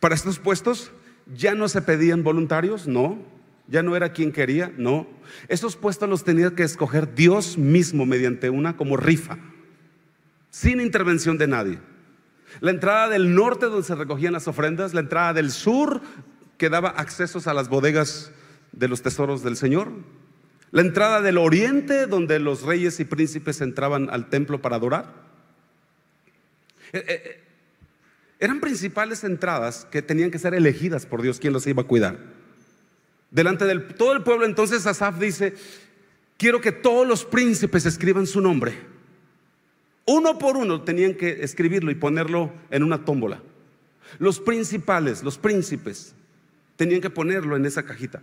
Para 0.00 0.14
estos 0.14 0.38
puestos 0.38 0.90
ya 1.34 1.54
no 1.54 1.68
se 1.68 1.82
pedían 1.82 2.22
voluntarios, 2.22 2.86
no. 2.86 3.18
Ya 3.66 3.82
no 3.82 3.96
era 3.96 4.12
quien 4.12 4.32
quería, 4.32 4.72
no. 4.76 5.06
Esos 5.48 5.76
puestos 5.76 6.08
los 6.08 6.24
tenía 6.24 6.54
que 6.54 6.62
escoger 6.62 7.14
Dios 7.14 7.56
mismo 7.56 8.04
mediante 8.04 8.50
una 8.50 8.76
como 8.76 8.96
rifa, 8.96 9.38
sin 10.50 10.80
intervención 10.80 11.38
de 11.38 11.46
nadie. 11.46 11.78
La 12.60 12.70
entrada 12.70 13.08
del 13.08 13.34
norte 13.34 13.66
donde 13.66 13.86
se 13.86 13.94
recogían 13.94 14.32
las 14.32 14.48
ofrendas, 14.48 14.94
la 14.94 15.00
entrada 15.00 15.32
del 15.32 15.50
sur 15.50 16.02
que 16.58 16.68
daba 16.68 16.90
accesos 16.90 17.46
a 17.46 17.54
las 17.54 17.68
bodegas 17.68 18.30
de 18.72 18.88
los 18.88 19.02
tesoros 19.02 19.42
del 19.42 19.56
Señor, 19.56 19.90
la 20.70 20.82
entrada 20.82 21.22
del 21.22 21.38
oriente 21.38 22.06
donde 22.06 22.38
los 22.38 22.62
reyes 22.62 22.98
y 23.00 23.04
príncipes 23.04 23.60
entraban 23.60 24.08
al 24.10 24.28
templo 24.28 24.60
para 24.60 24.76
adorar. 24.76 25.12
Eh, 26.92 26.98
eh, 26.98 27.22
eh, 27.24 27.40
eran 28.40 28.60
principales 28.60 29.24
entradas 29.24 29.86
que 29.90 30.02
tenían 30.02 30.30
que 30.30 30.38
ser 30.38 30.54
elegidas 30.54 31.06
por 31.06 31.22
Dios, 31.22 31.38
quien 31.38 31.52
los 31.52 31.66
iba 31.66 31.82
a 31.82 31.86
cuidar. 31.86 32.18
Delante 33.34 33.66
del 33.66 33.88
todo 33.88 34.14
el 34.14 34.22
pueblo. 34.22 34.46
Entonces 34.46 34.86
Asaf 34.86 35.18
dice, 35.18 35.54
quiero 36.38 36.62
que 36.62 36.72
todos 36.72 37.06
los 37.06 37.26
príncipes 37.26 37.84
escriban 37.84 38.26
su 38.26 38.40
nombre. 38.40 38.72
Uno 40.06 40.38
por 40.38 40.56
uno 40.56 40.82
tenían 40.82 41.14
que 41.14 41.42
escribirlo 41.42 41.90
y 41.90 41.96
ponerlo 41.96 42.52
en 42.70 42.82
una 42.82 43.04
tómbola. 43.04 43.42
Los 44.18 44.38
principales, 44.38 45.22
los 45.22 45.36
príncipes, 45.36 46.14
tenían 46.76 47.00
que 47.00 47.10
ponerlo 47.10 47.56
en 47.56 47.66
esa 47.66 47.82
cajita. 47.82 48.22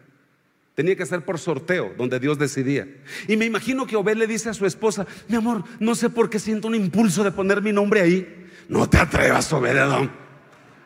Tenía 0.76 0.96
que 0.96 1.06
ser 1.06 1.26
por 1.26 1.38
sorteo, 1.38 1.94
donde 1.98 2.20
Dios 2.20 2.40
decidía. 2.40 2.88
Y 3.28 3.36
me 3.36 3.46
imagino 3.46 3.86
que 3.86 3.98
Obed 3.98 4.16
le 4.16 4.26
dice 4.26 4.50
a 4.50 4.54
su 4.54 4.66
esposa, 4.66 5.06
mi 5.28 5.36
amor, 5.36 5.64
no 5.80 5.96
sé 5.96 6.10
por 6.10 6.30
qué 6.30 6.40
siento 6.40 6.70
un 6.70 6.76
impulso 6.76 7.24
de 7.24 7.32
poner 7.32 7.62
mi 7.62 7.74
nombre 7.74 8.00
ahí. 8.00 8.48
No 8.70 8.88
te 8.88 8.98
atrevas, 8.98 9.52
Obededón, 9.52 10.12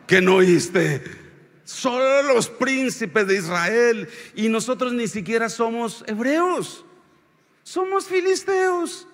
que 0.08 0.22
no 0.22 0.38
oíste. 0.38 1.25
Solo 1.66 2.22
los 2.22 2.48
príncipes 2.48 3.28
de 3.28 3.38
Israel 3.38 4.08
y 4.36 4.50
nosotros 4.50 4.94
ni 4.94 5.08
siquiera 5.08 5.50
somos 5.50 6.04
hebreos. 6.08 6.86
Somos 7.64 8.06
filisteos. 8.06 9.08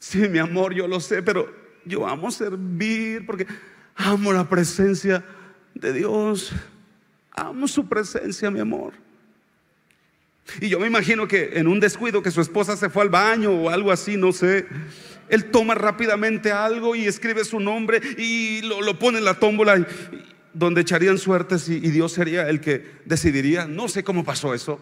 Sí, 0.00 0.28
mi 0.28 0.38
amor, 0.38 0.74
yo 0.74 0.88
lo 0.88 0.98
sé, 0.98 1.22
pero 1.22 1.54
yo 1.84 2.06
amo 2.06 2.32
servir 2.32 3.24
porque 3.24 3.46
amo 3.94 4.32
la 4.32 4.48
presencia 4.48 5.24
de 5.72 5.92
Dios. 5.92 6.50
Amo 7.30 7.68
su 7.68 7.88
presencia, 7.88 8.50
mi 8.50 8.58
amor. 8.58 8.94
Y 10.60 10.68
yo 10.68 10.80
me 10.80 10.88
imagino 10.88 11.28
que 11.28 11.52
en 11.54 11.68
un 11.68 11.78
descuido 11.78 12.22
que 12.22 12.32
su 12.32 12.40
esposa 12.40 12.76
se 12.76 12.90
fue 12.90 13.02
al 13.02 13.08
baño 13.08 13.52
o 13.52 13.70
algo 13.70 13.92
así, 13.92 14.16
no 14.16 14.32
sé. 14.32 14.66
Él 15.28 15.46
toma 15.46 15.74
rápidamente 15.74 16.52
algo 16.52 16.94
y 16.94 17.06
escribe 17.06 17.44
su 17.44 17.60
nombre 17.60 18.00
y 18.18 18.62
lo, 18.62 18.98
pone 18.98 19.18
en 19.18 19.24
la 19.24 19.38
tómbola 19.38 19.86
donde 20.54 20.80
echarían 20.80 21.18
suertes 21.18 21.68
y, 21.68 21.74
y 21.74 21.90
Dios 21.90 22.12
sería 22.12 22.48
el 22.48 22.60
que 22.60 22.86
decidiría. 23.04 23.66
No 23.66 23.88
sé 23.88 24.02
cómo 24.02 24.24
pasó 24.24 24.54
eso. 24.54 24.80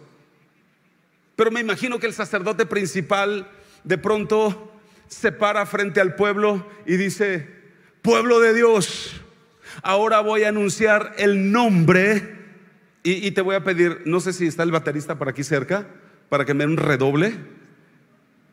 Pero 1.34 1.50
me 1.50 1.60
imagino 1.60 1.98
que 1.98 2.06
el 2.06 2.12
sacerdote 2.12 2.66
principal 2.66 3.50
de 3.84 3.98
pronto 3.98 4.72
se 5.08 5.32
para 5.32 5.66
frente 5.66 6.00
al 6.00 6.14
pueblo 6.14 6.66
y 6.86 6.96
dice, 6.96 7.48
pueblo 8.00 8.40
de 8.40 8.54
Dios, 8.54 9.20
ahora 9.82 10.20
voy 10.20 10.44
a 10.44 10.48
anunciar 10.48 11.14
el 11.18 11.52
nombre 11.52 12.42
y, 13.04 13.32
te 13.32 13.40
voy 13.40 13.56
a 13.56 13.64
pedir, 13.64 14.02
no 14.04 14.20
sé 14.20 14.32
si 14.32 14.46
está 14.46 14.62
el 14.62 14.70
baterista 14.70 15.18
por 15.18 15.28
aquí 15.28 15.42
cerca, 15.42 15.88
para 16.28 16.44
que 16.44 16.54
me 16.54 16.62
den 16.62 16.72
un 16.72 16.76
redoble. 16.76 17.34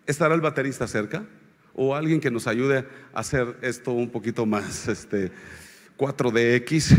¿Estará 0.07 0.33
el 0.33 0.41
baterista 0.41 0.87
cerca? 0.87 1.23
O 1.75 1.95
alguien 1.95 2.19
que 2.19 2.31
nos 2.31 2.47
ayude 2.47 2.79
a 3.13 3.19
hacer 3.19 3.57
esto 3.61 3.91
un 3.91 4.09
poquito 4.09 4.47
más, 4.47 4.87
este, 4.87 5.31
4DX. 5.99 6.97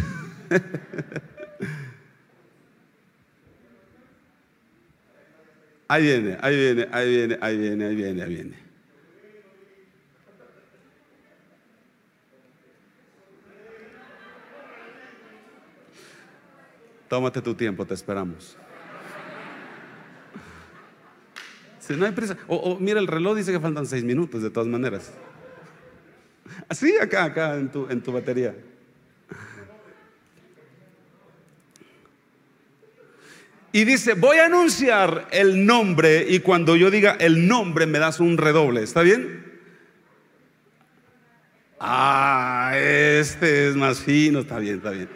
ahí 5.88 6.02
viene, 6.02 6.36
ahí 6.42 6.56
viene, 6.56 6.88
ahí 6.92 7.08
viene, 7.08 7.38
ahí 7.40 7.56
viene, 7.56 7.86
ahí 7.86 7.94
viene, 7.94 8.22
ahí 8.22 8.34
viene. 8.34 8.58
Tómate 17.08 17.40
tu 17.40 17.54
tiempo, 17.54 17.86
te 17.86 17.94
esperamos. 17.94 18.58
Si 21.78 21.96
no 21.96 22.04
hay 22.04 22.12
prisa. 22.12 22.36
O, 22.46 22.76
mira, 22.78 23.00
el 23.00 23.06
reloj 23.06 23.38
dice 23.38 23.50
que 23.50 23.58
faltan 23.58 23.86
seis 23.86 24.04
minutos, 24.04 24.42
de 24.42 24.50
todas 24.50 24.68
maneras. 24.68 25.10
Así, 26.68 26.98
acá, 26.98 27.24
acá, 27.24 27.56
en 27.56 27.70
tu, 27.70 27.88
en 27.88 28.02
tu 28.02 28.12
batería. 28.12 28.54
Y 33.72 33.84
dice, 33.84 34.14
voy 34.14 34.38
a 34.38 34.46
anunciar 34.46 35.28
el 35.30 35.64
nombre 35.64 36.26
y 36.28 36.40
cuando 36.40 36.74
yo 36.74 36.90
diga 36.90 37.12
el 37.12 37.46
nombre 37.46 37.86
me 37.86 38.00
das 38.00 38.18
un 38.18 38.36
redoble. 38.36 38.82
¿Está 38.82 39.02
bien? 39.02 39.60
Ah, 41.78 42.72
este 42.76 43.68
es 43.68 43.76
más 43.76 44.00
fino, 44.00 44.40
está 44.40 44.58
bien, 44.58 44.76
está 44.76 44.90
bien. 44.90 45.08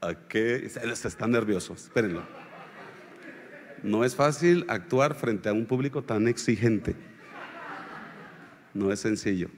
¿A 0.00 0.14
qué? 0.28 0.64
Están 0.64 1.30
nerviosos, 1.30 1.84
espérenlo. 1.84 2.22
No 3.82 4.04
es 4.04 4.16
fácil 4.16 4.64
actuar 4.68 5.14
frente 5.14 5.50
a 5.50 5.52
un 5.52 5.66
público 5.66 6.02
tan 6.02 6.26
exigente. 6.26 6.96
No 8.78 8.92
es 8.92 9.00
sencillo. 9.00 9.48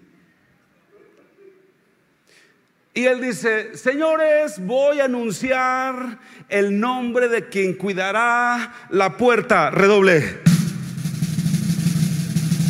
Y 2.94 3.04
él 3.04 3.20
dice, 3.20 3.76
señores, 3.76 4.64
voy 4.64 5.00
a 5.00 5.04
anunciar 5.04 6.18
el 6.48 6.80
nombre 6.80 7.28
de 7.28 7.48
quien 7.48 7.74
cuidará 7.74 8.72
la 8.88 9.18
puerta. 9.18 9.70
Redoble 9.70 10.40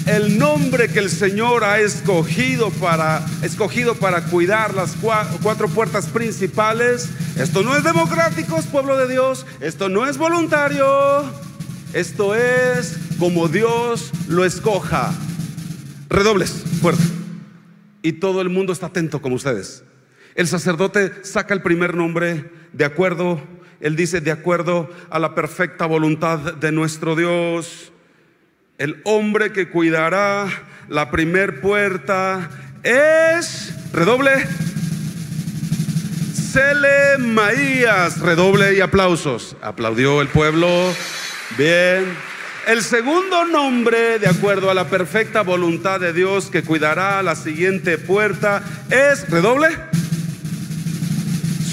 el 0.07 0.39
nombre 0.39 0.89
que 0.89 0.99
el 0.99 1.09
Señor 1.09 1.63
ha 1.63 1.79
escogido 1.79 2.71
para, 2.71 3.25
escogido 3.43 3.95
para 3.95 4.25
cuidar 4.25 4.75
las 4.75 4.97
cuatro 5.41 5.69
puertas 5.69 6.07
principales. 6.09 7.11
Esto 7.37 7.63
no 7.63 7.77
es 7.77 7.85
democrático, 7.85 8.61
pueblo 8.73 8.97
de 8.97 9.07
Dios. 9.07 9.47
Esto 9.61 9.89
no 9.89 10.09
es 10.09 10.19
voluntario. 10.19 11.25
Esto 11.93 12.35
es 12.35 12.99
como 13.21 13.47
Dios 13.47 14.11
lo 14.27 14.45
escoja. 14.45 15.15
Redobles, 16.11 16.51
fuerte. 16.83 17.03
Y 18.03 18.15
todo 18.15 18.41
el 18.41 18.49
mundo 18.49 18.73
está 18.73 18.87
atento 18.87 19.23
como 19.23 19.37
ustedes. 19.37 19.85
El 20.35 20.49
sacerdote 20.49 21.25
saca 21.25 21.55
el 21.55 21.63
primer 21.63 21.95
nombre 21.95 22.51
de 22.73 22.85
acuerdo, 22.85 23.41
él 23.81 23.97
dice, 23.97 24.21
de 24.21 24.31
acuerdo 24.31 24.91
a 25.09 25.19
la 25.19 25.35
perfecta 25.35 25.87
voluntad 25.87 26.39
de 26.55 26.73
nuestro 26.73 27.17
Dios. 27.17 27.93
El 28.77 29.01
hombre 29.05 29.53
que 29.53 29.69
cuidará 29.69 30.47
la 30.89 31.11
primer 31.11 31.61
puerta 31.61 32.51
es, 32.83 33.75
redoble, 33.93 34.33
Maías, 37.19 38.19
redoble 38.21 38.75
y 38.75 38.81
aplausos. 38.81 39.57
Aplaudió 39.63 40.21
el 40.21 40.29
pueblo. 40.29 40.93
Bien. 41.57 42.30
El 42.67 42.83
segundo 42.83 43.47
nombre, 43.47 44.19
de 44.19 44.29
acuerdo 44.29 44.71
a 44.71 44.75
la 44.75 44.89
perfecta 44.89 45.43
voluntad 45.43 45.99
de 45.99 46.13
Dios 46.13 46.51
que 46.51 46.63
cuidará 46.63 47.23
la 47.23 47.35
siguiente 47.35 47.99
puerta, 47.99 48.63
es, 48.91 49.29
redoble, 49.31 49.69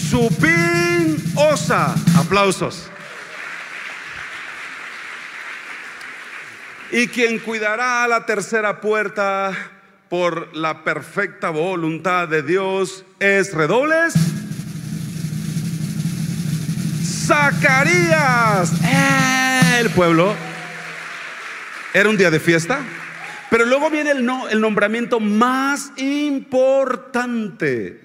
Supín 0.10 1.18
Osa. 1.36 1.94
Aplausos. 2.18 2.90
Y 6.92 7.08
quien 7.10 7.40
cuidará 7.40 8.08
la 8.08 8.26
tercera 8.26 8.80
puerta 8.80 9.52
por 10.10 10.56
la 10.56 10.86
perfecta 10.86 11.50
voluntad 11.50 12.30
de 12.30 12.42
Dios 12.42 13.04
es 13.20 13.54
redobles. 13.54 14.14
Zacarías, 17.26 18.72
el 19.80 19.90
pueblo. 19.90 20.34
Era 21.98 22.10
un 22.10 22.18
día 22.18 22.30
de 22.30 22.40
fiesta, 22.40 22.86
pero 23.50 23.66
luego 23.66 23.90
viene 23.90 24.12
el, 24.12 24.24
no, 24.24 24.48
el 24.50 24.62
nombramiento 24.62 25.20
más 25.20 25.94
importante. 25.98 28.00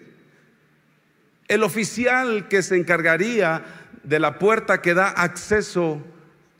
El 1.46 1.62
oficial 1.62 2.48
que 2.48 2.62
se 2.62 2.78
encargaría 2.78 3.62
de 4.02 4.18
la 4.18 4.38
puerta 4.38 4.80
que 4.80 4.94
da 4.94 5.10
acceso 5.10 6.02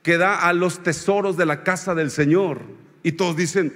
que 0.03 0.19
da 0.19 0.47
a 0.47 0.53
los 0.53 0.83
tesoros 0.83 1.39
de 1.39 1.47
la 1.47 1.65
casa 1.65 1.95
del 1.95 2.11
Señor. 2.11 2.61
Y 3.03 3.13
todos 3.13 3.35
dicen, 3.35 3.73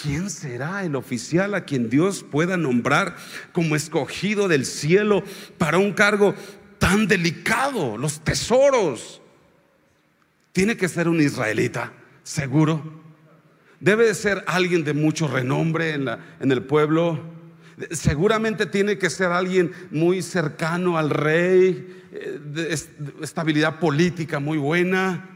¿quién 0.00 0.30
será 0.30 0.84
el 0.84 0.94
oficial 0.94 1.56
a 1.56 1.64
quien 1.64 1.90
Dios 1.90 2.22
pueda 2.22 2.56
nombrar 2.56 3.16
como 3.50 3.74
escogido 3.74 4.46
del 4.46 4.66
cielo 4.66 5.24
para 5.58 5.78
un 5.78 5.92
cargo 5.92 6.36
tan 6.78 7.08
delicado? 7.08 7.98
Los 7.98 8.20
tesoros. 8.20 9.20
Tiene 10.52 10.76
que 10.76 10.88
ser 10.88 11.08
un 11.08 11.20
israelita, 11.20 11.92
seguro. 12.24 12.82
Debe 13.78 14.06
de 14.06 14.14
ser 14.14 14.42
alguien 14.48 14.82
de 14.82 14.94
mucho 14.94 15.28
renombre 15.28 15.92
en, 15.92 16.06
la, 16.06 16.18
en 16.40 16.50
el 16.50 16.64
pueblo. 16.64 17.20
Seguramente 17.92 18.66
tiene 18.66 18.98
que 18.98 19.10
ser 19.10 19.30
alguien 19.30 19.72
muy 19.92 20.22
cercano 20.22 20.98
al 20.98 21.10
rey, 21.10 22.02
de 22.44 22.72
estabilidad 23.22 23.78
política 23.78 24.38
muy 24.38 24.58
buena. 24.58 25.30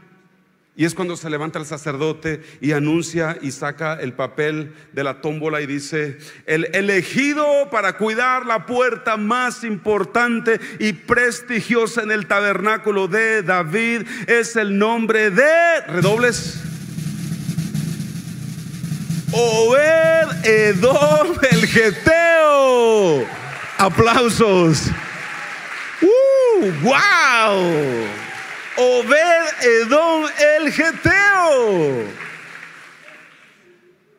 Y 0.75 0.85
es 0.85 0.95
cuando 0.95 1.17
se 1.17 1.29
levanta 1.29 1.59
el 1.59 1.65
sacerdote 1.65 2.41
y 2.61 2.71
anuncia 2.71 3.37
y 3.41 3.51
saca 3.51 3.99
el 3.99 4.13
papel 4.13 4.73
de 4.93 5.03
la 5.03 5.19
tómbola 5.19 5.59
y 5.59 5.65
dice, 5.65 6.19
el 6.45 6.69
elegido 6.73 7.69
para 7.69 7.97
cuidar 7.97 8.45
la 8.45 8.65
puerta 8.65 9.17
más 9.17 9.65
importante 9.65 10.57
y 10.79 10.93
prestigiosa 10.93 12.03
en 12.03 12.11
el 12.11 12.27
tabernáculo 12.27 13.09
de 13.09 13.43
David 13.43 14.03
es 14.27 14.55
el 14.55 14.77
nombre 14.77 15.31
de, 15.31 15.81
redobles, 15.87 16.63
Obed 19.31 20.45
Edom 20.45 21.37
el 21.51 21.67
Geteo. 21.67 23.25
Aplausos. 23.77 24.87
¡Uh! 26.01 26.71
¡Wow! 26.81 27.59
Obed 28.77 29.47
Edom 29.61 30.25
el 30.57 30.71
Geteo. 30.71 32.29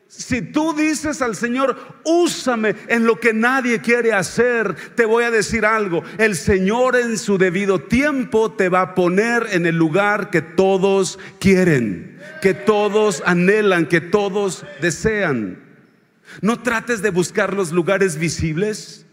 Si 0.07 0.43
tú 0.43 0.75
dices 0.75 1.23
al 1.23 1.35
Señor, 1.35 1.77
úsame 2.05 2.77
en 2.87 3.05
lo 3.05 3.19
que 3.19 3.33
nadie 3.33 3.81
quiere 3.81 4.13
hacer, 4.13 4.77
te 4.95 5.05
voy 5.05 5.25
a 5.25 5.31
decir 5.33 5.65
algo. 5.65 6.05
El 6.19 6.37
Señor 6.37 6.95
en 6.95 7.19
su 7.19 7.37
debido 7.37 7.81
tiempo 7.81 8.53
te 8.53 8.69
va 8.69 8.81
a 8.83 8.95
poner 8.95 9.49
en 9.51 9.67
el 9.67 9.75
lugar 9.75 10.31
que 10.31 10.41
todos 10.41 11.19
quieren, 11.41 12.10
que 12.41 12.55
todos 12.55 13.23
anhelan, 13.27 13.87
que 13.87 14.01
todos 14.01 14.65
desean. 14.81 15.59
No 16.41 16.63
trates 16.63 17.03
de 17.03 17.11
buscar 17.11 17.55
los 17.55 17.73
lugares 17.73 18.19
visibles. 18.19 19.07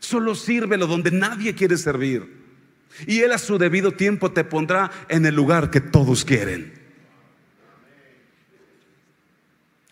Solo 0.00 0.34
sírvelo 0.34 0.86
donde 0.86 1.10
nadie 1.10 1.54
quiere 1.54 1.76
servir. 1.76 2.38
Y 3.06 3.20
Él 3.20 3.32
a 3.32 3.38
su 3.38 3.58
debido 3.58 3.92
tiempo 3.92 4.32
te 4.32 4.44
pondrá 4.44 4.90
en 5.08 5.26
el 5.26 5.34
lugar 5.34 5.70
que 5.70 5.80
todos 5.80 6.24
quieren. 6.24 6.72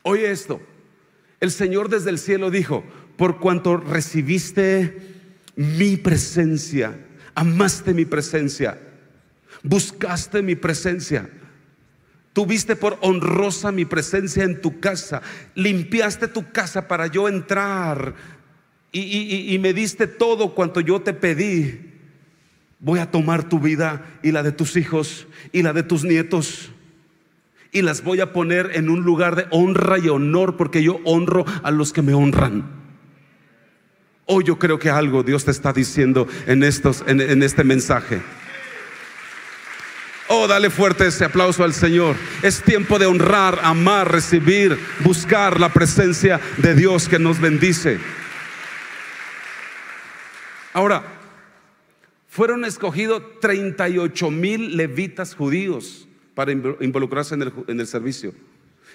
Oye 0.03 0.31
esto, 0.31 0.61
el 1.41 1.51
Señor 1.51 1.89
desde 1.89 2.11
el 2.11 2.19
cielo 2.19 2.51
dijo, 2.51 2.85
por 3.17 3.41
cuanto 3.41 3.77
recibiste 3.77 4.97
mi 5.57 5.97
presencia, 5.97 6.97
amaste 7.35 7.93
mi 7.93 8.05
presencia, 8.05 8.79
buscaste 9.63 10.43
mi 10.43 10.55
presencia, 10.55 11.29
tuviste 12.37 12.77
por 12.77 12.99
honrosa 13.01 13.73
mi 13.73 13.87
presencia 13.87 14.45
en 14.45 14.61
tu 14.61 14.79
casa, 14.79 15.23
limpiaste 15.55 16.29
tu 16.29 16.53
casa 16.53 16.87
para 16.87 17.07
yo 17.07 17.31
entrar 17.31 18.15
y, 18.93 19.59
me 19.59 19.73
diste 19.73 20.07
todo 20.07 20.55
cuanto 20.55 20.81
yo 20.81 21.01
te 21.01 21.15
pedí, 21.15 21.95
voy 22.79 22.99
a 22.99 23.11
tomar 23.11 23.49
tu 23.49 23.59
vida 23.59 24.05
y 24.23 24.33
la 24.33 24.43
de 24.43 24.53
tus 24.53 24.77
hijos 24.77 25.27
y 25.51 25.63
la 25.63 25.73
de 25.73 25.83
tus 25.83 26.05
nietos 26.05 26.73
y 27.73 27.81
las 27.81 28.05
voy 28.05 28.21
a 28.21 28.35
poner 28.35 28.73
en 28.75 28.91
un 28.91 29.01
lugar 29.01 29.35
de 29.35 29.47
honra 29.51 29.99
y 29.99 30.11
honor 30.11 30.59
porque 30.59 30.83
yo 30.83 31.01
honro 31.05 31.47
a 31.63 31.71
los 31.71 31.95
que 31.95 32.03
me 32.03 32.13
honran. 32.13 32.67
Hoy 34.27 34.45
yo 34.45 34.59
creo 34.59 34.79
que 34.79 34.91
algo 34.91 35.23
Dios 35.23 35.47
te 35.47 35.53
está 35.53 35.73
diciendo 35.73 36.29
en 36.47 36.63
este 36.63 37.65
mensaje. 37.65 38.21
Oh, 40.29 40.49
dale 40.49 40.71
fuerte 40.71 41.07
ese 41.07 41.25
aplauso 41.25 41.63
al 41.63 41.73
Señor. 41.73 42.17
Es 42.43 42.63
tiempo 42.63 42.99
de 42.99 43.07
honrar, 43.07 43.61
amar, 43.63 44.11
recibir, 44.11 44.77
buscar 45.05 45.61
la 45.61 45.73
presencia 45.73 46.41
de 46.57 46.75
Dios 46.75 47.09
que 47.09 47.19
nos 47.19 47.41
bendice. 47.41 47.99
Ahora, 50.73 51.05
fueron 52.29 52.65
escogidos 52.65 53.23
38 53.41 54.31
mil 54.31 54.77
levitas 54.77 55.35
judíos 55.35 56.09
para 56.35 56.53
involucrarse 56.53 57.35
en 57.35 57.81
el, 57.81 57.87
servicio. 57.87 58.35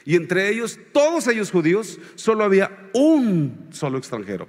Y 0.05 0.15
entre 0.15 0.49
ellos, 0.49 0.77
todos 0.91 1.27
ellos 1.27 1.49
judíos, 1.49 1.97
solo 2.15 2.43
había 2.43 2.89
un 2.93 3.69
solo 3.71 3.97
extranjero, 3.97 4.47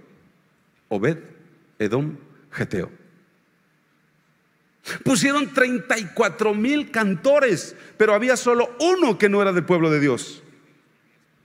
Obed, 0.88 1.18
Edom, 1.78 2.16
Geteo. 2.50 3.01
Pusieron 5.04 5.52
34 5.52 6.54
mil 6.54 6.90
cantores, 6.90 7.76
pero 7.96 8.14
había 8.14 8.36
solo 8.36 8.74
uno 8.80 9.16
que 9.16 9.28
no 9.28 9.40
era 9.40 9.52
del 9.52 9.64
pueblo 9.64 9.90
de 9.90 10.00
Dios, 10.00 10.42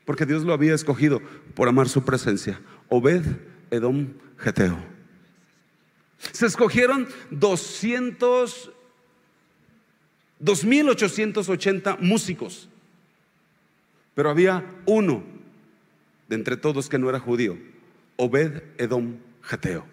porque 0.05 0.25
Dios 0.25 0.43
lo 0.43 0.53
había 0.53 0.73
escogido 0.73 1.21
por 1.53 1.67
amar 1.67 1.87
su 1.87 2.03
presencia, 2.03 2.59
Obed, 2.89 3.23
Edom, 3.69 4.13
Geteo. 4.37 4.77
Se 6.17 6.47
escogieron 6.47 7.07
200 7.29 8.71
2.880 10.39 11.97
músicos, 11.99 12.69
pero 14.13 14.29
había 14.29 14.63
uno 14.85 15.23
de 16.27 16.35
entre 16.35 16.57
todos 16.57 16.89
que 16.89 16.99
no 16.99 17.09
era 17.09 17.19
judío, 17.19 17.57
Obed 18.17 18.61
Edom 18.77 19.17
Jateo. 19.41 19.85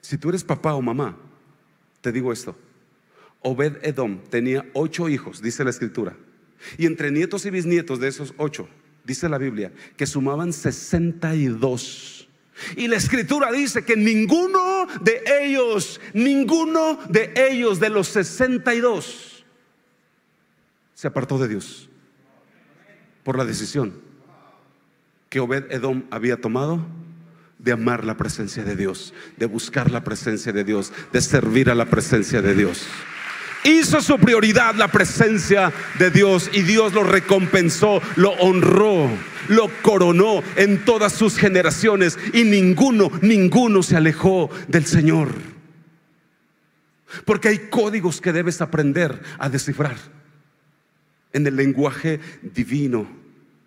Si 0.00 0.18
tú 0.18 0.30
eres 0.30 0.42
papá 0.42 0.74
o 0.74 0.82
mamá, 0.82 1.16
te 2.08 2.12
digo 2.12 2.32
esto, 2.32 2.56
Obed 3.42 3.84
Edom 3.84 4.20
tenía 4.30 4.64
ocho 4.72 5.10
hijos, 5.10 5.42
dice 5.42 5.62
la 5.62 5.68
escritura, 5.68 6.16
y 6.78 6.86
entre 6.86 7.10
nietos 7.10 7.44
y 7.44 7.50
bisnietos 7.50 8.00
de 8.00 8.08
esos 8.08 8.32
ocho, 8.38 8.66
dice 9.04 9.28
la 9.28 9.36
Biblia, 9.36 9.74
que 9.94 10.06
sumaban 10.06 10.54
62. 10.54 12.26
Y 12.78 12.88
la 12.88 12.96
escritura 12.96 13.52
dice 13.52 13.84
que 13.84 13.94
ninguno 13.94 14.86
de 15.02 15.22
ellos, 15.42 16.00
ninguno 16.14 16.98
de 17.10 17.34
ellos 17.36 17.78
de 17.78 17.90
los 17.90 18.08
62 18.08 19.44
se 20.94 21.08
apartó 21.08 21.38
de 21.38 21.48
Dios 21.48 21.90
por 23.22 23.36
la 23.36 23.44
decisión 23.44 24.00
que 25.28 25.40
Obed 25.40 25.70
Edom 25.70 26.04
había 26.10 26.40
tomado 26.40 26.86
de 27.58 27.72
amar 27.72 28.04
la 28.04 28.16
presencia 28.16 28.64
de 28.64 28.76
Dios, 28.76 29.14
de 29.36 29.46
buscar 29.46 29.90
la 29.90 30.04
presencia 30.04 30.52
de 30.52 30.64
Dios, 30.64 30.92
de 31.12 31.20
servir 31.20 31.70
a 31.70 31.74
la 31.74 31.86
presencia 31.86 32.40
de 32.40 32.54
Dios. 32.54 32.86
Hizo 33.64 34.00
su 34.00 34.18
prioridad 34.18 34.76
la 34.76 34.88
presencia 34.88 35.72
de 35.98 36.10
Dios 36.10 36.48
y 36.52 36.62
Dios 36.62 36.92
lo 36.92 37.02
recompensó, 37.02 38.00
lo 38.16 38.30
honró 38.32 39.10
lo 39.48 39.70
coronó 39.82 40.42
en 40.56 40.84
todas 40.84 41.12
sus 41.12 41.36
generaciones 41.36 42.18
y 42.32 42.44
ninguno, 42.44 43.10
ninguno 43.22 43.82
se 43.82 43.96
alejó 43.96 44.50
del 44.68 44.84
Señor. 44.86 45.28
Porque 47.24 47.48
hay 47.48 47.58
códigos 47.70 48.20
que 48.20 48.32
debes 48.32 48.60
aprender 48.60 49.22
a 49.38 49.48
descifrar 49.48 49.96
en 51.32 51.46
el 51.46 51.56
lenguaje 51.56 52.20
divino 52.42 53.08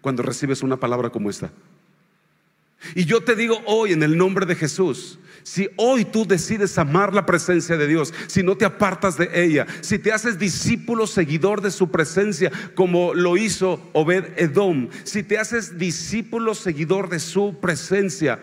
cuando 0.01 0.23
recibes 0.23 0.63
una 0.63 0.77
palabra 0.77 1.09
como 1.09 1.29
esta. 1.29 1.51
Y 2.95 3.05
yo 3.05 3.21
te 3.21 3.35
digo 3.35 3.61
hoy 3.65 3.93
en 3.93 4.03
el 4.03 4.17
nombre 4.17 4.45
de 4.45 4.55
Jesús, 4.55 5.19
si 5.43 5.69
hoy 5.75 6.05
tú 6.05 6.25
decides 6.25 6.77
amar 6.77 7.13
la 7.13 7.25
presencia 7.25 7.77
de 7.77 7.87
Dios, 7.87 8.13
si 8.27 8.43
no 8.43 8.55
te 8.55 8.65
apartas 8.65 9.17
de 9.17 9.29
ella, 9.43 9.65
si 9.81 9.97
te 9.99 10.11
haces 10.11 10.37
discípulo 10.37 11.07
seguidor 11.07 11.61
de 11.61 11.71
su 11.71 11.89
presencia, 11.89 12.51
como 12.75 13.13
lo 13.13 13.37
hizo 13.37 13.89
Obed 13.93 14.37
Edom, 14.37 14.89
si 15.03 15.23
te 15.23 15.37
haces 15.37 15.77
discípulo 15.77 16.53
seguidor 16.53 17.09
de 17.09 17.19
su 17.19 17.57
presencia, 17.59 18.39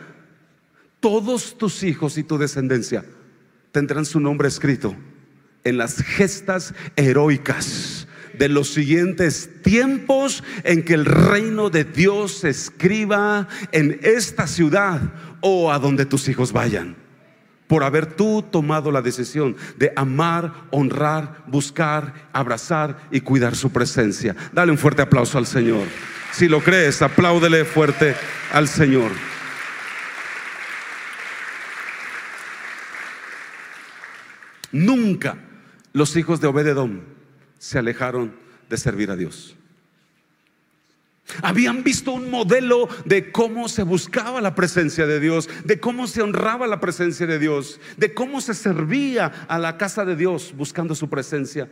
todos 1.01 1.57
tus 1.57 1.83
hijos 1.85 2.19
y 2.19 2.25
tu 2.25 2.39
descendencia 2.39 3.05
tendrán 3.71 4.05
su 4.05 4.19
nombre 4.19 4.49
escrito 4.49 4.97
en 5.65 5.77
las 5.77 6.03
gestas 6.03 6.75
heroicas 6.97 8.09
de 8.39 8.49
los 8.49 8.69
siguientes 8.73 9.51
tiempos 9.63 10.45
en 10.65 10.85
que 10.85 10.95
el 10.95 11.05
reino 11.05 11.71
de 11.71 11.85
Dios 11.85 12.39
se 12.39 12.51
escriba 12.51 13.49
en 13.73 13.99
esta 14.03 14.47
ciudad 14.47 15.01
o 15.41 15.73
a 15.73 15.79
donde 15.79 16.07
tus 16.07 16.29
hijos 16.29 16.53
vayan. 16.53 16.97
Por 17.67 17.85
haber 17.85 18.07
tú 18.07 18.43
tomado 18.43 18.91
la 18.91 19.03
decisión 19.03 19.57
de 19.77 19.93
amar, 19.95 20.53
honrar, 20.71 21.45
buscar, 21.47 22.29
abrazar 22.33 22.97
y 23.11 23.21
cuidar 23.21 23.55
su 23.57 23.71
presencia. 23.71 24.35
Dale 24.53 24.73
un 24.73 24.79
fuerte 24.79 25.03
aplauso 25.03 25.37
al 25.37 25.47
Señor. 25.47 25.87
Si 26.33 26.49
lo 26.49 26.61
crees, 26.61 27.03
apláudele 27.03 27.65
fuerte 27.65 28.15
al 28.53 28.69
Señor. 28.69 29.11
Nunca 34.73 35.37
los 35.93 36.17
hijos 36.17 36.41
de 36.41 36.47
Obededón 36.47 37.18
se 37.59 37.79
alejaron 37.79 38.35
de 38.69 38.77
servir 38.77 39.11
a 39.11 39.17
Dios. 39.17 39.57
Habían 41.43 41.85
visto 41.85 42.13
un 42.13 42.31
modelo 42.31 42.89
de 43.05 43.31
cómo 43.31 43.69
se 43.69 43.83
buscaba 43.83 44.41
la 44.41 44.55
presencia 44.55 45.07
de 45.07 45.21
Dios, 45.21 45.49
de 45.65 45.79
cómo 45.79 46.07
se 46.07 46.23
honraba 46.23 46.67
la 46.67 46.81
presencia 46.81 47.27
de 47.27 47.39
Dios, 47.39 47.81
de 47.97 48.15
cómo 48.15 48.41
se 48.41 48.55
servía 48.55 49.27
a 49.47 49.59
la 49.59 49.77
casa 49.77 50.05
de 50.05 50.17
Dios 50.17 50.55
buscando 50.57 50.95
su 50.95 51.11
presencia 51.11 51.69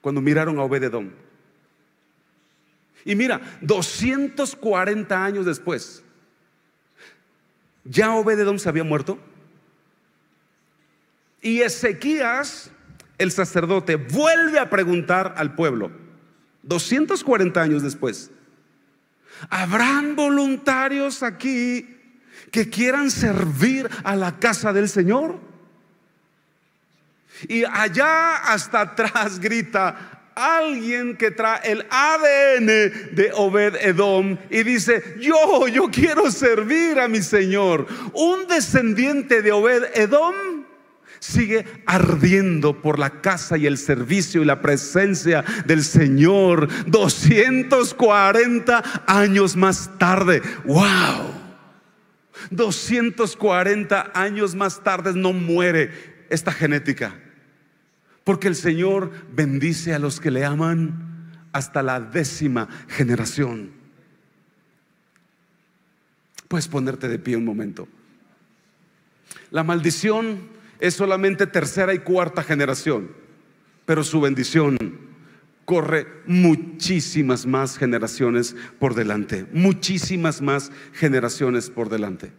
cuando 0.00 0.20
miraron 0.20 0.58
a 0.58 0.62
Obededón. 0.62 1.12
Y 3.04 3.14
mira, 3.14 3.40
240 3.60 5.24
años 5.24 5.46
después, 5.46 6.02
ya 7.84 8.14
Obededón 8.14 8.58
se 8.58 8.68
había 8.68 8.82
muerto. 8.82 9.16
Y 11.40 11.60
Ezequías, 11.60 12.72
el 13.18 13.32
sacerdote, 13.32 13.96
vuelve 13.96 14.58
a 14.58 14.70
preguntar 14.70 15.34
al 15.36 15.54
pueblo, 15.54 15.90
240 16.62 17.60
años 17.60 17.82
después, 17.82 18.30
¿Habrán 19.50 20.16
voluntarios 20.16 21.22
aquí 21.22 21.96
que 22.50 22.70
quieran 22.70 23.10
servir 23.10 23.88
a 24.04 24.16
la 24.16 24.38
casa 24.38 24.72
del 24.72 24.88
Señor? 24.88 25.38
Y 27.48 27.64
allá 27.64 28.36
hasta 28.36 28.80
atrás 28.80 29.38
grita, 29.40 30.30
alguien 30.34 31.16
que 31.16 31.30
trae 31.30 31.72
el 31.72 31.86
ADN 31.90 32.66
de 32.66 33.30
Obed 33.34 33.76
Edom 33.76 34.38
y 34.50 34.62
dice, 34.62 35.16
yo, 35.20 35.68
yo 35.68 35.90
quiero 35.90 36.30
servir 36.30 36.98
a 36.98 37.08
mi 37.08 37.22
Señor. 37.22 37.86
Un 38.12 38.46
descendiente 38.46 39.42
de 39.42 39.52
Obed 39.52 39.84
Edom 39.94 40.55
sigue 41.26 41.66
ardiendo 41.86 42.80
por 42.80 42.98
la 42.98 43.20
casa 43.20 43.58
y 43.58 43.66
el 43.66 43.78
servicio 43.78 44.42
y 44.42 44.44
la 44.44 44.62
presencia 44.62 45.44
del 45.66 45.82
Señor 45.82 46.68
240 46.86 49.04
años 49.06 49.56
más 49.56 49.98
tarde. 49.98 50.42
¡Wow! 50.64 51.34
240 52.50 54.12
años 54.14 54.54
más 54.54 54.82
tarde 54.82 55.12
no 55.14 55.32
muere 55.32 56.26
esta 56.30 56.52
genética. 56.52 57.14
Porque 58.24 58.48
el 58.48 58.56
Señor 58.56 59.12
bendice 59.32 59.94
a 59.94 59.98
los 59.98 60.20
que 60.20 60.30
le 60.30 60.44
aman 60.44 61.32
hasta 61.52 61.82
la 61.82 62.00
décima 62.00 62.68
generación. 62.88 63.70
Puedes 66.48 66.68
ponerte 66.68 67.08
de 67.08 67.18
pie 67.18 67.36
un 67.36 67.44
momento. 67.44 67.88
La 69.50 69.64
maldición 69.64 70.55
es 70.78 70.94
solamente 70.94 71.46
tercera 71.46 71.94
y 71.94 71.98
cuarta 72.00 72.42
generación, 72.42 73.10
pero 73.84 74.04
su 74.04 74.20
bendición 74.20 74.76
corre 75.64 76.06
muchísimas 76.26 77.44
más 77.44 77.76
generaciones 77.76 78.56
por 78.78 78.94
delante, 78.94 79.46
muchísimas 79.52 80.40
más 80.40 80.70
generaciones 80.92 81.70
por 81.70 81.88
delante. 81.88 82.32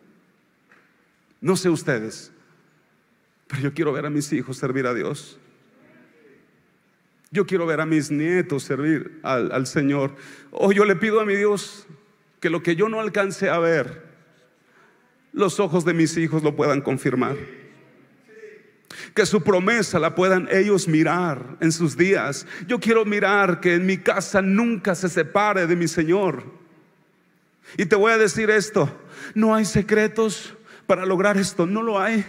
No 1.42 1.56
sé 1.56 1.70
ustedes, 1.70 2.32
pero 3.48 3.62
yo 3.62 3.74
quiero 3.74 3.92
ver 3.94 4.06
a 4.06 4.10
mis 4.10 4.32
hijos 4.34 4.58
servir 4.58 4.88
a 4.88 4.94
Dios. 4.94 5.40
Yo 7.30 7.46
quiero 7.46 7.66
ver 7.66 7.82
a 7.82 7.86
mis 7.86 8.10
nietos 8.10 8.64
servir 8.64 9.20
al, 9.24 9.68
Señor. 9.68 10.16
O 10.52 10.72
yo 10.72 10.86
le 10.86 10.96
pido 10.96 11.20
a 11.20 11.26
mi 11.26 11.36
Dios 11.36 11.86
que 12.40 12.50
lo 12.50 12.64
que 12.64 12.76
yo 12.76 12.88
no 12.88 13.00
alcance 13.02 13.50
a 13.50 13.60
ver, 13.60 14.08
los 15.34 15.60
ojos 15.60 15.84
de 15.84 15.94
mis 15.94 16.18
hijos 16.18 16.44
lo 16.44 16.56
puedan 16.56 16.82
confirmar. 16.82 17.36
Que 19.18 19.26
su 19.26 19.42
promesa 19.42 19.98
la 19.98 20.14
puedan 20.14 20.48
ellos 20.52 20.88
mirar 20.88 21.58
en 21.60 21.72
sus 21.72 21.98
días. 21.98 22.46
Yo 22.68 22.80
quiero 22.80 23.04
mirar 23.04 23.60
que 23.60 23.74
en 23.74 23.84
mi 23.84 23.98
casa 23.98 24.44
nunca 24.44 24.94
se 24.94 25.10
separe 25.10 25.66
de 25.66 25.76
mi 25.76 25.88
Señor. 25.88 26.44
Y 27.78 27.88
te 27.88 27.96
voy 27.96 28.12
a 28.12 28.20
decir 28.20 28.52
esto, 28.52 28.96
no 29.34 29.56
hay 29.56 29.66
secretos 29.66 30.56
para 30.86 31.04
lograr 31.04 31.36
esto, 31.36 31.66
no 31.66 31.82
lo 31.82 32.00
hay. 32.00 32.28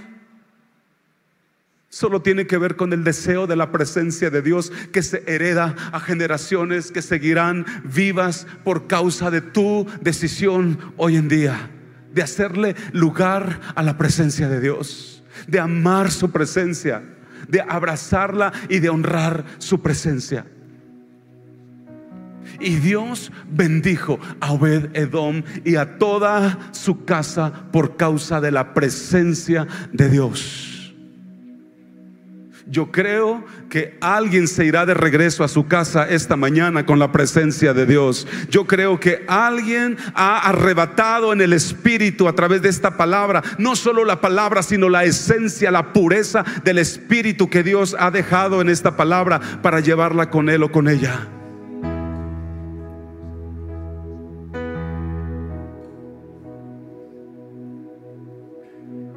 Solo 1.90 2.22
tiene 2.22 2.46
que 2.46 2.56
ver 2.56 2.74
con 2.74 2.90
el 2.94 3.04
deseo 3.04 3.46
de 3.46 3.56
la 3.56 3.70
presencia 3.70 4.30
de 4.30 4.40
Dios 4.40 4.72
que 4.90 5.02
se 5.02 5.24
hereda 5.26 5.76
a 5.92 6.00
generaciones 6.00 6.90
que 6.90 7.02
seguirán 7.02 7.66
vivas 7.84 8.46
por 8.64 8.86
causa 8.86 9.30
de 9.30 9.42
tu 9.42 9.86
decisión 10.00 10.78
hoy 10.96 11.16
en 11.16 11.28
día, 11.28 11.68
de 12.14 12.22
hacerle 12.22 12.76
lugar 12.92 13.60
a 13.74 13.82
la 13.82 13.98
presencia 13.98 14.48
de 14.48 14.62
Dios, 14.62 15.17
de 15.48 15.58
amar 15.58 16.12
su 16.12 16.30
presencia, 16.30 17.02
de 17.48 17.60
abrazarla 17.60 18.52
y 18.68 18.78
de 18.78 18.88
honrar 18.88 19.44
su 19.58 19.82
presencia. 19.82 20.46
Y 22.60 22.76
Dios 22.76 23.32
bendijo 23.50 24.18
a 24.40 24.52
Obed 24.52 24.96
Edom 24.96 25.42
y 25.64 25.76
a 25.76 25.98
toda 25.98 26.70
su 26.72 27.04
casa 27.04 27.52
por 27.72 27.96
causa 27.96 28.40
de 28.40 28.52
la 28.52 28.74
presencia 28.74 29.66
de 29.92 30.08
Dios. 30.08 30.67
Yo 32.70 32.92
creo 32.92 33.44
que 33.70 33.96
alguien 34.02 34.46
se 34.46 34.66
irá 34.66 34.84
de 34.84 34.92
regreso 34.92 35.42
a 35.42 35.48
su 35.48 35.66
casa 35.66 36.06
esta 36.06 36.36
mañana 36.36 36.84
con 36.84 36.98
la 36.98 37.10
presencia 37.12 37.72
de 37.72 37.86
Dios. 37.86 38.26
Yo 38.50 38.66
creo 38.66 39.00
que 39.00 39.24
alguien 39.26 39.96
ha 40.14 40.46
arrebatado 40.46 41.32
en 41.32 41.40
el 41.40 41.54
Espíritu 41.54 42.28
a 42.28 42.34
través 42.34 42.60
de 42.60 42.68
esta 42.68 42.98
palabra, 42.98 43.42
no 43.56 43.74
solo 43.74 44.04
la 44.04 44.20
palabra, 44.20 44.62
sino 44.62 44.90
la 44.90 45.04
esencia, 45.04 45.70
la 45.70 45.94
pureza 45.94 46.44
del 46.62 46.76
Espíritu 46.76 47.48
que 47.48 47.62
Dios 47.62 47.96
ha 47.98 48.10
dejado 48.10 48.60
en 48.60 48.68
esta 48.68 48.98
palabra 48.98 49.40
para 49.62 49.80
llevarla 49.80 50.28
con 50.28 50.50
él 50.50 50.62
o 50.62 50.70
con 50.70 50.88
ella. 50.88 51.26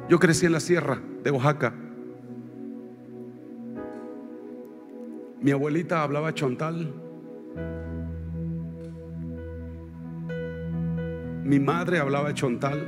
Yo 0.08 0.18
crecí 0.18 0.46
en 0.46 0.52
la 0.52 0.60
sierra 0.60 1.02
de 1.22 1.30
Oaxaca. 1.30 1.91
Mi 5.42 5.50
abuelita 5.50 6.04
hablaba 6.04 6.32
chontal. 6.32 6.92
Mi 11.42 11.58
madre 11.58 11.98
hablaba 11.98 12.32
chontal. 12.32 12.86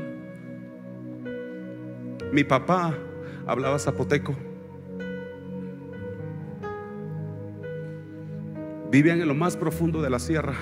Mi 2.32 2.44
papá 2.44 2.94
hablaba 3.46 3.76
zapoteco. 3.80 4.36
Vivían 8.92 9.20
en 9.20 9.26
lo 9.26 9.34
más 9.34 9.56
profundo 9.56 10.00
de 10.00 10.10
la 10.10 10.20
sierra. 10.20 10.54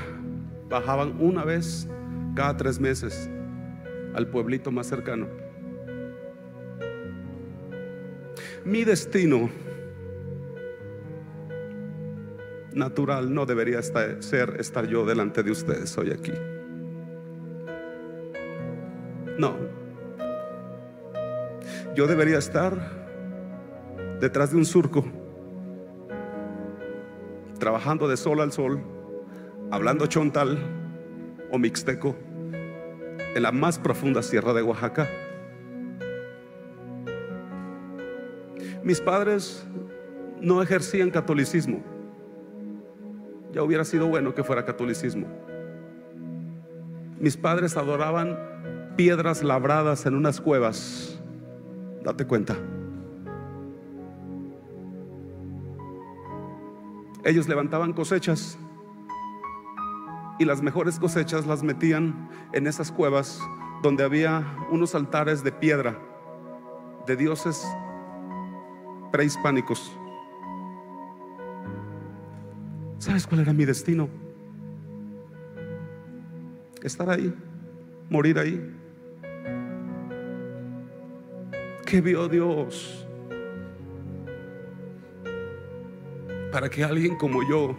Bajaban 0.70 1.20
una 1.20 1.44
vez 1.44 1.86
cada 2.34 2.56
tres 2.56 2.80
meses 2.80 3.28
al 4.14 4.28
pueblito 4.28 4.70
más 4.70 4.86
cercano. 4.86 5.26
Mi 8.64 8.84
destino 8.84 9.50
natural 12.74 13.32
no 13.32 13.46
debería 13.46 13.78
estar, 13.78 14.22
ser 14.22 14.56
estar 14.58 14.86
yo 14.86 15.04
delante 15.04 15.42
de 15.42 15.50
ustedes 15.50 15.96
hoy 15.98 16.10
aquí. 16.10 16.32
No. 19.38 19.56
Yo 21.94 22.06
debería 22.06 22.38
estar 22.38 22.74
detrás 24.20 24.50
de 24.52 24.56
un 24.56 24.64
surco, 24.64 25.04
trabajando 27.58 28.08
de 28.08 28.16
sol 28.16 28.40
al 28.40 28.52
sol, 28.52 28.82
hablando 29.70 30.06
chontal 30.06 30.58
o 31.50 31.58
mixteco 31.58 32.16
en 33.34 33.42
la 33.42 33.52
más 33.52 33.78
profunda 33.78 34.22
sierra 34.22 34.52
de 34.52 34.62
Oaxaca. 34.62 35.08
Mis 38.82 39.00
padres 39.00 39.66
no 40.40 40.62
ejercían 40.62 41.10
catolicismo 41.10 41.91
ya 43.52 43.62
hubiera 43.62 43.84
sido 43.84 44.08
bueno 44.08 44.34
que 44.34 44.44
fuera 44.44 44.64
catolicismo. 44.64 45.26
Mis 47.18 47.36
padres 47.36 47.76
adoraban 47.76 48.38
piedras 48.96 49.42
labradas 49.42 50.06
en 50.06 50.14
unas 50.14 50.40
cuevas. 50.40 51.20
Date 52.02 52.26
cuenta. 52.26 52.56
Ellos 57.24 57.48
levantaban 57.48 57.92
cosechas 57.92 58.58
y 60.38 60.44
las 60.44 60.60
mejores 60.60 60.98
cosechas 60.98 61.46
las 61.46 61.62
metían 61.62 62.28
en 62.52 62.66
esas 62.66 62.90
cuevas 62.90 63.40
donde 63.82 64.02
había 64.02 64.56
unos 64.70 64.94
altares 64.94 65.44
de 65.44 65.52
piedra 65.52 65.98
de 67.06 67.16
dioses 67.16 67.64
prehispánicos. 69.12 69.96
¿Sabes 73.02 73.26
cuál 73.26 73.40
era 73.40 73.52
mi 73.52 73.64
destino? 73.64 74.08
Estar 76.84 77.10
ahí, 77.10 77.34
morir 78.08 78.38
ahí. 78.38 78.64
¿Qué 81.84 82.00
vio 82.00 82.28
Dios? 82.28 83.04
Para 86.52 86.70
que 86.70 86.84
alguien 86.84 87.16
como 87.16 87.40
yo 87.50 87.74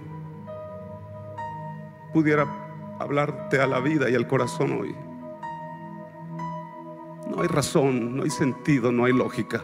pudiera 2.11 2.45
hablarte 2.99 3.61
a 3.61 3.67
la 3.67 3.79
vida 3.79 4.09
y 4.09 4.15
al 4.15 4.27
corazón 4.27 4.73
hoy. 4.73 4.93
No 7.29 7.41
hay 7.41 7.47
razón, 7.47 8.17
no 8.17 8.23
hay 8.23 8.29
sentido, 8.29 8.91
no 8.91 9.05
hay 9.05 9.13
lógica. 9.13 9.63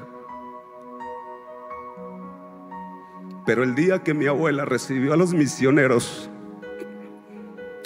Pero 3.49 3.63
el 3.63 3.73
día 3.73 4.03
que 4.03 4.13
mi 4.13 4.27
abuela 4.27 4.63
recibió 4.63 5.11
a 5.11 5.17
los 5.17 5.33
misioneros 5.33 6.29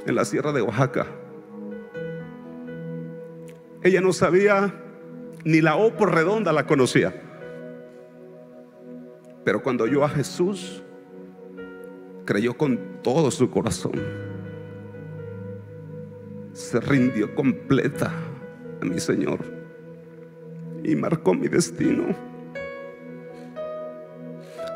en 0.05 0.13
la 0.13 0.25
sierra 0.25 0.51
de 0.51 0.61
Oaxaca, 0.61 1.07
ella 3.81 4.01
no 4.01 4.11
sabía 4.11 4.73
ni 5.45 5.61
la 5.61 5.77
O 5.77 5.95
por 5.95 6.13
redonda 6.13 6.51
la 6.51 6.67
conocía. 6.67 7.15
Pero 9.45 9.63
cuando 9.63 9.85
oyó 9.85 10.03
a 10.03 10.09
Jesús, 10.09 10.83
creyó 12.25 12.57
con 12.57 12.77
todo 13.01 13.31
su 13.31 13.49
corazón. 13.49 13.93
Se 16.51 16.81
rindió 16.81 17.33
completa 17.35 18.11
a 18.81 18.83
mi 18.83 18.99
Señor 18.99 19.39
y 20.83 20.93
marcó 20.97 21.33
mi 21.33 21.47
destino 21.47 22.32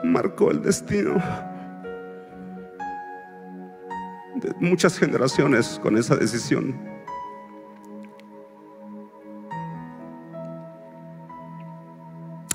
marcó 0.03 0.51
el 0.51 0.61
destino. 0.61 1.21
muchas 4.59 4.97
generaciones 4.97 5.79
con 5.81 5.97
esa 5.97 6.15
decisión. 6.15 6.79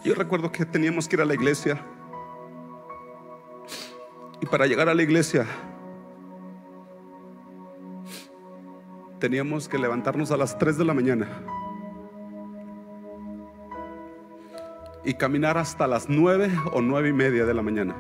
Yo 0.05 0.15
recuerdo 0.15 0.51
que 0.51 0.65
teníamos 0.65 1.09
que 1.09 1.17
ir 1.17 1.23
a 1.23 1.25
la 1.25 1.35
iglesia. 1.35 1.81
Y 4.41 4.47
para 4.47 4.67
llegar 4.67 4.89
a 4.89 4.95
la 4.95 5.03
iglesia 5.03 5.47
teníamos 9.21 9.69
que 9.69 9.79
levantarnos 9.79 10.33
a 10.33 10.37
las 10.37 10.59
3 10.59 10.79
de 10.79 10.85
la 10.85 10.95
mañana 10.95 11.29
y 15.05 15.15
caminar 15.15 15.59
hasta 15.59 15.87
las 15.87 16.09
9 16.09 16.51
o 16.73 16.81
9 16.81 17.09
y 17.09 17.13
media 17.13 17.45
de 17.45 17.55
la 17.55 17.63
mañana. 17.63 17.95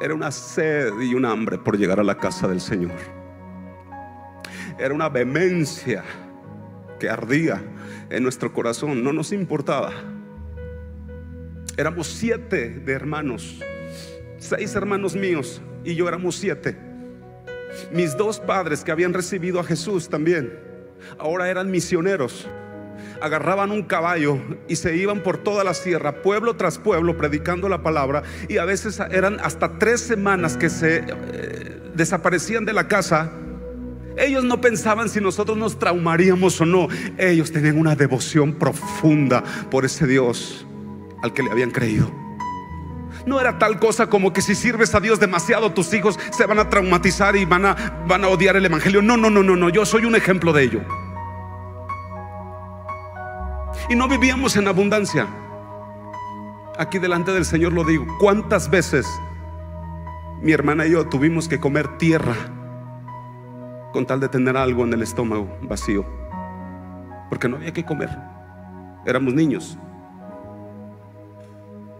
Era 0.00 0.14
una 0.14 0.30
sed 0.30 0.92
y 1.00 1.14
un 1.14 1.24
hambre 1.24 1.58
por 1.58 1.78
llegar 1.78 1.98
a 1.98 2.04
la 2.04 2.16
casa 2.16 2.46
del 2.46 2.60
Señor. 2.60 2.96
Era 4.78 4.94
una 4.94 5.08
vehemencia 5.08 6.04
que 7.00 7.08
ardía 7.08 7.62
en 8.10 8.22
nuestro 8.22 8.52
corazón, 8.52 9.02
no 9.02 9.12
nos 9.12 9.32
importaba. 9.32 9.92
Éramos 11.76 12.06
siete 12.06 12.68
de 12.68 12.92
hermanos, 12.92 13.60
seis 14.38 14.74
hermanos 14.74 15.14
míos 15.14 15.62
y 15.84 15.94
yo 15.94 16.08
éramos 16.08 16.36
siete. 16.36 16.76
Mis 17.92 18.16
dos 18.16 18.40
padres 18.40 18.84
que 18.84 18.92
habían 18.92 19.12
recibido 19.12 19.60
a 19.60 19.64
Jesús 19.64 20.08
también, 20.08 20.58
ahora 21.18 21.50
eran 21.50 21.70
misioneros. 21.70 22.46
Agarraban 23.20 23.70
un 23.70 23.82
caballo 23.82 24.38
y 24.68 24.76
se 24.76 24.96
iban 24.96 25.22
por 25.22 25.38
toda 25.38 25.64
la 25.64 25.74
sierra, 25.74 26.22
pueblo 26.22 26.56
tras 26.56 26.78
pueblo, 26.78 27.16
predicando 27.16 27.68
la 27.68 27.82
palabra. 27.82 28.22
Y 28.48 28.58
a 28.58 28.64
veces 28.64 29.00
eran 29.10 29.38
hasta 29.40 29.78
tres 29.78 30.00
semanas 30.00 30.56
que 30.56 30.68
se 30.68 31.04
eh, 31.06 31.80
desaparecían 31.94 32.64
de 32.64 32.72
la 32.72 32.88
casa. 32.88 33.32
Ellos 34.16 34.44
no 34.44 34.60
pensaban 34.60 35.08
si 35.08 35.20
nosotros 35.20 35.56
nos 35.56 35.78
traumaríamos 35.78 36.60
o 36.60 36.66
no. 36.66 36.88
Ellos 37.18 37.52
tenían 37.52 37.78
una 37.78 37.94
devoción 37.94 38.54
profunda 38.54 39.42
por 39.70 39.84
ese 39.84 40.06
Dios 40.06 40.66
al 41.22 41.32
que 41.32 41.42
le 41.42 41.50
habían 41.50 41.70
creído. 41.70 42.10
No 43.26 43.40
era 43.40 43.58
tal 43.58 43.78
cosa 43.80 44.08
como 44.08 44.32
que 44.32 44.40
si 44.40 44.54
sirves 44.54 44.94
a 44.94 45.00
Dios 45.00 45.18
demasiado, 45.18 45.72
tus 45.72 45.92
hijos 45.92 46.18
se 46.30 46.46
van 46.46 46.60
a 46.60 46.70
traumatizar 46.70 47.34
y 47.36 47.44
van 47.44 47.66
a, 47.66 48.04
van 48.06 48.24
a 48.24 48.28
odiar 48.28 48.56
el 48.56 48.64
Evangelio. 48.64 49.02
No, 49.02 49.16
no, 49.16 49.30
no, 49.30 49.42
no, 49.42 49.56
no. 49.56 49.68
Yo 49.68 49.84
soy 49.84 50.04
un 50.04 50.14
ejemplo 50.14 50.52
de 50.52 50.62
ello. 50.62 51.05
Y 53.88 53.94
no 53.94 54.08
vivíamos 54.08 54.56
en 54.56 54.66
abundancia. 54.66 55.28
Aquí 56.78 56.98
delante 56.98 57.32
del 57.32 57.44
Señor 57.44 57.72
lo 57.72 57.84
digo. 57.84 58.04
¿Cuántas 58.18 58.68
veces 58.68 59.06
mi 60.42 60.52
hermana 60.52 60.86
y 60.86 60.90
yo 60.90 61.06
tuvimos 61.06 61.48
que 61.48 61.60
comer 61.60 61.96
tierra 61.96 62.34
con 63.92 64.04
tal 64.04 64.20
de 64.20 64.28
tener 64.28 64.56
algo 64.56 64.84
en 64.84 64.92
el 64.92 65.02
estómago 65.02 65.56
vacío? 65.62 66.04
Porque 67.28 67.48
no 67.48 67.56
había 67.56 67.72
que 67.72 67.84
comer. 67.84 68.10
Éramos 69.06 69.34
niños. 69.34 69.78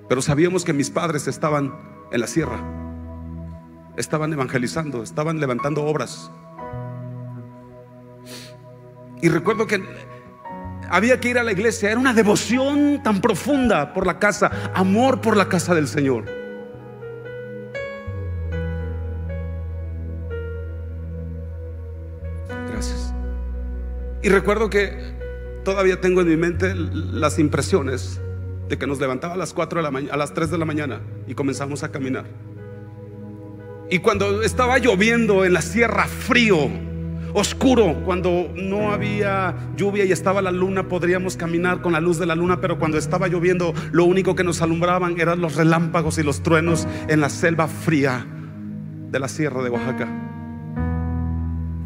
Pero 0.09 0.21
sabíamos 0.23 0.65
que 0.65 0.73
mis 0.73 0.91
padres 0.91 1.29
estaban 1.29 1.73
en 2.13 2.21
la 2.21 2.27
sierra, 2.27 2.61
estaban 3.97 4.33
evangelizando, 4.33 5.03
estaban 5.03 5.41
levantando 5.41 5.85
obras. 5.85 6.31
Y 9.21 9.29
recuerdo 9.29 9.67
que 9.67 9.83
había 10.91 11.21
que 11.21 11.29
ir 11.29 11.39
a 11.39 11.43
la 11.43 11.53
iglesia, 11.53 11.91
era 11.91 12.01
una 12.01 12.13
devoción 12.13 13.03
tan 13.03 13.21
profunda 13.21 13.93
por 13.93 14.07
la 14.07 14.19
casa, 14.19 14.71
amor 14.75 15.21
por 15.21 15.37
la 15.37 15.49
casa 15.49 15.75
del 15.75 15.89
Señor. 15.89 16.25
Gracias. 22.71 23.13
Y 24.23 24.29
recuerdo 24.29 24.71
que 24.71 25.17
todavía 25.65 26.01
tengo 26.01 26.21
en 26.21 26.29
mi 26.29 26.37
mente 26.37 26.75
las 26.75 27.39
impresiones 27.39 28.21
de 28.69 28.79
que 28.79 28.87
nos 28.87 29.01
levantaba 29.01 29.35
a 29.35 29.37
las 29.37 29.53
4 29.53 29.79
de 29.79 29.83
la 29.83 29.91
mañana, 29.91 30.15
a 30.15 30.17
las 30.17 30.35
3 30.35 30.51
de 30.51 30.59
la 30.59 30.65
mañana 30.65 31.01
y 31.27 31.35
comenzamos 31.35 31.83
a 31.83 31.91
caminar. 31.91 32.27
Y 33.89 34.01
cuando 34.01 34.43
estaba 34.43 34.79
lloviendo 34.79 35.45
en 35.45 35.53
la 35.53 35.63
sierra, 35.63 36.07
frío, 36.07 36.69
oscuro, 37.37 38.01
cuando 38.07 38.51
no 38.55 38.93
había 38.93 39.55
lluvia 39.77 40.07
y 40.07 40.13
estaba 40.13 40.41
la 40.41 40.51
luna, 40.51 40.89
podríamos 40.89 41.37
caminar 41.37 41.83
con 41.83 41.93
la 41.93 42.01
luz 42.01 42.19
de 42.19 42.25
la 42.25 42.35
luna, 42.35 42.63
pero 42.63 42.79
cuando 42.79 42.97
estaba 42.97 43.29
lloviendo, 43.29 43.75
lo 43.93 44.07
único 44.07 44.35
que 44.35 44.43
nos 44.43 44.63
alumbraban 44.63 45.21
eran 45.21 45.43
los 45.43 45.55
relámpagos 45.55 46.17
y 46.17 46.23
los 46.23 46.43
truenos 46.43 46.89
en 47.09 47.21
la 47.21 47.29
selva 47.29 47.69
fría 47.69 48.27
de 49.11 49.19
la 49.21 49.29
sierra 49.29 49.63
de 49.63 49.69
Oaxaca. 49.69 50.09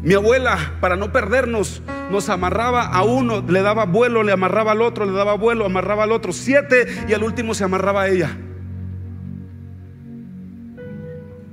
Mi 0.03 0.13
abuela, 0.13 0.57
para 0.79 0.95
no 0.95 1.11
perdernos, 1.11 1.83
nos 2.09 2.29
amarraba 2.29 2.85
a 2.85 3.03
uno, 3.03 3.43
le 3.45 3.61
daba 3.61 3.85
vuelo, 3.85 4.23
le 4.23 4.31
amarraba 4.31 4.71
al 4.71 4.81
otro, 4.81 5.03
le 5.03 5.11
daba 5.11 5.33
vuelo, 5.33 5.65
amarraba 5.65 6.05
al 6.05 6.13
otro, 6.13 6.31
siete 6.31 6.87
y 7.09 7.13
al 7.13 7.23
último 7.23 7.53
se 7.53 7.65
amarraba 7.65 8.03
a 8.03 8.07
ella. 8.07 8.37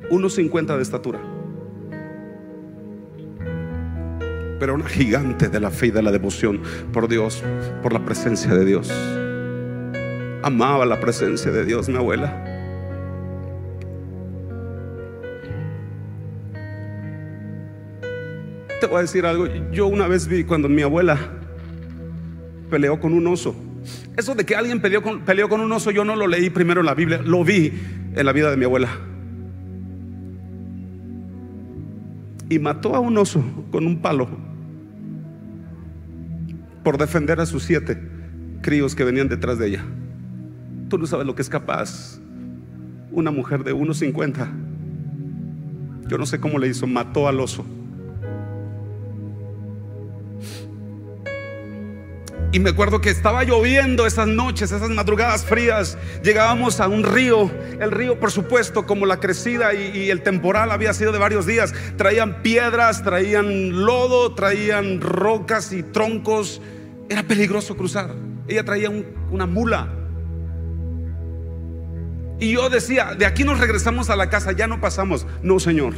1.50 0.09 0.77
de 0.77 0.83
estatura. 0.83 1.38
Pero 4.59 4.75
una 4.75 4.89
gigante 4.89 5.49
de 5.49 5.61
la 5.61 5.71
fe 5.71 5.87
y 5.87 5.91
de 5.91 6.03
la 6.03 6.11
devoción 6.11 6.61
por 6.93 7.09
Dios, 7.09 7.43
por 7.83 7.93
la 7.93 8.05
presencia 8.05 8.55
de 8.55 8.65
Dios. 8.65 8.93
Amaba 10.43 10.87
la 10.87 10.99
presencia 11.01 11.51
de 11.51 11.65
Dios, 11.65 11.89
mi 11.89 11.97
abuela. 11.97 12.45
Te 18.81 18.87
voy 18.87 18.99
a 18.99 19.03
decir 19.03 19.27
algo. 19.27 19.47
Yo 19.73 19.87
una 19.87 20.07
vez 20.07 20.27
vi 20.29 20.45
cuando 20.45 20.69
mi 20.69 20.83
abuela 20.83 21.19
peleó 22.71 23.01
con 23.01 23.13
un 23.13 23.27
oso. 23.27 23.55
Eso 24.17 24.35
de 24.35 24.45
que 24.45 24.55
alguien 24.55 24.81
peleó 24.81 25.03
con, 25.03 25.21
peleó 25.21 25.49
con 25.49 25.61
un 25.61 25.71
oso, 25.73 25.91
yo 25.91 26.05
no 26.05 26.17
lo 26.17 26.27
leí 26.27 26.51
primero 26.51 26.81
en 26.81 26.87
la 26.87 26.95
Biblia, 26.95 27.21
lo 27.25 27.45
vi 27.45 27.73
en 28.15 28.27
la 28.27 28.33
vida 28.33 28.51
de 28.51 28.57
mi 28.57 28.65
abuela. 28.65 28.89
Y 32.49 32.59
mató 32.59 32.95
a 32.95 33.01
un 33.01 33.17
oso 33.19 33.43
con 33.71 33.87
un 33.87 34.01
palo 34.01 34.48
por 36.83 36.99
defender 36.99 37.41
a 37.41 37.47
sus 37.47 37.65
siete 37.65 38.01
críos 38.63 38.95
que 38.95 39.05
venían 39.05 39.29
detrás 39.29 39.59
de 39.59 39.69
ella. 39.69 39.85
Tú 40.89 40.99
no 40.99 41.07
sabes 41.07 41.27
lo 41.27 41.35
que 41.35 41.43
es 41.43 41.49
capaz 41.49 42.19
una 43.11 43.31
mujer 43.31 43.65
de 43.65 43.75
1.50. 43.75 44.49
Yo 46.09 46.19
no 46.19 46.27
sé 46.27 46.41
cómo 46.41 46.59
le 46.59 46.69
hizo, 46.69 46.87
mató 46.87 47.29
al 47.29 47.41
oso. 47.41 47.65
Y 52.51 52.61
me 52.61 52.71
acuerdo 52.71 53.03
que 53.03 53.11
estaba 53.11 53.45
lloviendo 53.45 54.07
esas 54.07 54.27
noches, 54.27 54.73
esas 54.73 54.89
madrugadas 54.89 55.45
frías. 55.45 55.99
Llegábamos 56.23 56.81
a 56.81 56.89
un 56.89 57.05
río. 57.05 57.51
El 57.79 57.91
río, 57.91 58.19
por 58.19 58.31
supuesto, 58.31 58.87
como 58.87 59.05
la 59.05 59.21
crecida 59.21 59.75
y, 59.75 60.09
el 60.09 60.23
temporal 60.23 60.71
había 60.71 60.95
sido 60.95 61.13
de 61.13 61.19
varios 61.19 61.45
días, 61.45 61.75
traían 61.97 62.41
piedras, 62.41 63.05
traían 63.05 63.85
lodo, 63.85 64.35
traían 64.35 65.03
rocas 65.03 65.73
y 65.75 65.83
troncos. 65.83 66.63
Era 67.11 67.23
peligroso 67.23 67.77
cruzar. 67.77 68.15
Ella 68.47 68.65
traía 68.65 68.91
una 69.31 69.45
mula. 69.45 69.95
Y 72.41 72.53
yo 72.53 72.71
decía, 72.71 73.15
de 73.15 73.27
aquí 73.27 73.45
nos 73.45 73.59
regresamos 73.59 74.09
a 74.09 74.17
la 74.17 74.31
casa, 74.31 74.53
ya 74.53 74.67
no 74.67 74.81
pasamos. 74.81 75.27
No, 75.43 75.61
Señor. 75.61 75.93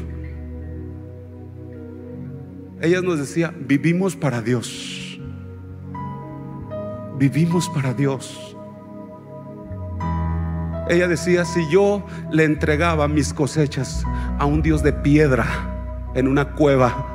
Ella 2.81 3.03
nos 3.03 3.21
decía, 3.21 3.55
vivimos 3.57 4.17
para 4.17 4.43
Dios 4.43 5.10
vivimos 7.21 7.69
para 7.69 7.93
Dios. 7.93 8.57
Ella 10.89 11.07
decía, 11.07 11.45
si 11.45 11.69
yo 11.71 12.03
le 12.33 12.45
entregaba 12.45 13.09
mis 13.09 13.35
cosechas 13.35 14.03
a 14.39 14.47
un 14.47 14.63
Dios 14.63 14.83
de 14.83 14.95
piedra 14.95 15.47
en 16.15 16.27
una 16.27 16.53
cueva, 16.53 17.07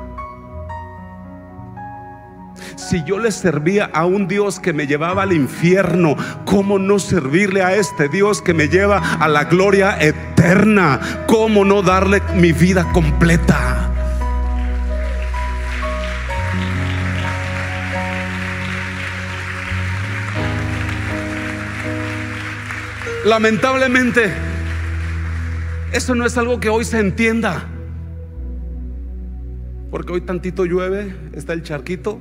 si 2.76 3.02
yo 3.02 3.18
le 3.18 3.32
servía 3.32 3.90
a 3.92 4.06
un 4.06 4.28
Dios 4.28 4.60
que 4.60 4.72
me 4.72 4.86
llevaba 4.86 5.24
al 5.24 5.32
infierno, 5.32 6.16
¿cómo 6.44 6.78
no 6.78 7.00
servirle 7.00 7.64
a 7.64 7.74
este 7.74 8.08
Dios 8.08 8.40
que 8.40 8.54
me 8.54 8.68
lleva 8.68 8.98
a 9.16 9.26
la 9.26 9.44
gloria 9.44 10.00
eterna? 10.00 11.00
¿Cómo 11.26 11.64
no 11.64 11.82
darle 11.82 12.22
mi 12.36 12.52
vida 12.52 12.84
completa? 12.92 13.95
Lamentablemente, 23.26 24.32
eso 25.92 26.14
no 26.14 26.24
es 26.24 26.38
algo 26.38 26.60
que 26.60 26.68
hoy 26.68 26.84
se 26.84 27.00
entienda. 27.00 27.64
Porque 29.90 30.12
hoy 30.12 30.20
tantito 30.20 30.64
llueve, 30.64 31.12
está 31.32 31.52
el 31.52 31.64
charquito. 31.64 32.20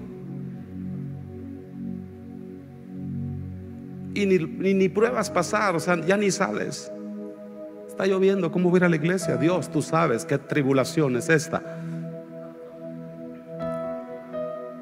Y 4.15 4.25
ni, 4.25 4.89
pruebas 4.89 5.29
pasar, 5.29 5.75
o 5.75 5.79
sea, 5.79 6.03
ya 6.03 6.17
ni 6.17 6.31
sales. 6.31 6.91
Está 7.87 8.07
lloviendo, 8.07 8.51
¿cómo 8.51 8.71
voy 8.71 8.77
a 8.77 8.79
ir 8.79 8.83
a 8.85 8.89
la 8.89 8.95
iglesia? 8.95 9.37
Dios, 9.37 9.69
tú 9.71 9.83
sabes 9.83 10.25
qué 10.25 10.39
tribulación 10.39 11.17
es 11.17 11.29
esta. 11.29 11.84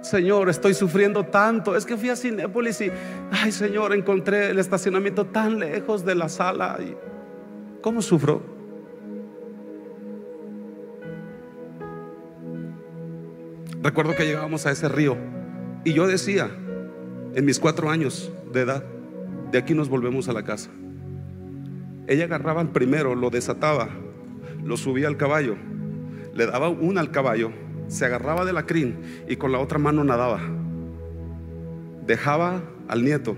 Señor, 0.03 0.49
estoy 0.49 0.73
sufriendo 0.73 1.23
tanto. 1.23 1.75
Es 1.75 1.85
que 1.85 1.95
fui 1.95 2.09
a 2.09 2.15
Cinépolis 2.15 2.81
y, 2.81 2.91
ay 3.31 3.51
Señor, 3.51 3.93
encontré 3.93 4.49
el 4.49 4.59
estacionamiento 4.59 5.25
tan 5.25 5.59
lejos 5.59 6.05
de 6.05 6.13
la 6.13 6.27
sala. 6.27 6.77
¿Cómo 7.81 8.01
sufro? 8.01 8.41
Recuerdo 13.81 14.13
que 14.15 14.25
llegábamos 14.25 14.65
a 14.65 14.71
ese 14.71 14.89
río 14.89 15.17
y 15.85 15.93
yo 15.93 16.05
decía, 16.07 16.49
en 17.33 17.45
mis 17.45 17.59
cuatro 17.59 17.89
años 17.89 18.31
de 18.51 18.61
edad, 18.61 18.83
de 19.51 19.57
aquí 19.57 19.73
nos 19.73 19.87
volvemos 19.87 20.27
a 20.27 20.33
la 20.33 20.43
casa. 20.43 20.69
Ella 22.07 22.25
agarraba 22.25 22.59
al 22.59 22.69
primero, 22.69 23.15
lo 23.15 23.29
desataba, 23.29 23.89
lo 24.63 24.75
subía 24.75 25.07
al 25.07 25.15
caballo, 25.15 25.55
le 26.33 26.45
daba 26.45 26.69
una 26.69 26.99
al 27.01 27.11
caballo, 27.11 27.51
se 27.87 28.05
agarraba 28.05 28.45
de 28.45 28.53
la 28.53 28.65
crin 28.65 29.23
y 29.27 29.35
con 29.35 29.51
la 29.51 29.59
otra 29.59 29.79
mano 29.79 30.03
nadaba. 30.03 30.39
Dejaba 32.05 32.61
al 32.87 33.03
nieto, 33.03 33.35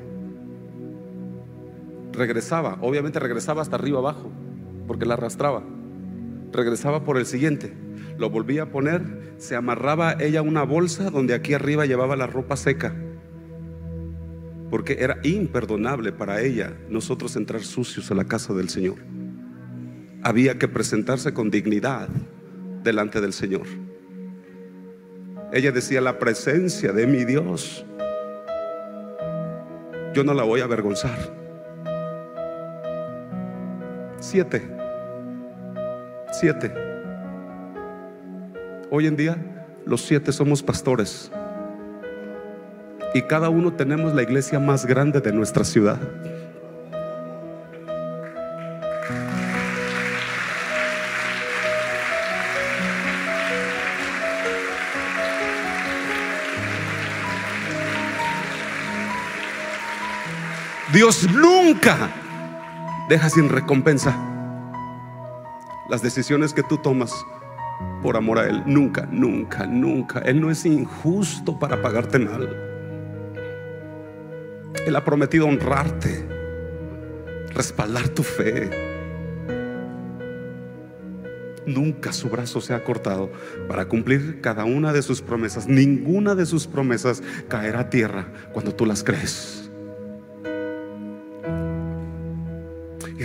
regresaba, 2.11 2.77
obviamente 2.81 3.19
regresaba 3.19 3.61
hasta 3.61 3.75
arriba 3.75 3.99
abajo, 3.99 4.31
porque 4.87 5.05
la 5.05 5.15
arrastraba. 5.15 5.63
Regresaba 6.51 7.03
por 7.03 7.17
el 7.17 7.25
siguiente, 7.25 7.73
lo 8.17 8.29
volvía 8.29 8.63
a 8.63 8.69
poner, 8.71 9.33
se 9.37 9.55
amarraba 9.55 10.15
ella 10.19 10.41
una 10.41 10.63
bolsa 10.63 11.09
donde 11.09 11.33
aquí 11.33 11.53
arriba 11.53 11.85
llevaba 11.85 12.15
la 12.15 12.27
ropa 12.27 12.55
seca 12.55 12.95
porque 14.69 14.97
era 14.99 15.19
imperdonable 15.23 16.11
para 16.11 16.41
ella 16.41 16.73
nosotros 16.89 17.35
entrar 17.35 17.61
sucios 17.63 18.11
a 18.11 18.15
la 18.15 18.25
casa 18.25 18.53
del 18.53 18.69
Señor. 18.69 18.97
Había 20.21 20.57
que 20.57 20.67
presentarse 20.67 21.33
con 21.33 21.51
dignidad 21.51 22.09
delante 22.83 23.21
del 23.21 23.33
Señor. 23.33 23.67
Ella 25.55 25.71
decía, 25.71 26.01
la 26.01 26.19
presencia 26.19 26.91
de 26.91 27.07
mi 27.07 27.23
Dios, 27.23 27.85
yo 30.13 30.21
no 30.25 30.33
la 30.33 30.43
voy 30.43 30.59
a 30.59 30.65
avergonzar. 30.65 31.17
Siete, 34.19 34.61
siete. 36.33 36.73
Hoy 38.91 39.07
en 39.07 39.15
día 39.15 39.37
los 39.85 40.01
siete 40.01 40.33
somos 40.33 40.61
pastores 40.61 41.31
y 43.13 43.21
cada 43.21 43.47
uno 43.47 43.71
tenemos 43.71 44.13
la 44.13 44.23
iglesia 44.23 44.59
más 44.59 44.85
grande 44.85 45.21
de 45.21 45.31
nuestra 45.31 45.63
ciudad. 45.63 46.01
Dios 60.95 61.29
nunca 61.29 62.09
deja 63.09 63.29
sin 63.29 63.49
recompensa 63.49 64.17
las 65.89 66.01
decisiones 66.01 66.53
que 66.53 66.63
tú 66.63 66.77
tomas 66.77 67.13
por 68.01 68.15
amor 68.15 68.39
a 68.39 68.47
Él. 68.47 68.63
Nunca, 68.65 69.05
nunca, 69.11 69.67
nunca. 69.67 70.19
Él 70.19 70.39
no 70.39 70.49
es 70.49 70.65
injusto 70.65 71.59
para 71.59 71.81
pagarte 71.81 72.17
mal. 72.17 72.47
Él 74.87 74.95
ha 74.95 75.03
prometido 75.03 75.47
honrarte, 75.47 76.25
respaldar 77.53 78.07
tu 78.07 78.23
fe. 78.23 78.69
Nunca 81.65 82.13
su 82.13 82.29
brazo 82.29 82.61
se 82.61 82.73
ha 82.73 82.85
cortado 82.85 83.33
para 83.67 83.89
cumplir 83.89 84.39
cada 84.39 84.63
una 84.63 84.93
de 84.93 85.01
sus 85.01 85.21
promesas. 85.21 85.67
Ninguna 85.67 86.35
de 86.35 86.45
sus 86.45 86.67
promesas 86.67 87.21
caerá 87.49 87.81
a 87.81 87.89
tierra 87.89 88.27
cuando 88.53 88.73
tú 88.73 88.85
las 88.85 89.03
crees. 89.03 89.64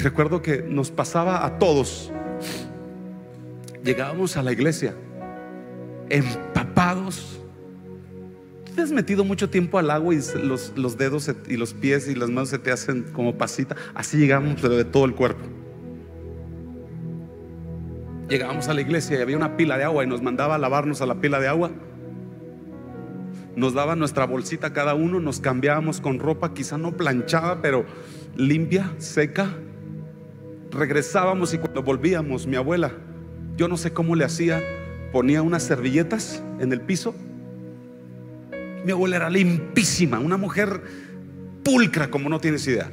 Recuerdo 0.02 0.42
que 0.42 0.62
nos 0.62 0.90
pasaba 0.90 1.44
a 1.44 1.58
todos. 1.58 2.12
Llegábamos 3.84 4.36
a 4.36 4.42
la 4.42 4.52
iglesia 4.52 4.94
empapados 6.08 7.40
¿Te 8.74 8.82
has 8.82 8.92
metido 8.92 9.24
mucho 9.24 9.50
tiempo 9.50 9.78
al 9.78 9.90
agua 9.90 10.14
y 10.14 10.20
los, 10.42 10.96
dedos 10.96 11.30
y 11.48 11.56
los 11.56 11.74
pies 11.74 12.08
y 12.08 12.14
las 12.14 12.30
manos 12.30 12.50
se 12.50 12.58
te 12.58 12.70
hacen 12.70 13.04
como 13.12 13.36
pasita? 13.36 13.76
Así 13.94 14.16
llegamos, 14.16 14.58
pero 14.62 14.76
de 14.76 14.84
todo 14.84 15.04
el 15.04 15.14
cuerpo. 15.14 15.44
Llegábamos 18.28 18.68
a 18.68 18.74
la 18.74 18.80
iglesia 18.80 19.18
y 19.18 19.22
había 19.22 19.36
una 19.36 19.56
pila 19.56 19.76
de 19.76 19.84
agua 19.84 20.04
y 20.04 20.06
nos 20.06 20.22
mandaba 20.22 20.54
a 20.54 20.58
lavarnos 20.58 21.02
a 21.02 21.06
la 21.06 21.16
pila 21.16 21.40
de 21.40 21.48
agua. 21.48 21.72
Nos 23.56 23.74
daba 23.74 23.96
nuestra 23.96 24.24
bolsita 24.24 24.72
cada 24.72 24.94
uno, 24.94 25.18
nos 25.18 25.40
cambiábamos 25.40 26.00
con 26.00 26.20
ropa, 26.20 26.54
quizá 26.54 26.78
no 26.78 26.96
planchada, 26.96 27.60
pero 27.60 27.84
limpia, 28.36 28.92
seca. 28.98 29.48
Regresábamos 30.70 31.52
y 31.54 31.58
cuando 31.58 31.82
volvíamos, 31.82 32.46
mi 32.46 32.56
abuela, 32.56 32.92
yo 33.56 33.68
no 33.68 33.76
sé 33.76 33.92
cómo 33.92 34.14
le 34.14 34.24
hacía, 34.24 34.62
ponía 35.12 35.42
unas 35.42 35.62
servilletas 35.62 36.42
en 36.60 36.72
el 36.72 36.80
piso 36.80 37.14
mi 38.84 38.92
abuela 38.92 39.16
era 39.16 39.30
limpísima, 39.30 40.18
una 40.18 40.36
mujer 40.36 40.82
pulcra 41.62 42.10
como 42.10 42.28
no 42.28 42.40
tienes 42.40 42.66
idea. 42.66 42.90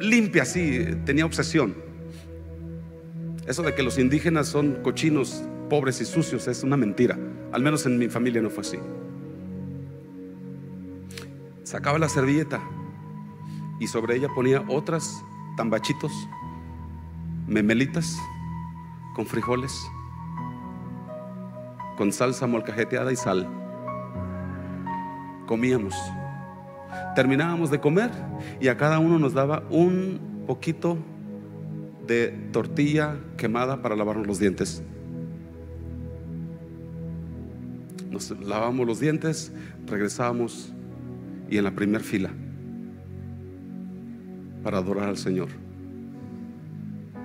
Limpia, 0.00 0.44
sí, 0.44 0.84
tenía 1.04 1.24
obsesión. 1.24 1.74
Eso 3.46 3.62
de 3.62 3.74
que 3.74 3.82
los 3.82 3.98
indígenas 3.98 4.48
son 4.48 4.82
cochinos, 4.82 5.44
pobres 5.68 6.00
y 6.00 6.04
sucios 6.04 6.48
es 6.48 6.64
una 6.64 6.76
mentira. 6.76 7.18
Al 7.52 7.62
menos 7.62 7.86
en 7.86 7.98
mi 7.98 8.08
familia 8.08 8.42
no 8.42 8.50
fue 8.50 8.62
así. 8.62 8.78
Sacaba 11.62 11.98
la 11.98 12.08
servilleta 12.08 12.60
y 13.82 13.88
sobre 13.88 14.14
ella 14.14 14.28
ponía 14.32 14.64
otras 14.68 15.24
tambachitos, 15.56 16.12
memelitas 17.48 18.16
con 19.16 19.26
frijoles 19.26 19.72
con 21.98 22.12
salsa 22.12 22.46
molcajeteada 22.46 23.12
y 23.12 23.16
sal. 23.16 23.48
Comíamos. 25.46 25.94
Terminábamos 27.16 27.70
de 27.70 27.80
comer 27.80 28.10
y 28.60 28.68
a 28.68 28.76
cada 28.76 29.00
uno 29.00 29.18
nos 29.18 29.34
daba 29.34 29.64
un 29.68 30.44
poquito 30.46 30.96
de 32.06 32.28
tortilla 32.52 33.16
quemada 33.36 33.82
para 33.82 33.96
lavarnos 33.96 34.28
los 34.28 34.38
dientes. 34.38 34.82
Nos 38.10 38.30
lavamos 38.40 38.86
los 38.86 39.00
dientes, 39.00 39.52
regresábamos 39.86 40.72
y 41.50 41.58
en 41.58 41.64
la 41.64 41.72
primera 41.72 42.02
fila 42.02 42.30
para 44.62 44.78
adorar 44.78 45.08
al 45.08 45.16
Señor. 45.16 45.48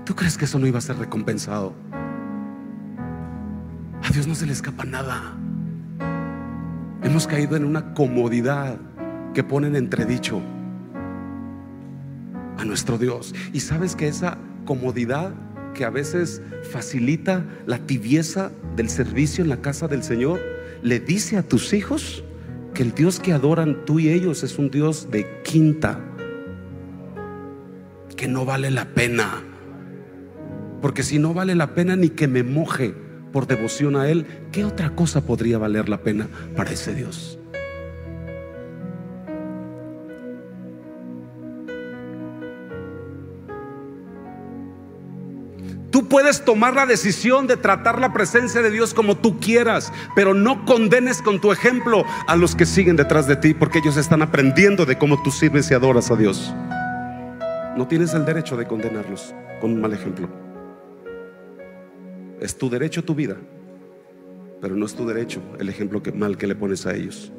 ¿Tú 0.06 0.16
crees 0.16 0.38
que 0.38 0.46
eso 0.46 0.58
no 0.60 0.68
iba 0.68 0.78
a 0.78 0.82
ser 0.82 0.98
recompensado? 0.98 1.74
A 4.04 4.10
Dios 4.12 4.28
no 4.28 4.36
se 4.36 4.46
le 4.46 4.54
escapa 4.54 4.86
nada. 4.86 5.36
Hemos 7.04 7.28
caído 7.28 7.56
en 7.56 7.66
una 7.66 7.94
comodidad 7.94 8.78
que 9.34 9.44
pone 9.44 9.68
en 9.68 9.76
entredicho 9.76 10.42
a 12.58 12.66
nuestro 12.66 12.98
Dios. 12.98 13.36
Y 13.54 13.60
sabes 13.60 13.96
que 13.96 14.08
esa 14.08 14.38
comodidad 14.66 15.34
que 15.74 15.86
a 15.86 15.90
veces 15.90 16.42
facilita 16.72 17.46
la 17.66 17.78
tibieza 17.78 18.52
del 18.76 18.90
servicio 18.90 19.44
en 19.44 19.50
la 19.50 19.62
casa 19.62 19.88
del 19.88 20.04
Señor, 20.04 20.40
le 20.82 21.00
dice 21.00 21.38
a 21.38 21.44
tus 21.44 21.74
hijos 21.74 22.24
que 22.74 22.84
el 22.84 22.94
Dios 22.94 23.20
que 23.20 23.34
adoran 23.34 23.86
tú 23.86 24.00
y 24.00 24.10
ellos 24.10 24.44
es 24.44 24.58
un 24.58 24.70
Dios 24.72 25.10
de 25.12 25.42
quinta, 25.44 26.00
que 28.18 28.28
no 28.28 28.43
vale 28.43 28.72
la 28.72 28.86
pena. 28.86 29.43
Porque 30.82 31.03
si 31.03 31.20
no 31.20 31.34
vale 31.34 31.55
la 31.55 31.74
pena 31.74 31.95
ni 31.95 32.09
que 32.09 32.28
me 32.28 32.43
moje, 32.43 32.93
por 33.32 33.47
devoción 33.47 33.95
a 33.95 34.09
Él, 34.09 34.26
¿qué 34.51 34.65
otra 34.65 34.89
cosa 34.89 35.22
podría 35.22 35.57
valer 35.57 35.89
la 35.89 35.99
pena 35.99 36.28
para 36.55 36.72
ese 36.72 36.93
Dios? 36.93 37.39
Tú 45.91 46.07
puedes 46.07 46.45
tomar 46.45 46.76
la 46.76 46.86
decisión 46.86 47.47
de 47.47 47.57
tratar 47.57 47.99
la 47.99 48.13
presencia 48.13 48.61
de 48.61 48.70
Dios 48.70 48.93
como 48.93 49.18
tú 49.18 49.39
quieras, 49.39 49.91
pero 50.15 50.34
no 50.34 50.65
condenes 50.65 51.22
con 51.22 51.39
tu 51.39 51.51
ejemplo 51.51 52.05
a 52.28 52.36
los 52.36 52.55
que 52.55 52.65
siguen 52.65 52.95
detrás 52.95 53.28
de 53.28 53.36
ti, 53.36 53.53
porque 53.53 53.80
ellos 53.80 53.97
están 53.97 54.22
aprendiendo 54.22 54.86
de 54.86 54.97
cómo 54.97 55.22
tú 55.24 55.32
sirves 55.32 55.72
y 55.72 55.74
adoras 55.74 56.11
a 56.11 56.15
Dios. 56.15 56.53
No 57.78 57.88
tienes 57.88 58.15
el 58.15 58.25
derecho 58.25 58.57
de 58.57 58.65
condenarlos 58.65 59.36
con 59.61 59.71
un 59.71 59.82
mal 59.82 59.93
ejemplo. 59.93 60.28
Es 62.41 62.57
tu 62.57 62.71
derecho 62.71 63.03
tu 63.03 63.13
vida, 63.13 63.38
pero 64.59 64.75
no 64.75 64.84
es 64.88 64.95
tu 64.95 65.05
derecho 65.05 65.43
el 65.59 65.69
ejemplo 65.69 66.01
que, 66.01 66.11
mal 66.11 66.38
que 66.38 66.47
le 66.47 66.55
pones 66.55 66.88
a 66.88 66.95
ellos. 66.95 67.32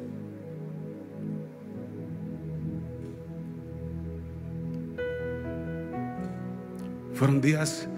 Fueron 7.13 7.41
días 7.41 7.89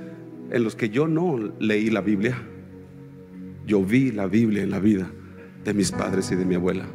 en 0.49 0.63
los 0.63 0.75
que 0.75 0.89
yo 0.89 1.07
no 1.07 1.37
leí 1.59 1.91
la 1.91 2.01
Biblia. 2.01 2.41
Yo 3.67 3.85
vi 3.85 4.11
la 4.11 4.25
Biblia 4.25 4.63
en 4.63 4.71
la 4.71 4.79
vida 4.79 5.11
de 5.63 5.75
mis 5.75 5.91
padres 5.91 6.31
y 6.31 6.35
de 6.35 6.45
mi 6.45 6.55
abuela. 6.55 6.87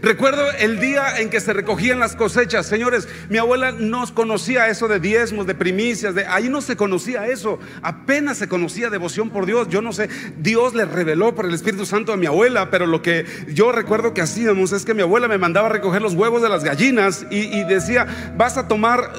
Recuerdo 0.00 0.50
el 0.58 0.80
día 0.80 1.18
en 1.18 1.30
que 1.30 1.40
se 1.40 1.52
recogían 1.52 1.98
las 1.98 2.16
cosechas. 2.16 2.66
Señores, 2.66 3.08
mi 3.28 3.38
abuela 3.38 3.72
no 3.72 4.04
conocía 4.14 4.68
eso 4.68 4.88
de 4.88 5.00
diezmos, 5.00 5.46
de 5.46 5.54
primicias, 5.54 6.14
de 6.14 6.26
ahí 6.26 6.48
no 6.48 6.60
se 6.60 6.76
conocía 6.76 7.26
eso. 7.26 7.58
Apenas 7.82 8.38
se 8.38 8.48
conocía 8.48 8.90
devoción 8.90 9.30
por 9.30 9.46
Dios. 9.46 9.68
Yo 9.68 9.82
no 9.82 9.92
sé, 9.92 10.08
Dios 10.38 10.74
le 10.74 10.84
reveló 10.84 11.34
por 11.34 11.46
el 11.46 11.54
Espíritu 11.54 11.86
Santo 11.86 12.12
a 12.12 12.16
mi 12.16 12.26
abuela, 12.26 12.70
pero 12.70 12.86
lo 12.86 13.02
que 13.02 13.26
yo 13.48 13.72
recuerdo 13.72 14.14
que 14.14 14.22
hacíamos 14.22 14.72
es 14.72 14.84
que 14.84 14.94
mi 14.94 15.02
abuela 15.02 15.28
me 15.28 15.38
mandaba 15.38 15.68
a 15.68 15.72
recoger 15.72 16.02
los 16.02 16.14
huevos 16.14 16.42
de 16.42 16.48
las 16.48 16.64
gallinas 16.64 17.26
y, 17.30 17.64
decía, 17.64 18.34
vas 18.36 18.56
a 18.56 18.68
tomar 18.68 19.12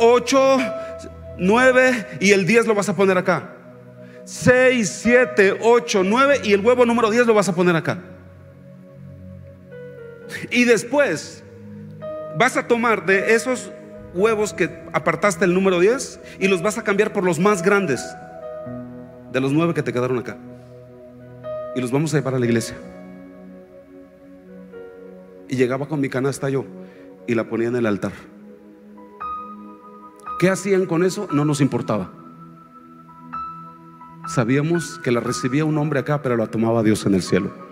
ocho, 0.00 0.58
nueve 1.38 2.06
y 2.20 2.32
el 2.32 2.46
diez 2.46 2.66
lo 2.66 2.74
vas 2.74 2.88
a 2.88 2.96
poner 2.96 3.16
acá. 3.18 3.54
Seis, 4.24 5.00
siete, 5.02 5.56
ocho, 5.62 6.02
nueve 6.04 6.40
y 6.44 6.52
el 6.52 6.60
huevo 6.60 6.84
número 6.84 7.10
diez 7.10 7.26
lo 7.26 7.34
vas 7.34 7.48
a 7.48 7.54
poner 7.54 7.74
acá. 7.74 7.98
Y 10.50 10.64
después 10.64 11.42
vas 12.38 12.56
a 12.56 12.66
tomar 12.66 13.06
de 13.06 13.34
esos 13.34 13.70
huevos 14.14 14.52
que 14.52 14.70
apartaste 14.92 15.44
el 15.44 15.54
número 15.54 15.80
10 15.80 16.20
y 16.40 16.48
los 16.48 16.62
vas 16.62 16.78
a 16.78 16.84
cambiar 16.84 17.12
por 17.12 17.24
los 17.24 17.38
más 17.38 17.62
grandes 17.62 18.04
de 19.32 19.40
los 19.40 19.52
nueve 19.52 19.74
que 19.74 19.82
te 19.82 19.92
quedaron 19.92 20.18
acá. 20.18 20.36
Y 21.74 21.80
los 21.80 21.90
vamos 21.90 22.12
a 22.14 22.18
llevar 22.18 22.34
a 22.34 22.38
la 22.38 22.46
iglesia. 22.46 22.76
Y 25.48 25.56
llegaba 25.56 25.86
con 25.86 26.00
mi 26.00 26.08
canasta 26.08 26.48
yo 26.48 26.64
y 27.26 27.34
la 27.34 27.44
ponía 27.44 27.68
en 27.68 27.76
el 27.76 27.86
altar. 27.86 28.12
¿Qué 30.38 30.48
hacían 30.48 30.86
con 30.86 31.04
eso? 31.04 31.28
No 31.32 31.44
nos 31.44 31.60
importaba. 31.60 32.10
Sabíamos 34.28 34.98
que 35.02 35.10
la 35.10 35.20
recibía 35.20 35.64
un 35.64 35.78
hombre 35.78 36.00
acá, 36.00 36.22
pero 36.22 36.36
la 36.36 36.46
tomaba 36.46 36.82
Dios 36.82 37.04
en 37.06 37.14
el 37.14 37.22
cielo. 37.22 37.67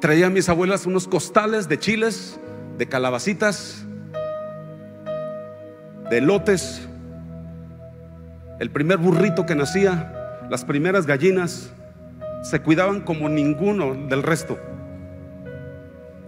Traía 0.00 0.28
a 0.28 0.30
mis 0.30 0.48
abuelas 0.48 0.86
unos 0.86 1.06
costales 1.06 1.68
de 1.68 1.78
chiles, 1.78 2.40
de 2.78 2.86
calabacitas, 2.88 3.84
de 6.08 6.20
lotes, 6.22 6.88
el 8.60 8.70
primer 8.70 8.96
burrito 8.96 9.44
que 9.44 9.54
nacía, 9.54 10.46
las 10.48 10.64
primeras 10.64 11.06
gallinas, 11.06 11.70
se 12.42 12.62
cuidaban 12.62 13.02
como 13.02 13.28
ninguno 13.28 13.94
del 13.94 14.22
resto. 14.22 14.58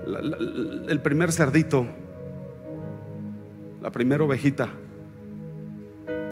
el 0.06 1.00
primer 1.00 1.32
cerdito, 1.32 1.86
la 3.80 3.90
primera 3.90 4.22
ovejita 4.22 4.68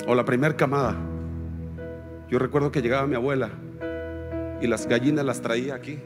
o 0.07 0.15
la 0.15 0.27
primera 0.27 0.55
camada. 0.57 0.95
Yo 2.29 2.39
recuerdo 2.39 2.71
que 2.71 2.83
llegaba 2.83 3.07
mi 3.07 3.15
abuela 3.15 3.49
y 4.61 4.67
las 4.67 4.87
gallinas 4.87 5.25
las 5.25 5.41
traía 5.41 5.75
aquí 5.75 5.99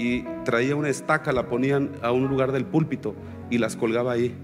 y 0.00 0.24
traía 0.46 0.76
una 0.76 0.88
estaca, 0.88 1.30
la 1.30 1.46
ponían 1.46 1.90
a 2.00 2.10
un 2.10 2.26
lugar 2.26 2.52
del 2.52 2.64
púlpito 2.64 3.14
y 3.50 3.58
las 3.58 3.76
colgaba 3.76 4.12
ahí 4.12 4.34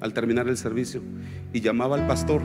al 0.00 0.12
terminar 0.12 0.48
el 0.48 0.56
servicio 0.56 1.02
y 1.52 1.60
llamaba 1.60 1.94
al 1.94 2.08
pastor, 2.08 2.42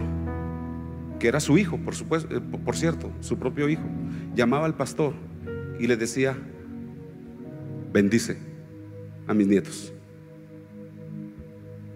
que 1.20 1.30
era 1.30 1.40
su 1.40 1.58
hijo, 1.58 1.80
por 1.80 1.96
supuesto, 1.96 2.38
eh, 2.38 2.40
por 2.40 2.76
cierto, 2.76 3.12
su 3.22 3.40
propio 3.40 3.68
hijo, 3.70 3.82
llamaba 4.36 4.68
al 4.68 4.76
pastor 4.76 5.14
y 5.80 5.88
le 5.88 5.98
decía, 5.98 6.38
bendice 7.92 8.38
a 9.26 9.34
mis 9.34 9.48
nietos, 9.48 9.92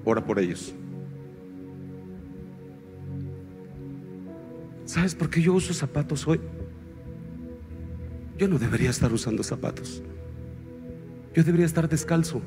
ora 0.03 0.25
por 0.25 0.39
ellos. 0.39 0.73
¿Sabes 4.85 5.13
por 5.13 5.29
qué 5.29 5.39
yo 5.39 5.53
uso 5.53 5.71
zapatos 5.75 6.27
hoy? 6.27 6.41
Yo 8.39 8.47
no 8.47 8.57
debería 8.57 8.89
estar 8.89 9.13
usando 9.13 9.43
zapatos. 9.43 10.01
Yo 11.33 11.43
debería 11.43 11.65
estar 11.65 11.87
descalzo 11.87 12.41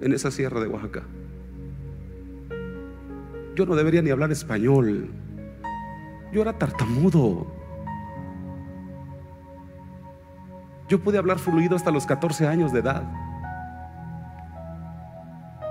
en 0.00 0.12
esa 0.12 0.30
sierra 0.30 0.60
de 0.60 0.66
Oaxaca. 0.66 1.04
Yo 3.54 3.66
no 3.66 3.74
debería 3.74 4.02
ni 4.02 4.10
hablar 4.10 4.30
español. 4.30 5.08
Yo 6.32 6.42
era 6.42 6.58
tartamudo. 6.58 7.46
Yo 10.88 11.00
pude 11.00 11.16
hablar 11.16 11.38
fluido 11.38 11.76
hasta 11.76 11.90
los 11.90 12.04
14 12.04 12.46
años 12.46 12.72
de 12.72 12.80
edad. 12.80 13.02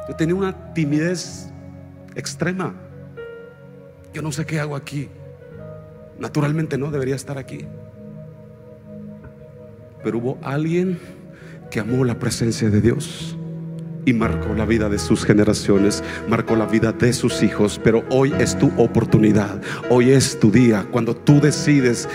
Yo 0.07 0.15
tenía 0.15 0.35
una 0.35 0.73
timidez 0.73 1.51
extrema. 2.15 2.73
Yo 4.13 4.21
no 4.21 4.31
sé 4.31 4.45
qué 4.45 4.59
hago 4.59 4.75
aquí. 4.75 5.09
Naturalmente 6.19 6.77
no 6.77 6.89
debería 6.89 7.15
estar 7.15 7.37
aquí. 7.37 7.67
Pero 10.03 10.17
hubo 10.17 10.37
alguien 10.41 10.99
que 11.71 11.79
amó 11.79 12.05
la 12.05 12.19
presencia 12.19 12.69
de 12.69 12.81
Dios 12.81 13.35
y 14.05 14.13
marcó 14.13 14.53
la 14.55 14.65
vida 14.65 14.89
de 14.89 14.99
sus 14.99 15.23
generaciones, 15.25 16.03
marcó 16.27 16.55
la 16.55 16.65
vida 16.65 16.91
de 16.91 17.13
sus 17.13 17.43
hijos, 17.43 17.79
pero 17.83 18.03
hoy 18.09 18.33
es 18.39 18.57
tu 18.57 18.71
oportunidad, 18.77 19.61
hoy 19.89 20.11
es 20.11 20.39
tu 20.39 20.51
día, 20.51 20.85
cuando 20.91 21.15
tú 21.15 21.39
decides 21.39 22.09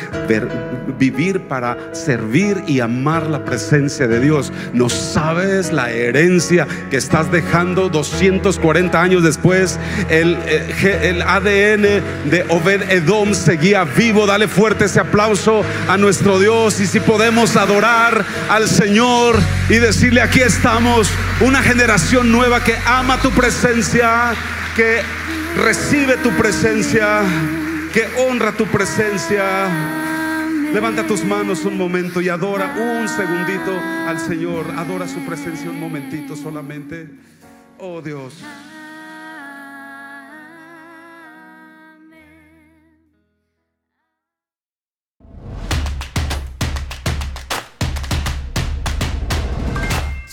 vivir 0.99 1.41
para 1.43 1.95
servir 1.95 2.63
y 2.67 2.81
amar 2.81 3.27
la 3.29 3.45
presencia 3.45 4.09
de 4.09 4.21
Dios. 4.21 4.53
No 4.73 4.89
sabes 4.89 5.73
la 5.73 5.91
herencia 5.91 6.67
que 6.91 6.97
estás 6.97 7.31
dejando 7.31 7.89
240 7.89 9.01
años 9.01 9.23
después. 9.23 9.79
El, 10.09 10.37
eh, 10.47 11.01
el 11.03 11.23
ADN 11.23 12.31
de 12.31 12.45
Obed 12.49 12.91
Edom 12.91 13.35
seguía 13.35 13.85
vivo. 13.85 14.27
Dale 14.27 14.49
fuerte 14.49 14.87
ese 14.87 15.01
aplauso 15.01 15.63
a 15.89 15.97
nuestro 15.97 16.39
Dios 16.41 16.81
y 16.81 16.87
si 16.87 17.01
podemos 17.01 17.57
adorar 17.57 18.25
al 18.49 18.69
Señor 18.69 19.37
y 19.69 19.75
decirle 19.75 20.21
aquí 20.21 20.41
estamos, 20.41 21.11
una 21.41 21.63
generación 21.63 21.76
generación 21.77 22.33
nueva 22.33 22.65
que 22.65 22.75
ama 22.87 23.21
tu 23.21 23.31
presencia, 23.33 24.33
que 24.75 25.03
recibe 25.63 26.17
tu 26.17 26.31
presencia, 26.31 27.21
que 27.93 28.09
honra 28.17 28.53
tu 28.53 28.65
presencia. 28.65 29.69
Levanta 30.73 31.07
tus 31.07 31.23
manos 31.23 31.67
un 31.67 31.77
momento 31.77 32.23
y 32.23 32.31
adora 32.31 32.75
un 32.79 33.07
segundito 33.07 33.79
al 34.09 34.19
Señor. 34.19 34.73
Adora 34.75 35.07
su 35.07 35.21
presencia 35.27 35.69
un 35.69 35.79
momentito 35.79 36.35
solamente. 36.35 37.11
Oh 37.77 38.01
Dios. 38.01 38.43